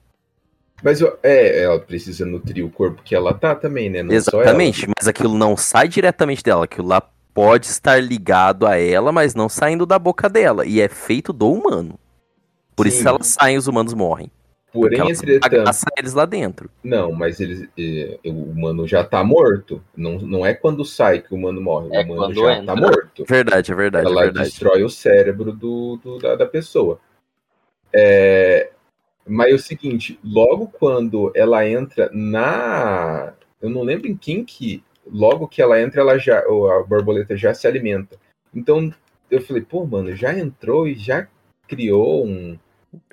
[0.82, 4.02] Mas é, ela precisa nutrir o corpo que ela tá também, né?
[4.02, 4.12] Não.
[4.12, 7.02] Exatamente, mas aquilo não sai diretamente dela, aquilo lá
[7.34, 10.64] pode estar ligado a ela, mas não saindo da boca dela.
[10.64, 11.98] E é feito do humano.
[12.76, 13.02] Por isso Sim.
[13.02, 14.30] se elas saem, os humanos morrem.
[14.72, 16.68] Porém, elas entretanto, eles lá dentro.
[16.82, 19.80] não, mas eles, eh, o humano já tá morto.
[19.96, 21.88] Não, não é quando sai que o humano morre.
[21.94, 22.66] É o humano quando já entra.
[22.66, 23.24] tá morto.
[23.28, 24.48] Verdade, é verdade, é ela verdade.
[24.48, 26.98] destrói o cérebro do, do- da, da pessoa.
[27.92, 28.70] É,
[29.24, 33.32] mas é o seguinte, logo quando ela entra na.
[33.62, 34.82] Eu não lembro em quem que.
[35.06, 36.44] Logo que ela entra, ela já.
[36.46, 38.16] ou A borboleta já se alimenta.
[38.54, 38.92] Então
[39.30, 41.26] eu falei, pô, mano, já entrou e já
[41.68, 42.58] criou um.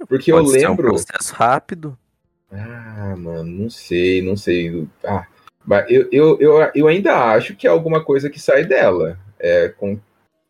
[0.07, 0.89] Porque Pode eu ser um lembro.
[0.89, 1.97] processo rápido.
[2.51, 4.87] Ah, mano, não sei, não sei.
[5.03, 5.25] Ah,
[5.65, 9.17] mas eu, eu, eu, eu ainda acho que é alguma coisa que sai dela.
[9.39, 9.99] É, com,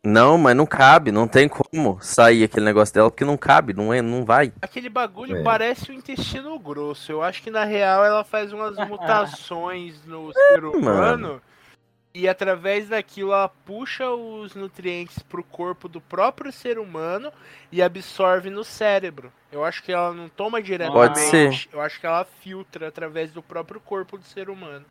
[0.04, 3.94] Não, mas não cabe, não tem como sair aquele negócio dela, porque não cabe, não,
[3.94, 4.52] é, não vai.
[4.60, 5.42] Aquele bagulho É.
[5.44, 7.12] parece o intestino grosso.
[7.12, 11.40] Eu acho que na real ela faz umas mutações no ser humano.
[12.14, 17.32] E através daquilo ela puxa os nutrientes pro corpo do próprio ser humano
[17.70, 19.32] e absorve no cérebro.
[19.50, 21.20] Eu acho que ela não toma diretamente.
[21.20, 21.68] ser.
[21.72, 24.84] Eu acho que ela filtra através do próprio corpo do ser humano.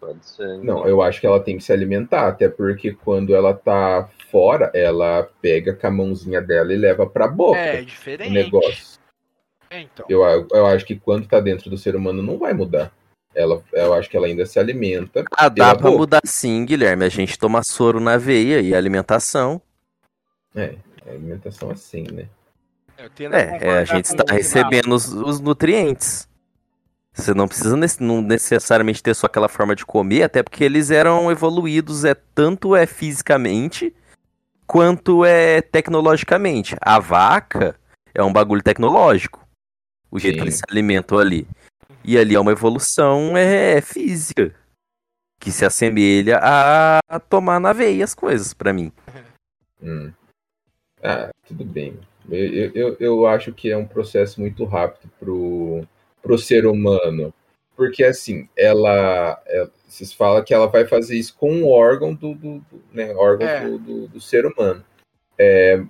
[0.00, 0.58] Pode ser.
[0.58, 4.70] Não, eu acho que ela tem que se alimentar, até porque quando ela tá fora,
[4.72, 8.30] ela pega com a mãozinha dela e leva pra boca É, o diferente.
[8.30, 8.98] negócio.
[9.68, 10.06] É, então.
[10.08, 10.22] Eu,
[10.52, 12.92] eu acho que quando tá dentro do ser humano não vai mudar.
[13.34, 15.24] Ela, eu acho que ela ainda se alimenta.
[15.36, 15.98] Ah, dá pra boca.
[15.98, 17.04] mudar sim, Guilherme.
[17.04, 19.60] A gente toma soro na veia e alimentação.
[20.54, 20.76] É,
[21.06, 22.28] alimentação assim, né?
[23.32, 26.27] É, é, a gente está o recebendo os, os nutrientes.
[27.14, 31.30] Você não precisa não necessariamente ter só aquela forma de comer, até porque eles eram
[31.30, 33.94] evoluídos, é tanto é fisicamente
[34.66, 36.76] quanto é tecnologicamente.
[36.80, 37.74] A vaca
[38.14, 39.46] é um bagulho tecnológico.
[40.10, 40.38] O jeito Sim.
[40.38, 41.46] que eles se alimentam ali.
[42.04, 44.54] E ali é uma evolução é, física.
[45.40, 48.92] Que se assemelha a, a tomar na veia as coisas, pra mim.
[49.82, 50.12] Hum.
[51.02, 51.98] Ah, tudo bem.
[52.30, 55.86] Eu, eu- eu acho que é um processo muito rápido pro,
[56.22, 57.32] pro ser humano.
[57.76, 62.34] Porque, assim, ela, ela- Vocês falam que ela vai fazer isso com um órgão do,
[62.34, 63.64] do, do, né, órgão É.
[63.64, 64.84] do, do, do ser humano.
[65.38, 65.82] É,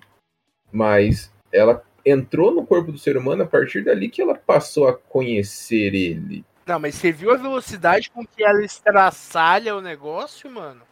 [0.71, 4.97] mas ela entrou no corpo do ser humano a partir dali que ela passou a
[4.97, 6.45] conhecer ele.
[6.67, 10.83] Não, mas você viu a velocidade com que ela estraçalha o negócio, mano?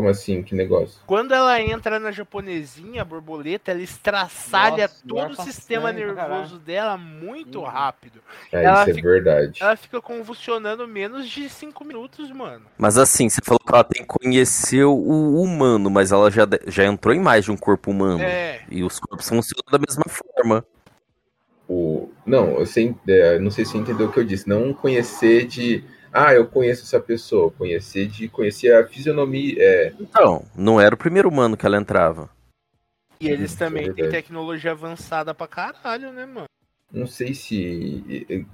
[0.00, 0.42] Como assim?
[0.42, 0.98] Que negócio?
[1.06, 6.58] Quando ela entra na japonesinha, a borboleta, ela estraçalha Nossa, todo o vai sistema nervoso
[6.58, 7.66] dela muito Uhum.
[7.66, 8.18] rápido.
[8.50, 9.58] É, Ela isso é fica- verdade.
[9.62, 12.64] Ela fica convulsionando menos de 5 minutos, mano.
[12.78, 16.86] Mas assim, você falou que ela tem que conhecer o humano, mas ela já, já
[16.86, 18.22] entrou em mais de um corpo humano.
[18.22, 18.62] É.
[18.70, 20.64] E os corpos funcionam da mesma forma.
[21.68, 22.10] O...
[22.24, 24.48] Não, eu sei, é, não sei se você entendeu o que eu disse.
[24.48, 25.84] Não conhecer de.
[26.12, 27.50] Ah, eu conheço essa pessoa.
[27.52, 29.54] Conhecer de conhecer a fisionomia.
[29.58, 32.28] É, Então, não era o primeiro humano que ela entrava.
[33.20, 34.16] E eles Isso é também têm verdade.
[34.22, 36.46] tecnologia avançada pra caralho, né, mano?
[36.92, 38.46] não sei se.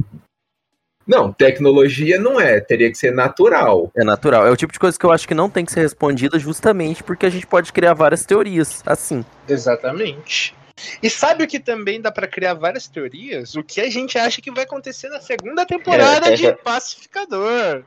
[1.07, 2.61] Não, tecnologia não é.
[2.61, 3.91] Teria que ser natural.
[3.97, 4.47] É natural.
[4.47, 7.03] É o tipo de coisa que eu acho que não tem que ser respondida justamente
[7.05, 8.83] porque a gente pode criar várias teorias.
[8.85, 9.25] Assim.
[9.49, 10.55] Exatamente.
[11.03, 13.55] E sabe o que também dá pra criar várias teorias?
[13.55, 17.85] O que a gente acha que vai acontecer na segunda temporada de Pacificador.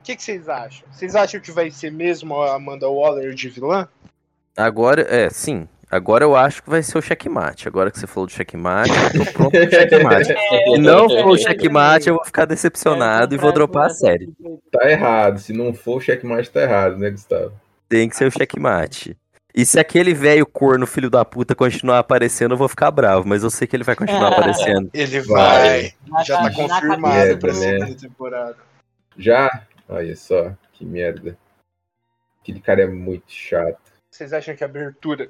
[0.00, 0.88] O que, que vocês acham?
[0.90, 3.86] Vocês acham que vai ser mesmo a Amanda Waller de vilã?
[4.56, 5.68] Agora, é, sim.
[5.90, 7.66] Agora eu acho que vai ser o checkmate.
[7.66, 10.34] Agora que você falou do checkmate, eu tô pronto pro checkmate.
[10.74, 14.30] Se não for o checkmate, eu vou ficar decepcionado e vou dropar a série.
[14.70, 15.38] Tá errado.
[15.38, 17.52] Se não for, o checkmate tá errado, né, Gustavo?
[17.88, 19.16] Tem que ser o checkmate.
[19.58, 23.42] E se aquele velho corno filho da puta continuar aparecendo, eu vou ficar bravo, mas
[23.42, 24.88] eu sei que ele vai continuar aparecendo.
[24.94, 25.92] Ele vai.
[26.06, 27.58] Na Já tá confirmado cabeça pra né?
[27.58, 28.56] segunda temporada.
[29.16, 29.62] Já?
[29.88, 31.36] Olha só, que merda.
[32.40, 33.80] Aquele cara é muito chato.
[34.08, 35.28] Vocês acham que a abertura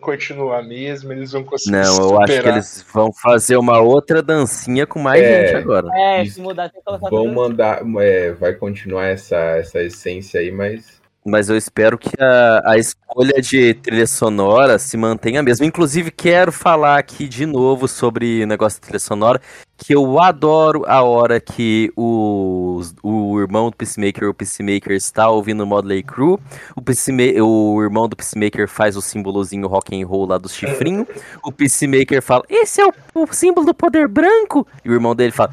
[0.00, 1.12] continua a mesma?
[1.14, 2.54] Eles vão conseguir Não, eu acho que superar?
[2.54, 5.46] eles vão fazer uma outra dancinha com mais É.
[5.46, 5.88] gente agora.
[5.96, 7.80] É, se mudar tem que colocar Vão mandar.
[8.00, 11.00] É, vai continuar essa, essa essência aí, mas.
[11.24, 15.64] Mas eu espero que a, a escolha de trilha sonora se mantenha mesmo.
[15.64, 19.40] Inclusive, quero falar aqui de novo sobre o negócio de trilha sonora,
[19.76, 25.62] que eu adoro a hora que os, o, irmão do Peacemaker, o Peacemaker está ouvindo
[25.62, 26.40] o Modley Crew.
[26.74, 31.06] O, Peacema- o irmão do Peacemaker faz o símbolozinho rock and roll lá do chifrinho.
[31.44, 34.66] O Peacemaker fala, esse é o, o símbolo do poder branco.
[34.84, 35.52] E o irmão dele fala,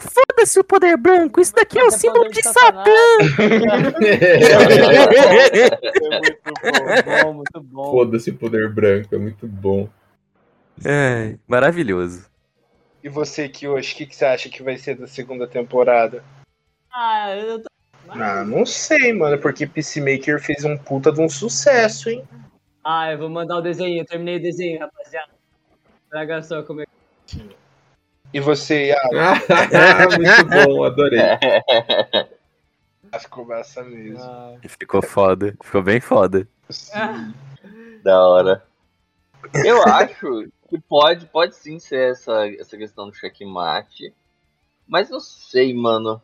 [0.00, 2.90] foda-se o poder branco, isso daqui é o é símbolo de Satã.
[6.10, 7.90] Muito bom, muito bom.
[7.90, 9.88] Foda-se o poder branco, é muito bom.
[10.84, 12.26] É, maravilhoso.
[13.02, 16.22] E você, Kyoshi, o que, que você acha que vai ser da segunda temporada?
[16.92, 17.68] Ah, eu tô...
[18.08, 22.24] Ah, não sei, mano, porque Peacemaker fez um puta de um sucesso, hein?
[22.84, 24.00] ah, eu vou mandar o desenho.
[24.00, 25.30] Eu terminei o desenho, rapaziada.
[26.08, 26.86] Traga só como é
[27.26, 27.56] que.
[28.32, 29.14] E você, Iago?
[30.18, 31.20] muito bom, adorei.
[33.10, 34.20] Ah, ficou massa mesmo.
[34.20, 36.46] Ah, Ficou foda, ficou bem foda.
[38.02, 38.64] Da hora.
[39.64, 44.12] Eu acho que pode, pode sim ser essa, essa questão do checkmate.
[44.86, 46.20] Mas não sei, mano.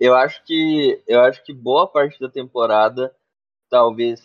[0.00, 3.14] Eu acho que eu acho que boa parte da temporada
[3.68, 4.20] talvez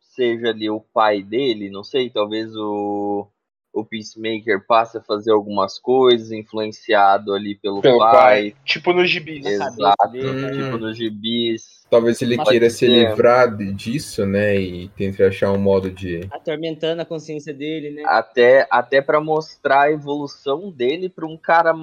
[0.00, 3.26] seja ali o pai dele, não sei, talvez o
[3.74, 8.12] o Peacemaker passe a fazer algumas coisas influenciado ali pelo, Pelo pai.
[8.12, 8.54] pai.
[8.64, 9.40] Tipo no gibi.
[9.40, 11.84] Na cabeça Exato, dele, tipo nos gibis.
[11.90, 12.88] Talvez ele Pode queira se ser.
[12.88, 14.56] livrar disso, né?
[14.56, 16.26] E tente achar um modo de.
[16.30, 18.02] atormentando a consciência dele, né?
[18.06, 21.74] até até para mostrar a evolução dele para um cara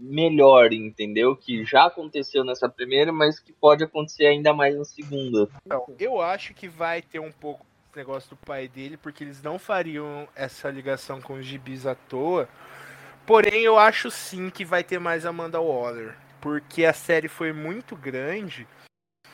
[0.00, 1.36] melhor, entendeu?
[1.36, 5.48] Que já aconteceu nessa primeira, mas que pode acontecer ainda mais na segunda.
[5.66, 7.66] Então, eu acho que vai ter um pouco
[7.98, 12.48] negócio do pai dele, porque eles não fariam essa ligação com os gibis à toa.
[13.26, 16.14] Porém, eu acho sim que vai ter mais Amanda Waller.
[16.40, 18.66] Porque a série foi muito grande.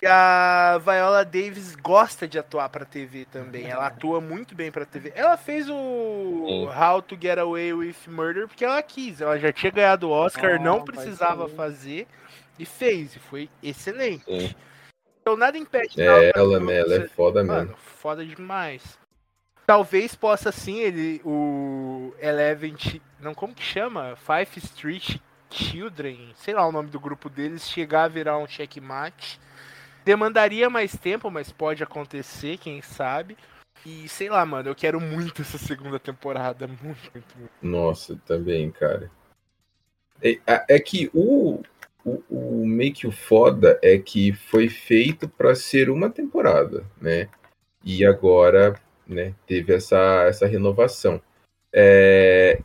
[0.03, 3.70] E a Viola Davis gosta de atuar pra TV também.
[3.70, 5.12] Ela atua muito bem pra TV.
[5.15, 6.69] Ela fez o.
[6.77, 9.20] How to Get Away with Murder porque ela quis.
[9.20, 12.09] Ela já tinha ganhado o Oscar, Ah, não precisava fazer.
[12.59, 13.15] E fez.
[13.15, 14.24] E foi excelente.
[14.24, 14.55] Sim.
[15.24, 16.80] Então nada impede É ela, né?
[16.80, 17.56] Ela é foda mesmo.
[17.56, 18.98] Mano, foda demais.
[19.66, 22.76] Talvez possa sim ele, o Eleven,
[23.18, 24.14] não como que chama?
[24.16, 25.16] Five Street
[25.51, 29.40] Children, sei lá o nome do grupo deles, chegar a virar um checkmate.
[30.05, 33.38] Demandaria mais tempo, mas pode acontecer, quem sabe.
[33.86, 36.84] E sei lá, mano, eu quero muito essa segunda temporada, muito,
[37.14, 37.52] muito, muito.
[37.62, 39.10] Nossa, também, cara.
[40.22, 41.62] É, a- é que o,
[42.05, 47.28] o, o meio que o foda é que foi feito pra ser uma temporada, né?
[47.82, 51.20] E agora, né, teve essa, essa renovação.
[51.72, 52.60] É,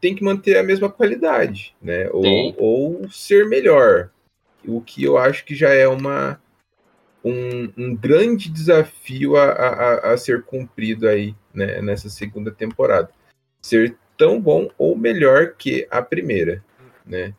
[0.00, 2.08] tem que manter a mesma qualidade, né?
[2.10, 2.54] Ou, Sim.
[2.58, 4.10] ou ser melhor.
[4.66, 6.40] O que eu acho que já é uma,
[7.24, 13.10] um, um grande desafio a, a, a- a ser cumprido aí, né, nessa segunda temporada.
[13.62, 16.64] Ser tão bom ou melhor que a primeira,
[17.04, 17.34] né?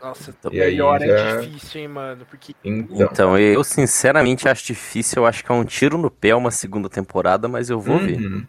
[0.00, 4.64] Nossa, E aí melhor já- é difícil, hein, mano, porque Então, Então, eu sinceramente acho
[4.64, 7.98] difícil, eu acho que é um tiro no pé uma segunda temporada, mas eu vou
[7.98, 8.18] ver.
[8.18, 8.46] uhum.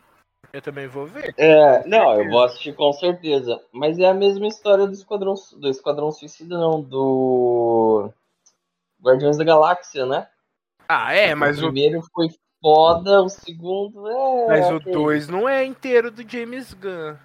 [0.53, 1.33] eu também vou ver.
[1.37, 3.61] É, não, eu vou assistir com certeza.
[3.71, 8.09] Mas é a mesma história do Esquadrão, do Esquadrão Suicida, não, do
[9.01, 10.27] Guardiões da Galáxia, né?
[10.87, 12.29] Ah, é, mas o o, primeiro foi
[12.61, 14.47] foda, o segundo é.
[14.47, 14.91] mas o ok.
[14.91, 17.15] 2 não é inteiro do James Gunn.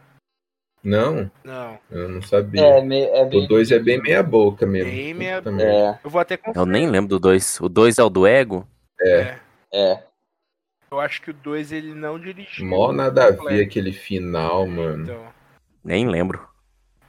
[0.88, 1.78] Não, Não.
[1.90, 2.60] eu não sabia.
[2.64, 3.44] É, me- é bem.
[3.44, 4.88] o 2 é bem meia boca mesmo.
[4.90, 5.62] Bem meia- merda.
[5.62, 6.66] É, Eu vou até Eu conferir.
[6.68, 7.58] nem lembro do 2.
[7.60, 8.64] O 2 é o do Ego?
[9.00, 9.36] É,
[9.74, 10.02] é.
[10.88, 12.64] Eu acho que o 2 ele não dirigiu.
[12.64, 15.02] mó nada a ver aquele final, mano.
[15.02, 15.26] Então.
[15.84, 16.46] Nem lembro.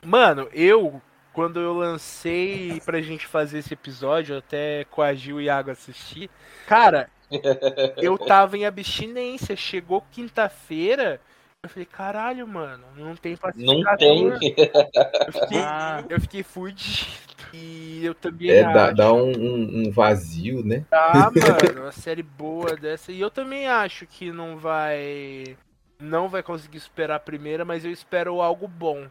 [0.04, 1.00] Mano, eu,
[1.32, 6.32] quando eu lancei pra gente fazer esse episódio, eu até coagi o Iago a assistir.
[6.66, 7.10] Cara,
[7.98, 9.56] eu tava em abstinência.
[9.56, 11.22] Chegou quinta-feira.
[11.64, 13.40] Eu falei, caralho, mano, não tem Não
[13.84, 13.98] pacificador.
[14.40, 14.56] tem.
[14.56, 16.04] Eu fiquei, Ah.
[16.10, 17.28] eu fiquei fudido.
[17.54, 18.96] E eu também É, dá, acho.
[18.96, 20.86] dá um, um- um vazio, né?
[20.90, 21.32] Tá,
[21.76, 23.12] mano, uma série boa dessa.
[23.12, 25.58] E eu também acho que não vai.
[26.00, 29.08] Não vai conseguir superar a primeira, mas eu espero algo bom.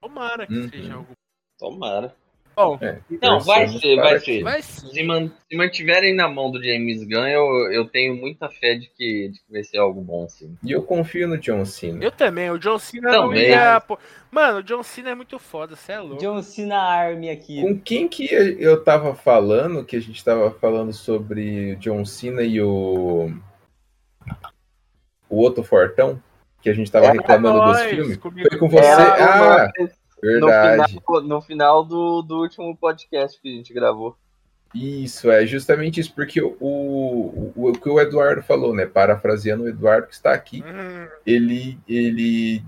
[0.00, 0.68] Tomara que Uhum.
[0.70, 1.12] seja algo
[1.58, 2.14] Tomara.
[2.56, 2.78] Bom.
[2.80, 4.42] É, Não, vai torcemos ser, vai ser.
[4.42, 4.88] Vai sim.
[4.88, 8.86] Se, man- se mantiverem na mão do James Gunn, eu, eu tenho muita fé de
[8.88, 10.56] que, de que vai ser algo bom, sim.
[10.64, 12.02] E eu confio no John Cena.
[12.02, 13.48] Eu também, o John Cena não Também.
[13.50, 13.80] ia.
[13.80, 13.98] pô-
[14.30, 16.18] Mano, o John Cena é muito foda, você é louco.
[16.22, 17.60] John Cena Army aqui.
[17.60, 22.42] Com quem que eu tava falando, que a gente tava falando sobre o John Cena
[22.42, 23.30] e o.
[25.28, 26.22] O outro Fortão?
[26.60, 28.16] Que a gente tava É, reclamando dos nós, filmes?
[28.18, 28.48] comigo.
[28.48, 28.84] Foi com você?
[28.86, 29.72] Era Ah, uma-
[30.22, 30.94] verdade.
[30.94, 34.16] No final, no final do, do último podcast que a gente gravou.
[34.74, 38.86] Isso, é justamente isso, porque o, o, o que o Eduardo falou, né?
[38.86, 42.62] Parafraseando o Eduardo que está aqui, Hum, ele, ele,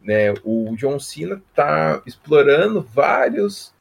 [0.00, 0.32] né?
[0.44, 3.74] O John Cena tá explorando vários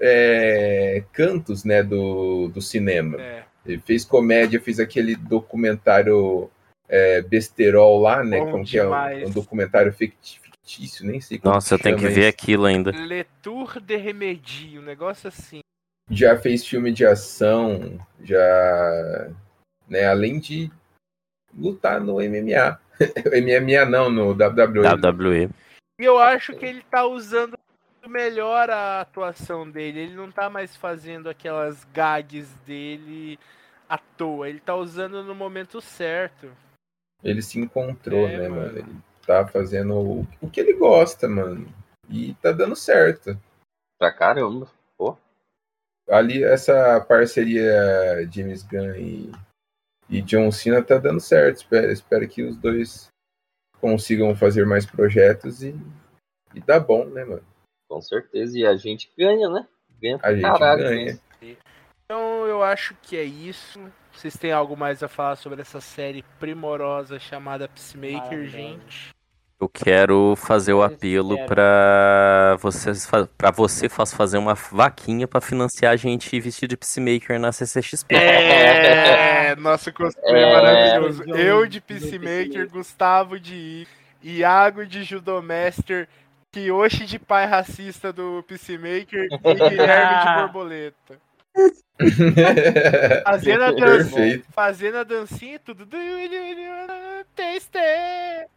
[0.00, 3.20] é, cantos, né, do, do cinema.
[3.20, 3.44] É.
[3.64, 6.50] Ele fez comédia, fez aquele documentário
[6.88, 8.40] é, besterol lá, né?
[8.40, 9.28] Bom Como que é um, demais.
[9.28, 12.28] um documentário ficti- fictício, nem sei como Nossa, eu tenho que ver isso.
[12.28, 12.90] aquilo ainda.
[12.90, 15.60] Le Tour de Remedie, um negócio assim.
[16.10, 19.30] Já fez filme de ação, já.
[19.88, 20.70] Né, além de
[21.56, 22.80] lutar no MMA.
[23.26, 24.86] MMA não, no WWE.
[24.86, 25.50] WWE.
[26.00, 27.58] E eu acho que ele tá usando
[28.06, 30.00] melhor a atuação dele.
[30.00, 33.38] Ele não tá mais fazendo aquelas gags dele
[33.88, 34.48] à toa.
[34.48, 36.50] Ele tá usando no momento certo.
[37.22, 38.72] Ele se encontrou, É, né, mano.
[38.72, 39.02] mano?
[39.26, 41.66] Tá fazendo o, o que ele gosta, mano.
[42.08, 43.38] E tá dando certo.
[43.98, 44.68] Pra caramba.
[44.96, 45.16] Pô.
[46.08, 49.30] Ali, essa parceria James Gunn e,
[50.08, 51.58] e John Cena tá dando certo.
[51.58, 53.08] Espero, espero que os dois
[53.80, 55.74] consigam fazer mais projetos e,
[56.54, 57.44] e dá bom, né, mano?
[57.88, 58.58] Com certeza.
[58.58, 59.66] E a gente ganha, né?
[60.00, 60.82] Ganha pra A gente caralho.
[60.82, 61.12] ganha.
[61.14, 61.56] né?
[62.04, 63.80] Então eu acho que é isso.
[64.12, 69.10] Vocês têm algo mais a falar sobre essa série primorosa chamada Peacemaker, gente?
[69.60, 73.06] Eu quero fazer o apelo pra vocês
[73.36, 78.14] pra você faz fazer uma vaquinha pra financiar a gente vestido de Peacemaker na CCXP.
[78.14, 80.52] É, nosso cosplay É.
[80.52, 81.24] maravilhoso.
[81.24, 82.70] Eu de Peacemaker.
[82.70, 83.86] Gustavo de
[84.22, 86.08] I, Iago de Judomaster,
[86.52, 91.18] Kiyoshi de pai racista do Peacemaker e Guilherme de borboleta.
[93.24, 94.46] Fazendo a, Perfeito.
[94.52, 95.86] fazendo a dancinha e tudo.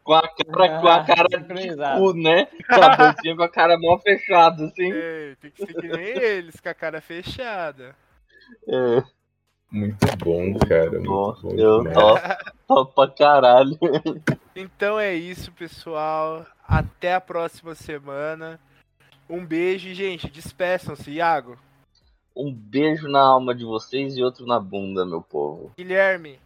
[0.04, 2.48] Com a cara, com a cara de cu, né?
[2.70, 4.92] A dancinha com a cara mal fechada, assim.
[4.94, 7.96] É, tem que ser que nem eles, com a cara fechada.
[8.68, 9.04] É,
[9.72, 10.92] Muito bom, cara.
[10.92, 11.36] Muito bom.
[11.42, 11.56] bom.
[11.58, 11.84] Eu
[12.68, 13.78] top, pra caralho.
[14.56, 16.46] Então é isso, pessoal.
[16.66, 18.60] Até a próxima semana.
[19.30, 21.12] Um beijo e, gente, despeçam-se.
[21.12, 21.58] Iago,
[22.36, 25.72] Um beijo na alma de vocês e outro na bunda, meu povo.
[25.78, 26.40] Guilherme,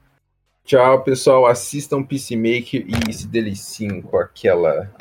[0.68, 1.46] Tchau, pessoal.
[1.46, 4.92] Assistam Peacemaker e se deliciem com aquela.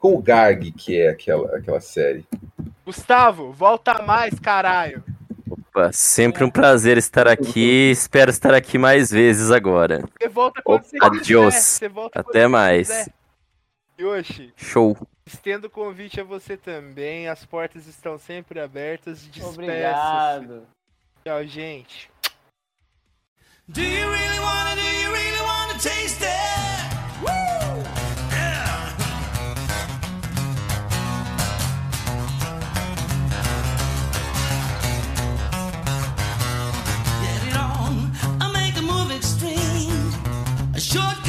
[0.00, 2.26] Com o Gag, que é aquela, aquela série.
[2.84, 5.04] Gustavo, volta mais, caralho.
[5.48, 7.92] Opa, sempre um prazer estar aqui.
[7.92, 10.02] Espero estar aqui mais vezes agora.
[10.20, 11.54] Você volta quando você Adiós.
[11.54, 13.08] Você Até mais.
[13.96, 14.98] Yoshi, Show.
[15.32, 17.28] Estendo o convite a você também.
[17.28, 19.22] As portas estão sempre abertas.
[19.22, 19.54] Despeça-se.
[19.54, 20.66] Obrigado.
[21.24, 22.10] Tchau, gente.
[23.68, 26.30] Do you really wanna, do you really wanna taste it?
[27.22, 27.84] Woo!
[28.32, 28.96] Yeah!
[37.22, 40.12] Get it on, I make a move extreme.
[40.74, 41.19] A shortcut